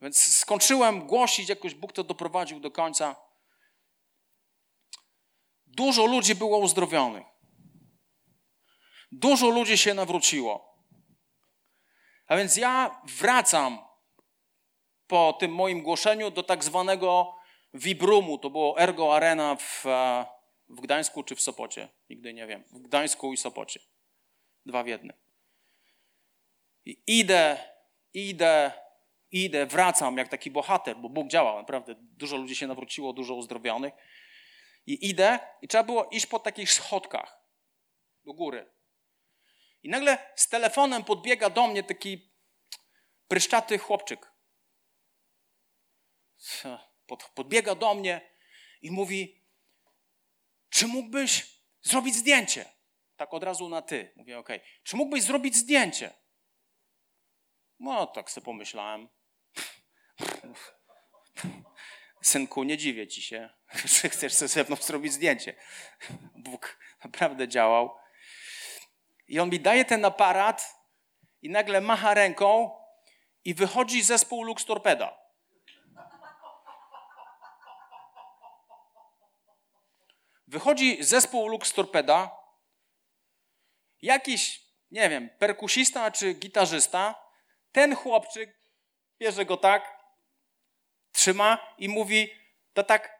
Więc 0.02 0.36
skończyłem 0.36 1.06
głosić, 1.06 1.48
jakoś 1.48 1.74
Bóg 1.74 1.92
to 1.92 2.04
doprowadził 2.04 2.60
do 2.60 2.70
końca. 2.70 3.16
Dużo 5.66 6.06
ludzi 6.06 6.34
było 6.34 6.58
uzdrowionych. 6.58 7.26
Dużo 9.12 9.48
ludzi 9.48 9.78
się 9.78 9.94
nawróciło. 9.94 10.76
A 12.26 12.36
więc 12.36 12.56
ja 12.56 13.00
wracam 13.18 13.78
po 15.06 15.32
tym 15.32 15.54
moim 15.54 15.82
głoszeniu 15.82 16.30
do 16.30 16.42
tak 16.42 16.64
zwanego 16.64 17.36
Vibrumu. 17.74 18.38
To 18.38 18.50
było 18.50 18.80
Ergo 18.80 19.16
Arena 19.16 19.56
w, 19.56 19.86
e, 19.86 20.26
w 20.68 20.80
Gdańsku 20.80 21.22
czy 21.22 21.36
w 21.36 21.40
Sopocie. 21.40 21.88
Nigdy 22.10 22.34
nie 22.34 22.46
wiem. 22.46 22.64
W 22.70 22.78
Gdańsku 22.78 23.32
i 23.32 23.36
Sopocie. 23.36 23.80
Dwa 24.66 24.82
w 24.82 24.86
jednym. 24.86 25.16
I 26.84 27.02
idę, 27.06 27.58
idę, 28.14 28.72
idę, 29.44 29.66
wracam 29.66 30.16
jak 30.18 30.28
taki 30.28 30.50
bohater, 30.50 30.96
bo 30.96 31.08
Bóg 31.08 31.28
działa. 31.28 31.56
Naprawdę 31.56 31.94
dużo 31.98 32.36
ludzi 32.36 32.56
się 32.56 32.66
nawróciło, 32.66 33.12
dużo 33.12 33.34
uzdrowionych. 33.34 33.94
I 34.86 35.08
idę 35.10 35.38
i 35.62 35.68
trzeba 35.68 35.84
było 35.84 36.04
iść 36.04 36.26
po 36.26 36.38
takich 36.38 36.72
schodkach 36.72 37.40
do 38.24 38.32
góry. 38.32 38.72
I 39.82 39.88
nagle 39.88 40.32
z 40.34 40.48
telefonem 40.48 41.04
podbiega 41.04 41.50
do 41.50 41.66
mnie 41.66 41.82
taki 41.82 42.30
pryszczaty 43.28 43.78
chłopczyk. 43.78 44.32
Podbiega 47.34 47.74
do 47.74 47.94
mnie 47.94 48.30
i 48.82 48.90
mówi: 48.90 49.44
Czy 50.68 50.86
mógłbyś 50.86 51.60
zrobić 51.82 52.14
zdjęcie? 52.14 52.64
Tak 53.16 53.34
od 53.34 53.42
razu 53.42 53.68
na 53.68 53.82
ty. 53.82 54.12
Mówię: 54.16 54.38
OK. 54.38 54.48
Czy 54.82 54.96
mógłbyś 54.96 55.22
zrobić 55.22 55.56
zdjęcie? 55.56 56.14
No, 57.78 58.06
tak 58.06 58.30
sobie 58.30 58.44
pomyślałem. 58.44 59.08
Synku, 62.22 62.62
nie 62.62 62.78
dziwię 62.78 63.08
ci 63.08 63.22
się, 63.22 63.50
że 64.00 64.08
chcesz 64.08 64.32
ze 64.32 64.64
mną 64.64 64.76
zrobić 64.76 65.12
zdjęcie. 65.12 65.54
Bóg 66.34 66.78
naprawdę 67.04 67.48
działał. 67.48 67.96
I 69.28 69.40
on 69.40 69.50
mi 69.50 69.60
daje 69.60 69.84
ten 69.84 70.04
aparat 70.04 70.74
i 71.42 71.50
nagle 71.50 71.80
macha 71.80 72.14
ręką 72.14 72.70
i 73.44 73.54
wychodzi 73.54 74.02
zespół 74.02 74.42
Lux 74.42 74.64
Torpeda. 74.64 75.18
Wychodzi 80.46 81.04
zespół 81.04 81.48
Lux 81.48 81.72
Torpeda 81.72 82.36
jakiś, 84.02 84.62
nie 84.90 85.08
wiem, 85.08 85.30
perkusista 85.38 86.10
czy 86.10 86.34
gitarzysta, 86.34 87.14
ten 87.72 87.96
chłopczyk 87.96 88.60
bierze 89.18 89.44
go 89.44 89.56
tak, 89.56 89.95
trzyma 91.16 91.58
i 91.78 91.88
mówi, 91.88 92.30
to 92.74 92.82
tak 92.82 93.16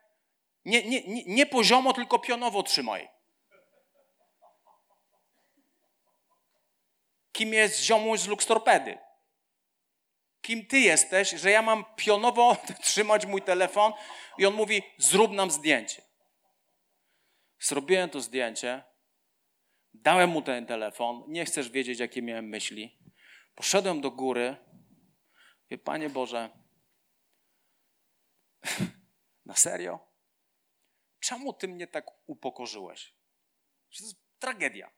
nie, 0.64 0.82
nie, 0.82 1.02
nie, 1.02 1.24
nie 1.24 1.46
poziomo, 1.46 1.92
tylko 1.92 2.18
pionowo 2.18 2.62
trzymaj. 2.62 3.08
Kim 7.32 7.52
jest 7.52 7.82
ziomuś 7.82 8.20
z 8.20 8.26
Luxtorpedy? 8.26 8.98
Kim 10.40 10.66
ty 10.66 10.78
jesteś, 10.78 11.30
że 11.30 11.50
ja 11.50 11.62
mam 11.62 11.84
pionowo 11.96 12.56
trzymać 12.82 13.26
mój 13.26 13.42
telefon 13.42 13.92
i 14.38 14.46
on 14.46 14.54
mówi, 14.54 14.82
zrób 14.98 15.32
nam 15.32 15.50
zdjęcie. 15.50 16.02
Zrobiłem 17.60 18.10
to 18.10 18.20
zdjęcie, 18.20 18.82
dałem 19.94 20.30
mu 20.30 20.42
ten 20.42 20.66
telefon, 20.66 21.24
nie 21.28 21.44
chcesz 21.44 21.70
wiedzieć, 21.70 22.00
jakie 22.00 22.22
miałem 22.22 22.48
myśli. 22.48 22.98
Poszedłem 23.54 24.00
do 24.00 24.10
góry, 24.10 24.56
wie 25.70 25.78
Panie 25.78 26.10
Boże, 26.10 26.65
na 29.44 29.54
serio? 29.54 30.08
Czemu 31.20 31.52
Ty 31.52 31.68
mnie 31.68 31.86
tak 31.86 32.06
upokorzyłeś? 32.26 33.16
To 33.98 34.04
jest 34.04 34.16
tragedia. 34.38 34.90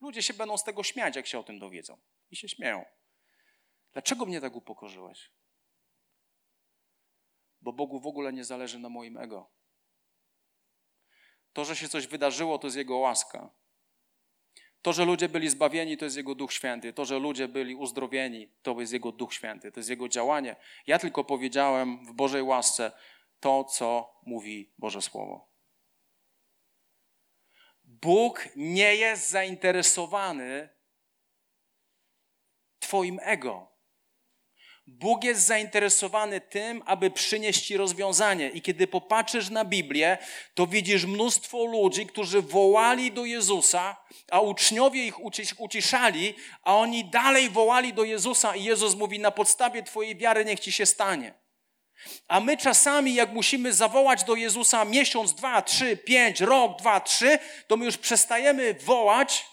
Ludzie 0.00 0.22
się 0.22 0.34
będą 0.34 0.58
z 0.58 0.64
tego 0.64 0.82
śmiać, 0.82 1.16
jak 1.16 1.26
się 1.26 1.38
o 1.38 1.42
tym 1.42 1.58
dowiedzą. 1.58 2.00
I 2.30 2.36
się 2.36 2.48
śmieją. 2.48 2.84
Dlaczego 3.92 4.26
mnie 4.26 4.40
tak 4.40 4.56
upokorzyłeś? 4.56 5.32
Bo 7.60 7.72
Bogu 7.72 8.00
w 8.00 8.06
ogóle 8.06 8.32
nie 8.32 8.44
zależy 8.44 8.78
na 8.78 8.88
moim 8.88 9.16
ego. 9.16 9.50
To, 11.52 11.64
że 11.64 11.76
się 11.76 11.88
coś 11.88 12.06
wydarzyło, 12.06 12.58
to 12.58 12.66
jest 12.66 12.76
Jego 12.76 12.96
łaska. 12.96 13.54
To, 14.82 14.92
że 14.92 15.04
ludzie 15.04 15.28
byli 15.28 15.48
zbawieni, 15.48 15.96
to 15.96 16.04
jest 16.04 16.16
Jego 16.16 16.34
Duch 16.34 16.52
Święty. 16.52 16.92
To, 16.92 17.04
że 17.04 17.18
ludzie 17.18 17.48
byli 17.48 17.74
uzdrowieni, 17.74 18.48
to 18.62 18.80
jest 18.80 18.92
Jego 18.92 19.12
Duch 19.12 19.34
Święty. 19.34 19.72
To 19.72 19.80
jest 19.80 19.90
Jego 19.90 20.08
działanie. 20.08 20.56
Ja 20.86 20.98
tylko 20.98 21.24
powiedziałem 21.24 22.06
w 22.06 22.12
Bożej 22.12 22.42
łasce 22.42 22.92
to, 23.40 23.64
co 23.64 24.14
mówi 24.26 24.72
Boże 24.78 25.02
Słowo. 25.02 25.48
Bóg 27.84 28.48
nie 28.56 28.94
jest 28.96 29.30
zainteresowany 29.30 30.68
Twoim 32.78 33.18
ego. 33.22 33.77
Bóg 34.88 35.24
jest 35.24 35.46
zainteresowany 35.46 36.40
tym, 36.40 36.82
aby 36.86 37.10
przynieść 37.10 37.66
Ci 37.66 37.76
rozwiązanie. 37.76 38.48
I 38.48 38.62
kiedy 38.62 38.86
popatrzysz 38.86 39.50
na 39.50 39.64
Biblię, 39.64 40.18
to 40.54 40.66
widzisz 40.66 41.04
mnóstwo 41.04 41.64
ludzi, 41.64 42.06
którzy 42.06 42.42
wołali 42.42 43.12
do 43.12 43.24
Jezusa, 43.24 43.96
a 44.30 44.40
uczniowie 44.40 45.06
ich 45.06 45.14
uciszali, 45.58 46.34
a 46.62 46.76
oni 46.76 47.04
dalej 47.04 47.50
wołali 47.50 47.92
do 47.92 48.04
Jezusa 48.04 48.56
i 48.56 48.64
Jezus 48.64 48.94
mówi, 48.94 49.18
na 49.18 49.30
podstawie 49.30 49.82
Twojej 49.82 50.16
wiary 50.16 50.44
niech 50.44 50.60
Ci 50.60 50.72
się 50.72 50.86
stanie. 50.86 51.34
A 52.28 52.40
my 52.40 52.56
czasami, 52.56 53.14
jak 53.14 53.32
musimy 53.32 53.72
zawołać 53.72 54.24
do 54.24 54.34
Jezusa 54.34 54.84
miesiąc, 54.84 55.34
dwa, 55.34 55.62
trzy, 55.62 55.96
pięć, 55.96 56.40
rok, 56.40 56.78
dwa, 56.78 57.00
trzy, 57.00 57.38
to 57.66 57.76
my 57.76 57.84
już 57.84 57.96
przestajemy 57.96 58.74
wołać 58.74 59.46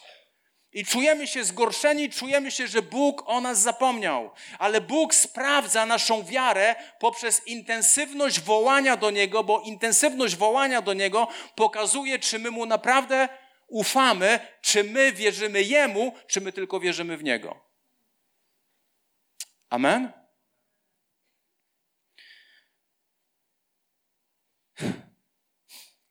i 0.76 0.86
czujemy 0.86 1.28
się 1.28 1.44
zgorszeni, 1.44 2.10
czujemy 2.10 2.52
się, 2.52 2.68
że 2.68 2.82
Bóg 2.82 3.24
o 3.26 3.42
nas 3.42 3.60
zapomniał. 3.60 4.32
Ale 4.60 4.82
Bóg 4.82 5.16
sprawdza 5.16 5.86
naszą 5.86 6.24
wiarę 6.24 6.76
poprzez 7.00 7.48
intensywność 7.48 8.40
wołania 8.40 8.98
do 8.98 9.12
Niego, 9.12 9.44
bo 9.44 9.62
intensywność 9.62 10.36
wołania 10.36 10.82
do 10.82 10.94
Niego 10.94 11.28
pokazuje, 11.56 12.20
czy 12.20 12.40
my 12.40 12.52
Mu 12.52 12.66
naprawdę 12.66 13.30
ufamy, 13.68 14.40
czy 14.62 14.84
my 14.84 15.12
wierzymy 15.12 15.64
Jemu, 15.64 16.14
czy 16.28 16.42
my 16.42 16.52
tylko 16.52 16.80
wierzymy 16.80 17.18
w 17.18 17.24
Niego. 17.24 17.60
Amen? 19.70 20.12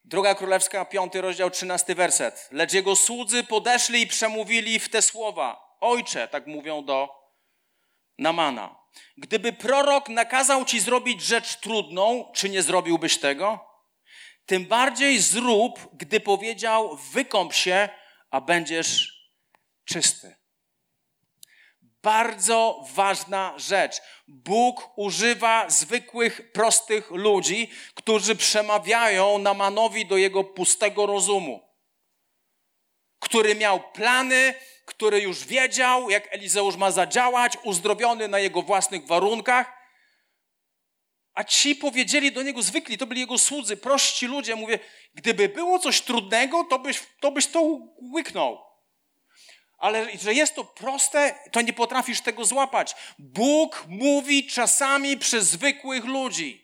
Druga 0.04 0.34
Królewska, 0.34 0.84
piąty 0.84 1.20
rozdział, 1.20 1.50
trzynasty 1.50 1.94
werset. 1.94 2.48
Lecz 2.52 2.72
jego 2.72 2.96
słudzy 2.96 3.44
podeszli 3.44 4.02
i 4.02 4.06
przemówili 4.06 4.78
w 4.78 4.88
te 4.88 5.02
słowa. 5.02 5.76
Ojcze, 5.80 6.28
tak 6.28 6.46
mówią 6.46 6.84
do 6.84 7.08
Namana. 8.18 8.76
Gdyby 9.16 9.52
prorok 9.52 10.08
nakazał 10.08 10.64
ci 10.64 10.80
zrobić 10.80 11.22
rzecz 11.22 11.56
trudną, 11.56 12.32
czy 12.34 12.48
nie 12.48 12.62
zrobiłbyś 12.62 13.18
tego? 13.18 13.74
Tym 14.46 14.66
bardziej 14.66 15.18
zrób, 15.18 15.88
gdy 15.92 16.20
powiedział, 16.20 16.96
wykąp 17.12 17.52
się, 17.52 17.88
a 18.30 18.40
będziesz 18.40 19.20
czysty. 19.84 20.36
Bardzo 22.04 22.84
ważna 22.94 23.54
rzecz. 23.56 24.02
Bóg 24.28 24.90
używa 24.96 25.70
zwykłych, 25.70 26.52
prostych 26.52 27.10
ludzi, 27.10 27.70
którzy 27.94 28.36
przemawiają 28.36 29.38
Namanowi 29.38 30.06
do 30.06 30.16
jego 30.16 30.44
pustego 30.44 31.06
rozumu, 31.06 31.60
który 33.18 33.54
miał 33.54 33.80
plany, 33.92 34.54
który 34.86 35.20
już 35.20 35.44
wiedział, 35.44 36.10
jak 36.10 36.34
Elizeusz 36.34 36.76
ma 36.76 36.90
zadziałać, 36.90 37.58
uzdrowiony 37.62 38.28
na 38.28 38.38
jego 38.38 38.62
własnych 38.62 39.06
warunkach. 39.06 39.72
A 41.34 41.44
ci 41.44 41.76
powiedzieli 41.76 42.32
do 42.32 42.42
niego 42.42 42.62
zwykli, 42.62 42.98
to 42.98 43.06
byli 43.06 43.20
jego 43.20 43.38
słudzy, 43.38 43.76
prości 43.76 44.26
ludzie. 44.26 44.56
Mówię, 44.56 44.78
gdyby 45.14 45.48
było 45.48 45.78
coś 45.78 46.00
trudnego, 46.00 46.64
to 46.64 46.78
byś 46.78 47.02
to, 47.20 47.30
byś 47.30 47.46
to 47.46 47.78
łyknął 48.14 48.73
ale 49.84 50.18
że 50.18 50.34
jest 50.34 50.54
to 50.54 50.64
proste, 50.64 51.34
to 51.50 51.60
nie 51.60 51.72
potrafisz 51.72 52.20
tego 52.20 52.44
złapać. 52.44 52.96
Bóg 53.18 53.84
mówi 53.88 54.46
czasami 54.46 55.16
przez 55.16 55.46
zwykłych 55.46 56.04
ludzi. 56.04 56.63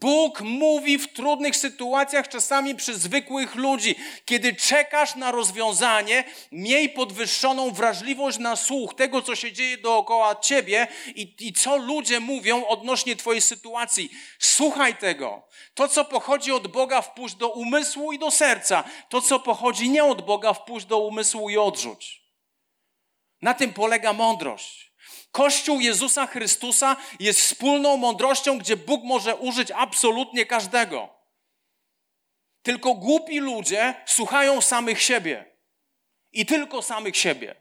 Bóg 0.00 0.40
mówi 0.40 0.98
w 0.98 1.12
trudnych 1.12 1.56
sytuacjach 1.56 2.28
czasami 2.28 2.74
przez 2.74 2.98
zwykłych 2.98 3.54
ludzi. 3.54 3.94
Kiedy 4.24 4.54
czekasz 4.54 5.14
na 5.14 5.30
rozwiązanie, 5.30 6.24
miej 6.52 6.88
podwyższoną 6.88 7.70
wrażliwość 7.70 8.38
na 8.38 8.56
słuch 8.56 8.94
tego, 8.94 9.22
co 9.22 9.36
się 9.36 9.52
dzieje 9.52 9.78
dookoła 9.78 10.34
ciebie 10.34 10.86
i, 11.14 11.34
i 11.40 11.52
co 11.52 11.76
ludzie 11.76 12.20
mówią 12.20 12.66
odnośnie 12.66 13.16
twojej 13.16 13.40
sytuacji. 13.40 14.10
Słuchaj 14.38 14.96
tego. 14.96 15.42
To, 15.74 15.88
co 15.88 16.04
pochodzi 16.04 16.52
od 16.52 16.66
Boga, 16.66 17.02
wpuść 17.02 17.34
do 17.34 17.48
umysłu 17.48 18.12
i 18.12 18.18
do 18.18 18.30
serca. 18.30 18.84
To, 19.08 19.20
co 19.20 19.40
pochodzi 19.40 19.90
nie 19.90 20.04
od 20.04 20.22
Boga, 20.22 20.52
wpuść 20.52 20.86
do 20.86 20.98
umysłu 20.98 21.50
i 21.50 21.58
odrzuć. 21.58 22.22
Na 23.42 23.54
tym 23.54 23.72
polega 23.72 24.12
mądrość. 24.12 24.89
Kościół 25.32 25.80
Jezusa 25.80 26.26
Chrystusa 26.26 26.96
jest 27.20 27.40
wspólną 27.40 27.96
mądrością, 27.96 28.58
gdzie 28.58 28.76
Bóg 28.76 29.04
może 29.04 29.36
użyć 29.36 29.70
absolutnie 29.70 30.46
każdego. 30.46 31.08
Tylko 32.62 32.94
głupi 32.94 33.38
ludzie 33.38 33.94
słuchają 34.06 34.60
samych 34.60 35.02
siebie. 35.02 35.44
I 36.32 36.46
tylko 36.46 36.82
samych 36.82 37.16
siebie. 37.16 37.54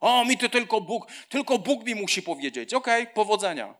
O, 0.00 0.24
mi 0.24 0.38
to 0.38 0.48
tylko 0.48 0.80
Bóg, 0.80 1.06
tylko 1.28 1.58
Bóg 1.58 1.84
mi 1.84 1.94
musi 1.94 2.22
powiedzieć. 2.22 2.74
Okej, 2.74 3.02
okay, 3.02 3.14
powodzenia. 3.14 3.74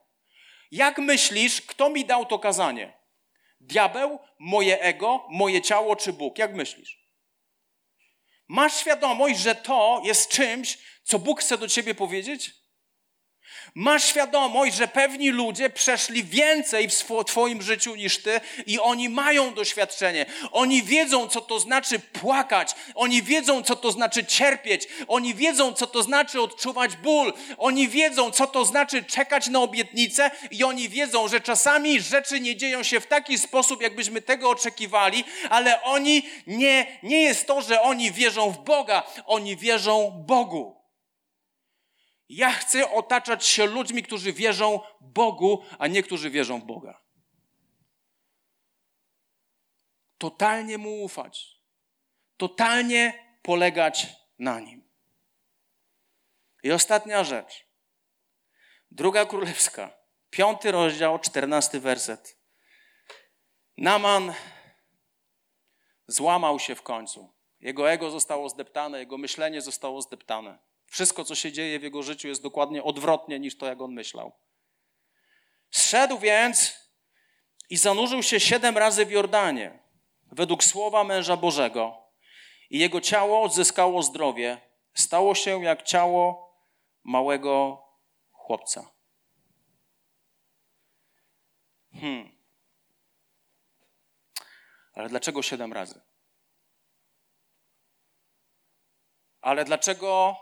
Jak 0.71 0.97
myślisz, 0.97 1.61
kto 1.61 1.89
mi 1.89 2.05
dał 2.05 2.25
to 2.25 2.39
kazanie? 2.39 2.93
Diabeł, 3.59 4.19
moje 4.39 4.81
ego, 4.81 5.27
moje 5.29 5.61
ciało 5.61 5.95
czy 5.95 6.13
Bóg? 6.13 6.37
Jak 6.37 6.53
myślisz? 6.53 6.99
Masz 8.47 8.79
świadomość, 8.79 9.39
że 9.39 9.55
to 9.55 10.01
jest 10.03 10.29
czymś, 10.29 10.77
co 11.03 11.19
Bóg 11.19 11.41
chce 11.41 11.57
do 11.57 11.67
ciebie 11.67 11.95
powiedzieć? 11.95 12.58
Masz 13.75 14.05
świadomość, 14.05 14.75
że 14.75 14.87
pewni 14.87 15.29
ludzie 15.29 15.69
przeszli 15.69 16.23
więcej 16.23 16.89
w 16.89 17.23
Twoim 17.25 17.61
życiu 17.61 17.95
niż 17.95 18.17
Ty 18.17 18.41
i 18.65 18.79
oni 18.79 19.09
mają 19.09 19.53
doświadczenie. 19.53 20.25
Oni 20.51 20.83
wiedzą, 20.83 21.27
co 21.27 21.41
to 21.41 21.59
znaczy 21.59 21.99
płakać. 21.99 22.75
Oni 22.95 23.23
wiedzą, 23.23 23.63
co 23.63 23.75
to 23.75 23.91
znaczy 23.91 24.25
cierpieć. 24.25 24.87
Oni 25.07 25.33
wiedzą, 25.33 25.73
co 25.73 25.87
to 25.87 26.03
znaczy 26.03 26.41
odczuwać 26.41 26.95
ból. 26.95 27.33
Oni 27.57 27.87
wiedzą, 27.87 28.31
co 28.31 28.47
to 28.47 28.65
znaczy 28.65 29.03
czekać 29.03 29.47
na 29.47 29.59
obietnicę 29.59 30.31
i 30.51 30.63
oni 30.63 30.89
wiedzą, 30.89 31.27
że 31.27 31.41
czasami 31.41 32.01
rzeczy 32.01 32.39
nie 32.39 32.55
dzieją 32.55 32.83
się 32.83 32.99
w 32.99 33.07
taki 33.07 33.37
sposób, 33.37 33.81
jakbyśmy 33.81 34.21
tego 34.21 34.49
oczekiwali, 34.49 35.23
ale 35.49 35.81
oni 35.81 36.23
nie, 36.47 36.87
nie 37.03 37.21
jest 37.21 37.47
to, 37.47 37.61
że 37.61 37.81
oni 37.81 38.11
wierzą 38.11 38.51
w 38.51 38.63
Boga. 38.63 39.03
Oni 39.25 39.57
wierzą 39.57 40.23
Bogu. 40.25 40.78
Ja 42.29 42.51
chcę 42.51 42.91
otaczać 42.91 43.45
się 43.45 43.65
ludźmi, 43.65 44.03
którzy 44.03 44.33
wierzą 44.33 44.79
Bogu, 45.01 45.63
a 45.79 45.87
nie 45.87 46.03
którzy 46.03 46.29
wierzą 46.29 46.59
w 46.59 46.65
Boga. 46.65 47.01
Totalnie 50.17 50.77
mu 50.77 51.03
ufać. 51.03 51.61
Totalnie 52.37 53.25
polegać 53.41 54.07
na 54.39 54.59
nim. 54.59 54.89
I 56.63 56.71
ostatnia 56.71 57.23
rzecz. 57.23 57.65
Druga 58.91 59.25
królewska, 59.25 59.97
piąty 60.29 60.71
rozdział, 60.71 61.19
czternasty 61.19 61.79
werset. 61.79 62.37
Naman 63.77 64.33
złamał 66.07 66.59
się 66.59 66.75
w 66.75 66.81
końcu. 66.81 67.33
Jego 67.59 67.91
ego 67.91 68.11
zostało 68.11 68.49
zdeptane, 68.49 68.99
jego 68.99 69.17
myślenie 69.17 69.61
zostało 69.61 70.01
zdeptane. 70.01 70.68
Wszystko, 70.89 71.23
co 71.25 71.35
się 71.35 71.51
dzieje 71.51 71.79
w 71.79 71.83
jego 71.83 72.03
życiu, 72.03 72.27
jest 72.27 72.43
dokładnie 72.43 72.83
odwrotnie 72.83 73.39
niż 73.39 73.57
to, 73.57 73.65
jak 73.65 73.81
on 73.81 73.93
myślał. 73.93 74.31
Zszedł 75.71 76.19
więc 76.19 76.75
i 77.69 77.77
zanurzył 77.77 78.23
się 78.23 78.39
siedem 78.39 78.77
razy 78.77 79.05
w 79.05 79.11
Jordanie, 79.11 79.79
według 80.31 80.63
słowa 80.63 81.03
męża 81.03 81.37
Bożego, 81.37 81.97
i 82.69 82.79
jego 82.79 83.01
ciało 83.01 83.43
odzyskało 83.43 84.03
zdrowie, 84.03 84.61
stało 84.93 85.35
się 85.35 85.63
jak 85.63 85.83
ciało 85.83 86.53
małego 87.03 87.83
chłopca. 88.31 88.91
Hmm. 91.93 92.37
Ale 94.93 95.09
dlaczego 95.09 95.41
siedem 95.41 95.73
razy? 95.73 96.01
Ale 99.41 99.65
dlaczego 99.65 100.37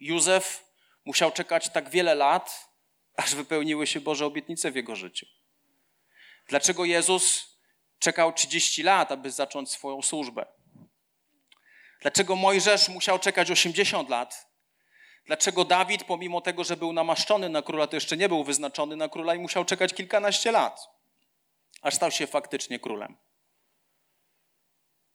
Józef 0.00 0.64
musiał 1.04 1.32
czekać 1.32 1.68
tak 1.68 1.90
wiele 1.90 2.14
lat, 2.14 2.70
aż 3.16 3.34
wypełniły 3.34 3.86
się 3.86 4.00
Boże 4.00 4.26
obietnice 4.26 4.70
w 4.70 4.76
jego 4.76 4.96
życiu? 4.96 5.26
Dlaczego 6.48 6.84
Jezus 6.84 7.56
czekał 7.98 8.32
30 8.32 8.82
lat, 8.82 9.12
aby 9.12 9.30
zacząć 9.30 9.70
swoją 9.70 10.02
służbę? 10.02 10.46
Dlaczego 12.00 12.36
Mojżesz 12.36 12.88
musiał 12.88 13.18
czekać 13.18 13.50
80 13.50 14.08
lat? 14.08 14.50
Dlaczego 15.24 15.64
Dawid, 15.64 16.04
pomimo 16.04 16.40
tego, 16.40 16.64
że 16.64 16.76
był 16.76 16.92
namaszczony 16.92 17.48
na 17.48 17.62
króla, 17.62 17.86
to 17.86 17.96
jeszcze 17.96 18.16
nie 18.16 18.28
był 18.28 18.44
wyznaczony 18.44 18.96
na 18.96 19.08
króla 19.08 19.34
i 19.34 19.38
musiał 19.38 19.64
czekać 19.64 19.94
kilkanaście 19.94 20.52
lat, 20.52 20.88
aż 21.82 21.94
stał 21.94 22.10
się 22.10 22.26
faktycznie 22.26 22.78
królem? 22.78 23.16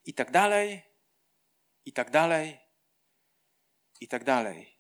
I 0.06 0.14
tak 0.14 0.32
dalej, 0.32 0.82
i 1.86 1.94
tak 1.94 2.12
dalej, 2.12 2.60
i 4.02 4.08
tak 4.08 4.24
dalej. 4.24 4.75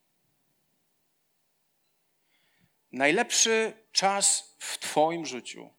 Najlepszy 2.95 3.73
czas 3.91 4.55
w 4.59 4.77
Twoim 4.77 5.25
życiu 5.25 5.69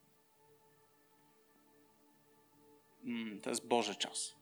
mm, 3.05 3.41
to 3.41 3.51
jest 3.51 3.67
Boży 3.67 3.95
czas. 3.95 4.35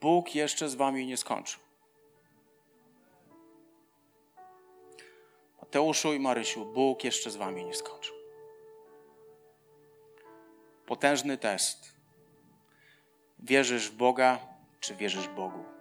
Bóg 0.00 0.34
jeszcze 0.34 0.68
z 0.68 0.74
Wami 0.74 1.06
nie 1.06 1.16
skończył. 1.16 1.60
Mateuszu 5.60 6.14
i 6.14 6.20
Marysiu, 6.20 6.66
Bóg 6.66 7.04
jeszcze 7.04 7.30
z 7.30 7.36
Wami 7.36 7.64
nie 7.64 7.74
skończył. 7.74 8.14
Potężny 10.86 11.38
test 11.38 11.92
Wierzysz 13.38 13.90
w 13.90 13.96
Boga, 13.96 14.38
czy 14.80 14.94
wierzysz 14.94 15.28
Bogu? 15.28 15.75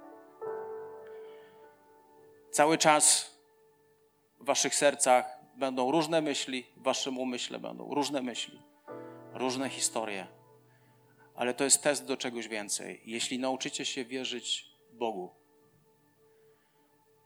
Cały 2.56 2.78
czas 2.78 3.32
w 4.40 4.46
waszych 4.46 4.76
sercach 4.76 5.40
będą 5.56 5.92
różne 5.92 6.22
myśli, 6.22 6.66
w 6.78 6.84
waszym 6.84 7.18
umyśle 7.18 7.60
będą 7.60 7.94
różne 7.94 8.22
myśli, 8.22 8.62
różne 9.34 9.70
historie, 9.70 10.28
ale 11.36 11.54
to 11.54 11.64
jest 11.64 11.84
test 11.84 12.06
do 12.06 12.18
czegoś 12.18 12.48
więcej. 12.48 13.02
Jeśli 13.06 13.40
nauczycie 13.40 13.86
się 13.86 14.06
wierzyć 14.06 14.70
Bogu, 14.94 15.30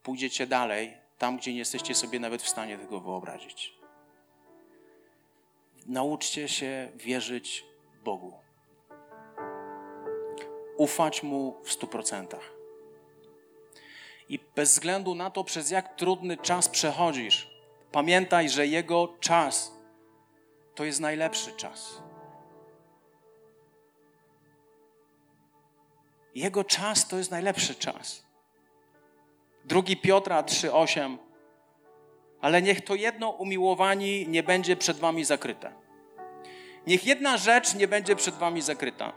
pójdziecie 0.03 0.47
dalej, 0.47 0.97
tam 1.17 1.37
gdzie 1.37 1.51
nie 1.51 1.59
jesteście 1.59 1.95
sobie 1.95 2.19
nawet 2.19 2.41
w 2.41 2.49
stanie 2.49 2.77
tego 2.77 2.99
wyobrazić. 2.99 3.73
Nauczcie 5.85 6.47
się 6.47 6.91
wierzyć 6.95 7.65
Bogu 8.03 8.33
ufać 10.77 11.23
Mu 11.23 11.61
w 11.63 11.71
stu 11.71 11.87
procentach. 11.87 12.58
I 14.29 14.39
bez 14.55 14.71
względu 14.71 15.15
na 15.15 15.29
to, 15.29 15.43
przez 15.43 15.71
jak 15.71 15.95
trudny 15.95 16.37
czas 16.37 16.69
przechodzisz, 16.69 17.49
pamiętaj, 17.91 18.49
że 18.49 18.67
Jego 18.67 19.07
czas 19.19 19.73
to 20.75 20.85
jest 20.85 20.99
najlepszy 20.99 21.51
czas. 21.51 22.01
Jego 26.35 26.63
czas 26.63 27.07
to 27.07 27.17
jest 27.17 27.31
najlepszy 27.31 27.75
czas. 27.75 28.23
Drugi 29.65 29.97
Piotra 29.97 30.43
3:8. 30.43 31.17
Ale 32.41 32.61
niech 32.61 32.81
to 32.81 32.95
jedno 32.95 33.29
umiłowani 33.29 34.27
nie 34.27 34.43
będzie 34.43 34.75
przed 34.75 34.97
wami 34.97 35.25
zakryte. 35.25 35.73
Niech 36.87 37.05
jedna 37.05 37.37
rzecz 37.37 37.75
nie 37.75 37.87
będzie 37.87 38.15
przed 38.15 38.35
wami 38.35 38.61
zakryta 38.61 39.13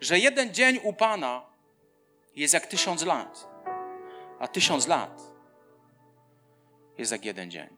że 0.00 0.18
jeden 0.18 0.54
dzień 0.54 0.80
u 0.82 0.92
Pana 0.92 1.42
jest 2.38 2.54
jak 2.54 2.66
tysiąc 2.66 3.04
lat, 3.04 3.48
a 4.38 4.48
tysiąc 4.48 4.86
lat 4.86 5.22
jest 6.98 7.12
jak 7.12 7.24
jeden 7.24 7.50
dzień. 7.50 7.76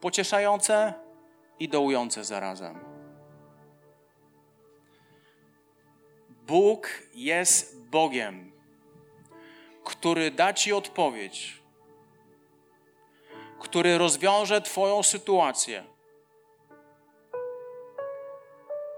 Pocieszające 0.00 0.94
i 1.58 1.68
dołujące 1.68 2.24
zarazem. 2.24 2.84
Bóg 6.28 6.88
jest 7.14 7.80
Bogiem, 7.80 8.52
który 9.84 10.30
da 10.30 10.52
Ci 10.52 10.72
odpowiedź, 10.72 11.62
który 13.60 13.98
rozwiąże 13.98 14.60
Twoją 14.60 15.02
sytuację 15.02 15.84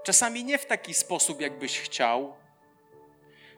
Czasami 0.03 0.43
nie 0.43 0.57
w 0.57 0.65
taki 0.65 0.93
sposób, 0.93 1.41
jakbyś 1.41 1.79
chciał, 1.79 2.33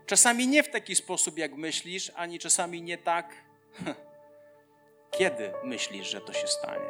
czasami 0.05 0.47
nie 0.47 0.63
w 0.63 0.69
taki 0.69 0.95
sposób, 0.95 1.37
jak 1.37 1.55
myślisz, 1.55 2.11
ani 2.15 2.39
czasami 2.39 2.81
nie 2.81 2.97
tak, 2.97 3.35
kiedy 5.17 5.53
myślisz, 5.63 6.07
że 6.07 6.21
to 6.21 6.33
się 6.33 6.47
stanie. 6.47 6.89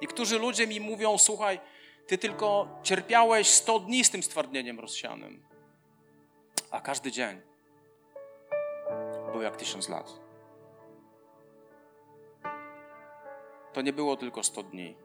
Niektórzy 0.00 0.38
ludzie 0.38 0.66
mi 0.66 0.80
mówią: 0.80 1.18
Słuchaj, 1.18 1.60
ty 2.06 2.18
tylko 2.18 2.68
cierpiałeś 2.82 3.48
100 3.48 3.78
dni 3.78 4.04
z 4.04 4.10
tym 4.10 4.22
stwardnieniem 4.22 4.80
rozsianym, 4.80 5.46
a 6.70 6.80
każdy 6.80 7.12
dzień 7.12 7.40
był 9.32 9.42
jak 9.42 9.56
tysiąc 9.56 9.88
lat. 9.88 10.20
To 13.72 13.82
nie 13.82 13.92
było 13.92 14.16
tylko 14.16 14.42
100 14.42 14.62
dni 14.62 14.96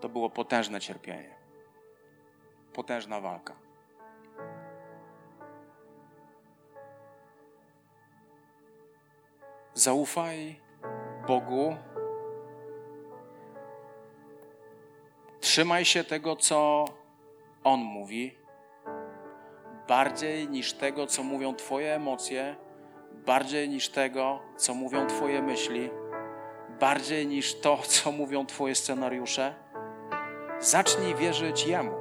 to 0.00 0.08
było 0.08 0.30
potężne 0.30 0.80
cierpienie, 0.80 1.34
potężna 2.72 3.20
walka. 3.20 3.67
Zaufaj 9.78 10.60
Bogu. 11.26 11.76
Trzymaj 15.40 15.84
się 15.84 16.04
tego, 16.04 16.36
co 16.36 16.84
On 17.64 17.80
mówi, 17.80 18.34
bardziej 19.88 20.48
niż 20.48 20.72
tego, 20.72 21.06
co 21.06 21.22
mówią 21.22 21.54
Twoje 21.54 21.94
emocje, 21.94 22.56
bardziej 23.26 23.68
niż 23.68 23.88
tego, 23.88 24.40
co 24.56 24.74
mówią 24.74 25.06
Twoje 25.06 25.42
myśli, 25.42 25.90
bardziej 26.80 27.26
niż 27.26 27.60
to, 27.60 27.78
co 27.94 28.12
mówią 28.12 28.46
Twoje 28.46 28.74
scenariusze 28.74 29.54
Zacznij 30.60 31.14
wierzyć 31.14 31.66
Jemu. 31.66 31.92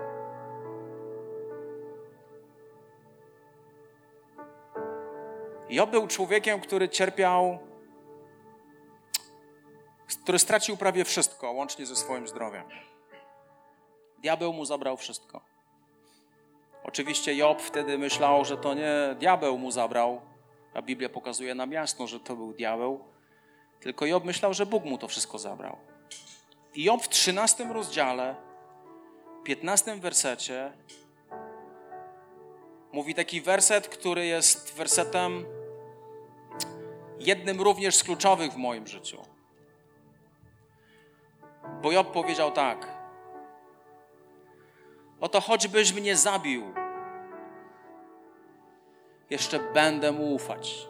Job 5.69 5.89
był 5.89 6.07
człowiekiem, 6.07 6.59
który 6.59 6.89
cierpiał, 6.89 7.66
który 10.15 10.39
stracił 10.39 10.77
prawie 10.77 11.05
wszystko, 11.05 11.51
łącznie 11.51 11.85
ze 11.85 11.95
swoim 11.95 12.27
zdrowiem. 12.27 12.63
Diabeł 14.17 14.53
mu 14.53 14.65
zabrał 14.65 14.97
wszystko. 14.97 15.41
Oczywiście 16.83 17.35
Job 17.35 17.61
wtedy 17.61 17.97
myślał, 17.97 18.45
że 18.45 18.57
to 18.57 18.73
nie 18.73 19.15
diabeł 19.19 19.57
mu 19.57 19.71
zabrał, 19.71 20.21
a 20.73 20.81
Biblia 20.81 21.09
pokazuje 21.09 21.55
nam 21.55 21.71
jasno, 21.71 22.07
że 22.07 22.19
to 22.19 22.35
był 22.35 22.53
diabeł, 22.53 23.03
tylko 23.79 24.05
Job 24.05 24.23
myślał, 24.23 24.53
że 24.53 24.65
Bóg 24.65 24.85
mu 24.85 24.97
to 24.97 25.07
wszystko 25.07 25.37
zabrał. 25.37 25.77
I 26.75 26.83
Job 26.83 27.03
w 27.03 27.09
13 27.09 27.63
rozdziale 27.73 28.35
15 29.43 29.95
wersecie 29.95 30.71
mówi 32.91 33.15
taki 33.15 33.41
werset, 33.41 33.87
który 33.87 34.25
jest 34.25 34.73
wersetem 34.73 35.45
jednym 37.19 37.61
również 37.61 37.95
z 37.95 38.03
kluczowych 38.03 38.53
w 38.53 38.57
moim 38.57 38.87
życiu. 38.87 39.36
Bo 41.87 41.91
Job 41.91 42.11
powiedział 42.11 42.51
tak: 42.51 42.87
Oto 45.21 45.41
choćbyś 45.41 45.93
mnie 45.93 46.15
zabił, 46.15 46.63
jeszcze 49.29 49.59
będę 49.59 50.11
mu 50.11 50.33
ufać. 50.35 50.87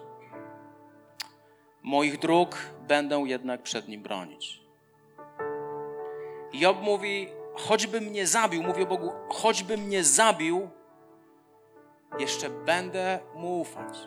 Moich 1.82 2.18
dróg 2.18 2.56
będę 2.88 3.16
jednak 3.16 3.62
przed 3.62 3.88
nim 3.88 4.02
bronić. 4.02 4.62
Job 6.52 6.80
mówi, 6.82 7.28
choćby 7.54 8.00
mnie 8.00 8.26
zabił, 8.26 8.62
mówi 8.62 8.82
o 8.82 8.86
Bogu, 8.86 9.12
choćby 9.28 9.76
mnie 9.76 10.04
zabił, 10.04 10.68
jeszcze 12.18 12.50
będę 12.50 13.18
mu 13.34 13.60
ufać. 13.60 13.98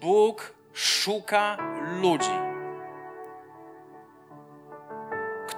Bóg 0.00 0.54
szuka 0.72 1.56
ludzi, 2.00 2.51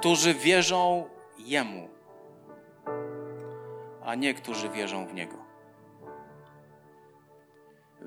którzy 0.05 0.35
wierzą 0.35 1.09
Jemu, 1.39 1.89
a 4.05 4.15
nie 4.15 4.35
którzy 4.35 4.69
wierzą 4.69 5.07
w 5.07 5.15
Niego. 5.15 5.37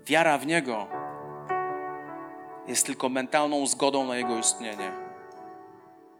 Wiara 0.06 0.38
w 0.38 0.46
Niego 0.46 0.88
jest 2.68 2.86
tylko 2.86 3.10
mentalną 3.10 3.68
zgodą 3.68 4.06
na 4.06 4.18
Jego 4.18 4.38
istnienie. 4.38 4.92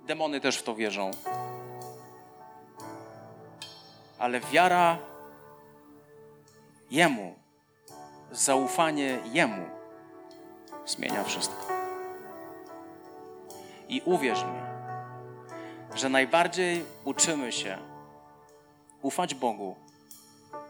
Demony 0.08 0.42
też 0.42 0.58
w 0.58 0.64
to 0.64 0.76
wierzą. 0.76 1.12
Ale 4.20 4.40
wiara 4.40 4.98
Jemu, 6.92 7.36
zaufanie 8.32 9.20
Jemu 9.26 9.66
zmienia 10.86 11.24
wszystko. 11.24 11.68
I 13.90 14.02
uwierz 14.06 14.44
mi, 14.44 14.67
że 15.96 16.10
najbardziej 16.10 16.86
uczymy 17.04 17.52
się 17.52 17.78
ufać 19.02 19.36
Bogu 19.36 19.76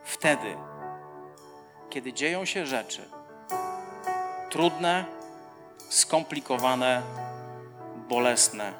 wtedy, 0.03 0.55
kiedy 1.89 2.13
dzieją 2.13 2.45
się 2.45 2.65
rzeczy 2.65 3.09
trudne, 4.49 5.05
skomplikowane, 5.89 7.01
bolesne. 8.09 8.73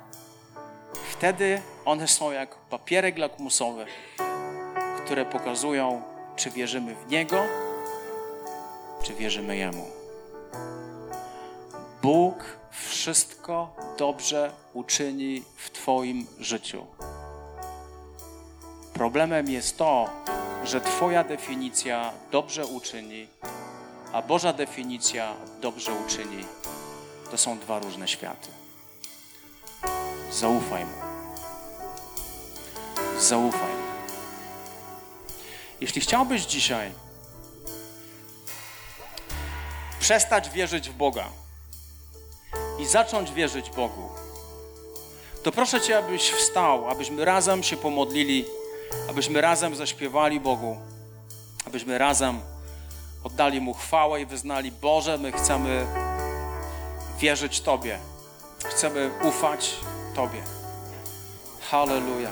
Wtedy 1.12 1.62
one 1.86 2.08
są 2.08 2.32
jak 2.32 2.56
papierek 2.56 3.18
lakmusowy, 3.18 3.86
które 5.06 5.26
pokazują, 5.26 6.02
czy 6.36 6.52
wierzymy 6.52 6.96
w 6.96 7.08
Niego, 7.12 7.44
czy 9.04 9.14
wierzymy 9.14 9.58
Jemu. 9.58 9.86
Bóg 12.02 12.57
wszystko 12.72 13.76
dobrze 13.98 14.52
uczyni 14.74 15.44
w 15.58 15.70
Twoim 15.70 16.28
życiu. 16.40 16.86
Problemem 18.94 19.50
jest 19.50 19.78
to, 19.78 20.10
że 20.64 20.82
Twoja 20.82 21.24
definicja 21.24 22.14
dobrze 22.32 22.66
uczyni, 22.66 23.28
a 24.14 24.22
Boża 24.22 24.54
definicja 24.54 25.34
dobrze 25.62 25.94
uczyni. 25.94 26.46
To 27.32 27.38
są 27.38 27.60
dwa 27.60 27.80
różne 27.80 28.08
światy. 28.08 28.48
Zaufaj 30.32 30.86
Mu. 30.86 30.92
Zaufaj 33.20 33.72
Mu. 33.72 33.88
Jeśli 35.82 36.02
chciałbyś 36.02 36.46
dzisiaj 36.46 36.92
przestać 40.00 40.50
wierzyć 40.50 40.90
w 40.90 40.94
Boga 40.94 41.30
i 42.80 42.86
zacząć 42.86 43.32
wierzyć 43.32 43.70
Bogu, 43.70 44.10
to 45.44 45.52
proszę 45.52 45.82
Cię, 45.82 45.98
abyś 45.98 46.32
wstał, 46.32 46.90
abyśmy 46.90 47.26
razem 47.26 47.64
się 47.64 47.78
pomodlili, 47.78 48.46
abyśmy 49.10 49.42
razem 49.42 49.76
zaśpiewali 49.76 50.40
Bogu, 50.40 50.78
abyśmy 51.68 51.98
razem 51.98 52.40
oddali 53.24 53.62
Mu 53.62 53.74
chwałę 53.74 54.22
i 54.22 54.26
wyznali: 54.26 54.72
Boże, 54.72 55.18
my 55.18 55.32
chcemy 55.32 55.86
wierzyć 57.20 57.62
Tobie, 57.62 58.00
chcemy 58.66 59.12
ufać 59.24 59.76
Tobie. 60.16 60.42
Halleluja. 61.70 62.32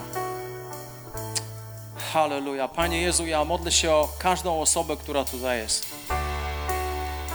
Halleluja. 2.14 2.68
Panie 2.68 3.02
Jezu, 3.02 3.26
ja 3.26 3.44
modlę 3.44 3.72
się 3.72 3.92
o 3.92 4.10
każdą 4.20 4.62
osobę, 4.62 4.98
która 4.98 5.24
tutaj 5.24 5.58
jest. 5.58 5.88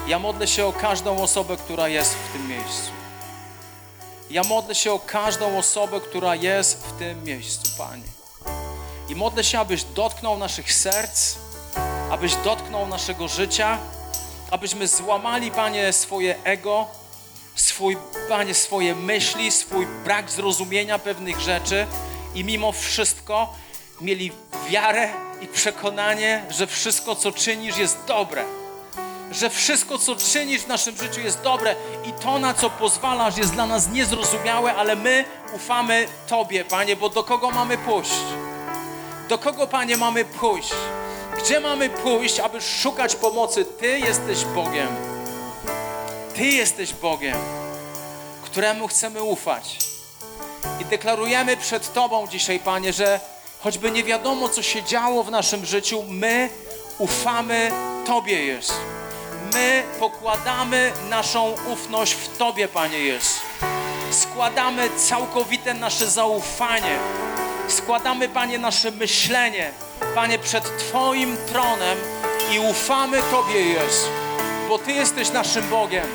Ja 0.06 0.18
modlę 0.18 0.46
się 0.46 0.66
o 0.66 0.72
każdą 0.72 1.22
osobę, 1.22 1.56
która 1.56 1.88
jest 1.88 2.14
w 2.14 2.32
tym 2.32 2.48
miejscu. 2.48 2.99
Ja 4.30 4.42
modlę 4.42 4.74
się 4.74 4.92
o 4.92 4.98
każdą 4.98 5.58
osobę, 5.58 6.00
która 6.00 6.34
jest 6.34 6.86
w 6.86 6.98
tym 6.98 7.24
miejscu, 7.24 7.70
Panie. 7.78 8.02
I 9.08 9.14
modlę 9.14 9.44
się, 9.44 9.58
abyś 9.58 9.84
dotknął 9.84 10.38
naszych 10.38 10.72
serc, 10.72 11.34
abyś 12.10 12.34
dotknął 12.34 12.88
naszego 12.88 13.28
życia, 13.28 13.78
abyśmy 14.50 14.88
złamali, 14.88 15.50
Panie, 15.50 15.92
swoje 15.92 16.42
ego, 16.44 16.86
swój, 17.54 17.96
Panie, 18.28 18.54
swoje 18.54 18.94
myśli, 18.94 19.50
swój 19.50 19.86
brak 20.04 20.30
zrozumienia 20.30 20.98
pewnych 20.98 21.40
rzeczy 21.40 21.86
i 22.34 22.44
mimo 22.44 22.72
wszystko 22.72 23.54
mieli 24.00 24.32
wiarę 24.68 25.08
i 25.40 25.46
przekonanie, 25.46 26.44
że 26.50 26.66
wszystko, 26.66 27.16
co 27.16 27.32
czynisz, 27.32 27.78
jest 27.78 27.98
dobre. 28.06 28.59
Że 29.30 29.50
wszystko, 29.50 29.98
co 29.98 30.16
czynisz 30.16 30.62
w 30.62 30.68
naszym 30.68 30.96
życiu, 30.96 31.20
jest 31.20 31.40
dobre 31.40 31.76
i 32.04 32.12
to, 32.12 32.38
na 32.38 32.54
co 32.54 32.70
pozwalasz, 32.70 33.36
jest 33.36 33.52
dla 33.52 33.66
nas 33.66 33.88
niezrozumiałe, 33.88 34.74
ale 34.74 34.96
my 34.96 35.24
ufamy 35.52 36.08
Tobie, 36.26 36.64
Panie, 36.64 36.96
bo 36.96 37.08
do 37.08 37.24
kogo 37.24 37.50
mamy 37.50 37.78
pójść? 37.78 38.12
Do 39.28 39.38
kogo, 39.38 39.66
Panie, 39.66 39.96
mamy 39.96 40.24
pójść? 40.24 40.72
Gdzie 41.38 41.60
mamy 41.60 41.88
pójść, 41.88 42.40
aby 42.40 42.60
szukać 42.60 43.16
pomocy? 43.16 43.64
Ty 43.64 43.98
jesteś 43.98 44.44
Bogiem. 44.44 44.88
Ty 46.34 46.44
jesteś 46.44 46.92
Bogiem, 46.92 47.36
któremu 48.42 48.88
chcemy 48.88 49.22
ufać. 49.22 49.78
I 50.80 50.84
deklarujemy 50.84 51.56
przed 51.56 51.92
Tobą 51.92 52.26
dzisiaj, 52.26 52.58
Panie, 52.58 52.92
że 52.92 53.20
choćby 53.60 53.90
nie 53.90 54.04
wiadomo, 54.04 54.48
co 54.48 54.62
się 54.62 54.82
działo 54.82 55.22
w 55.22 55.30
naszym 55.30 55.66
życiu, 55.66 56.02
my 56.08 56.50
ufamy 56.98 57.70
Tobie, 58.06 58.46
Jezu. 58.46 58.72
My 59.54 59.84
pokładamy 60.00 60.92
naszą 61.08 61.54
ufność 61.72 62.12
w 62.12 62.36
Tobie, 62.36 62.68
Panie 62.68 62.98
Jezu. 62.98 63.40
Składamy 64.10 64.90
całkowite 64.96 65.74
nasze 65.74 66.10
zaufanie. 66.10 66.98
Składamy, 67.68 68.28
Panie, 68.28 68.58
nasze 68.58 68.90
myślenie, 68.90 69.72
Panie, 70.14 70.38
przed 70.38 70.78
Twoim 70.78 71.36
tronem 71.48 71.98
i 72.52 72.58
ufamy 72.58 73.22
Tobie, 73.30 73.60
Jezu, 73.60 74.08
bo 74.68 74.78
Ty 74.78 74.92
jesteś 74.92 75.30
naszym 75.30 75.68
Bogiem 75.68 76.06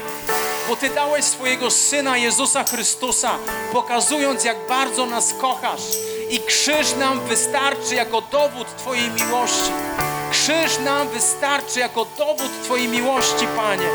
bo 0.68 0.76
Ty 0.76 0.90
dałeś 0.90 1.26
swojego 1.26 1.72
Syna 1.72 2.18
Jezusa 2.18 2.64
Chrystusa, 2.64 3.38
pokazując, 3.74 4.44
jak 4.44 4.58
bardzo 4.70 5.06
nas 5.06 5.34
kochasz. 5.42 5.82
I 6.30 6.40
krzyż 6.40 6.96
nam 7.00 7.20
wystarczy 7.20 7.96
jako 7.96 8.22
dowód 8.22 8.78
Twojej 8.78 9.12
miłości. 9.12 9.72
Krzyż 10.46 10.80
nam 10.80 11.10
wystarczy 11.10 11.80
jako 11.80 12.06
dowód 12.18 12.64
Twojej 12.64 12.88
miłości, 12.88 13.48
Panie. 13.56 13.88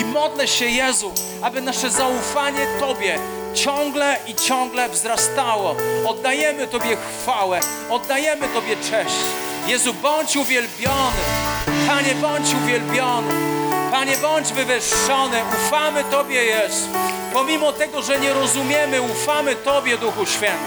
I 0.00 0.04
modlę 0.04 0.48
się, 0.48 0.66
Jezu, 0.66 1.12
aby 1.42 1.60
nasze 1.60 1.90
zaufanie 1.90 2.66
Tobie 2.80 3.18
ciągle 3.54 4.16
i 4.26 4.34
ciągle 4.34 4.88
wzrastało. 4.88 5.76
Oddajemy 6.06 6.66
Tobie 6.66 6.96
chwałę, 6.96 7.60
oddajemy 7.90 8.48
Tobie 8.48 8.76
cześć. 8.76 9.16
Jezu, 9.66 9.94
bądź 9.94 10.36
uwielbiony. 10.36 11.22
Panie, 11.86 12.14
bądź 12.14 12.54
uwielbiony. 12.64 13.34
Panie, 13.90 14.16
bądź 14.16 14.52
wywyższony. 14.52 15.36
Ufamy 15.66 16.04
Tobie, 16.04 16.44
Jezu. 16.44 16.88
Pomimo 17.32 17.72
tego, 17.72 18.02
że 18.02 18.20
nie 18.20 18.32
rozumiemy, 18.32 19.02
ufamy 19.02 19.56
Tobie, 19.56 19.98
Duchu 19.98 20.26
Święty. 20.26 20.64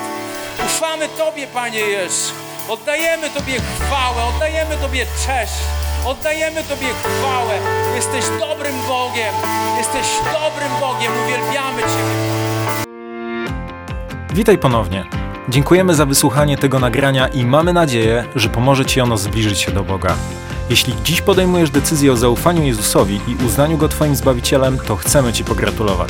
Ufamy 0.65 1.09
Tobie, 1.09 1.47
Panie 1.47 1.79
Jezu. 1.79 2.44
Oddajemy 2.69 3.29
Tobie 3.29 3.53
chwałę, 3.79 4.23
oddajemy 4.35 4.77
Tobie 4.77 5.05
cześć. 5.25 5.53
Oddajemy 6.05 6.63
Tobie 6.63 6.87
chwałę. 6.87 7.53
Jesteś 7.95 8.25
dobrym 8.39 8.75
Bogiem. 8.87 9.33
Jesteś 9.77 10.05
dobrym 10.23 10.71
Bogiem. 10.79 11.11
Uwielbiamy 11.25 11.81
Ciebie. 11.81 12.15
Witaj 14.33 14.57
ponownie. 14.57 15.05
Dziękujemy 15.49 15.95
za 15.95 16.05
wysłuchanie 16.05 16.57
tego 16.57 16.79
nagrania 16.79 17.27
i 17.27 17.45
mamy 17.45 17.73
nadzieję, 17.73 18.25
że 18.35 18.49
pomoże 18.49 18.85
Ci 18.85 19.01
ono 19.01 19.17
zbliżyć 19.17 19.59
się 19.59 19.71
do 19.71 19.83
Boga. 19.83 20.15
Jeśli 20.69 20.93
dziś 21.03 21.21
podejmujesz 21.21 21.69
decyzję 21.69 22.11
o 22.11 22.17
zaufaniu 22.17 22.63
Jezusowi 22.63 23.19
i 23.27 23.45
uznaniu 23.45 23.77
Go 23.77 23.89
Twoim 23.89 24.15
Zbawicielem, 24.15 24.77
to 24.87 24.95
chcemy 24.95 25.33
Ci 25.33 25.43
pogratulować. 25.43 26.09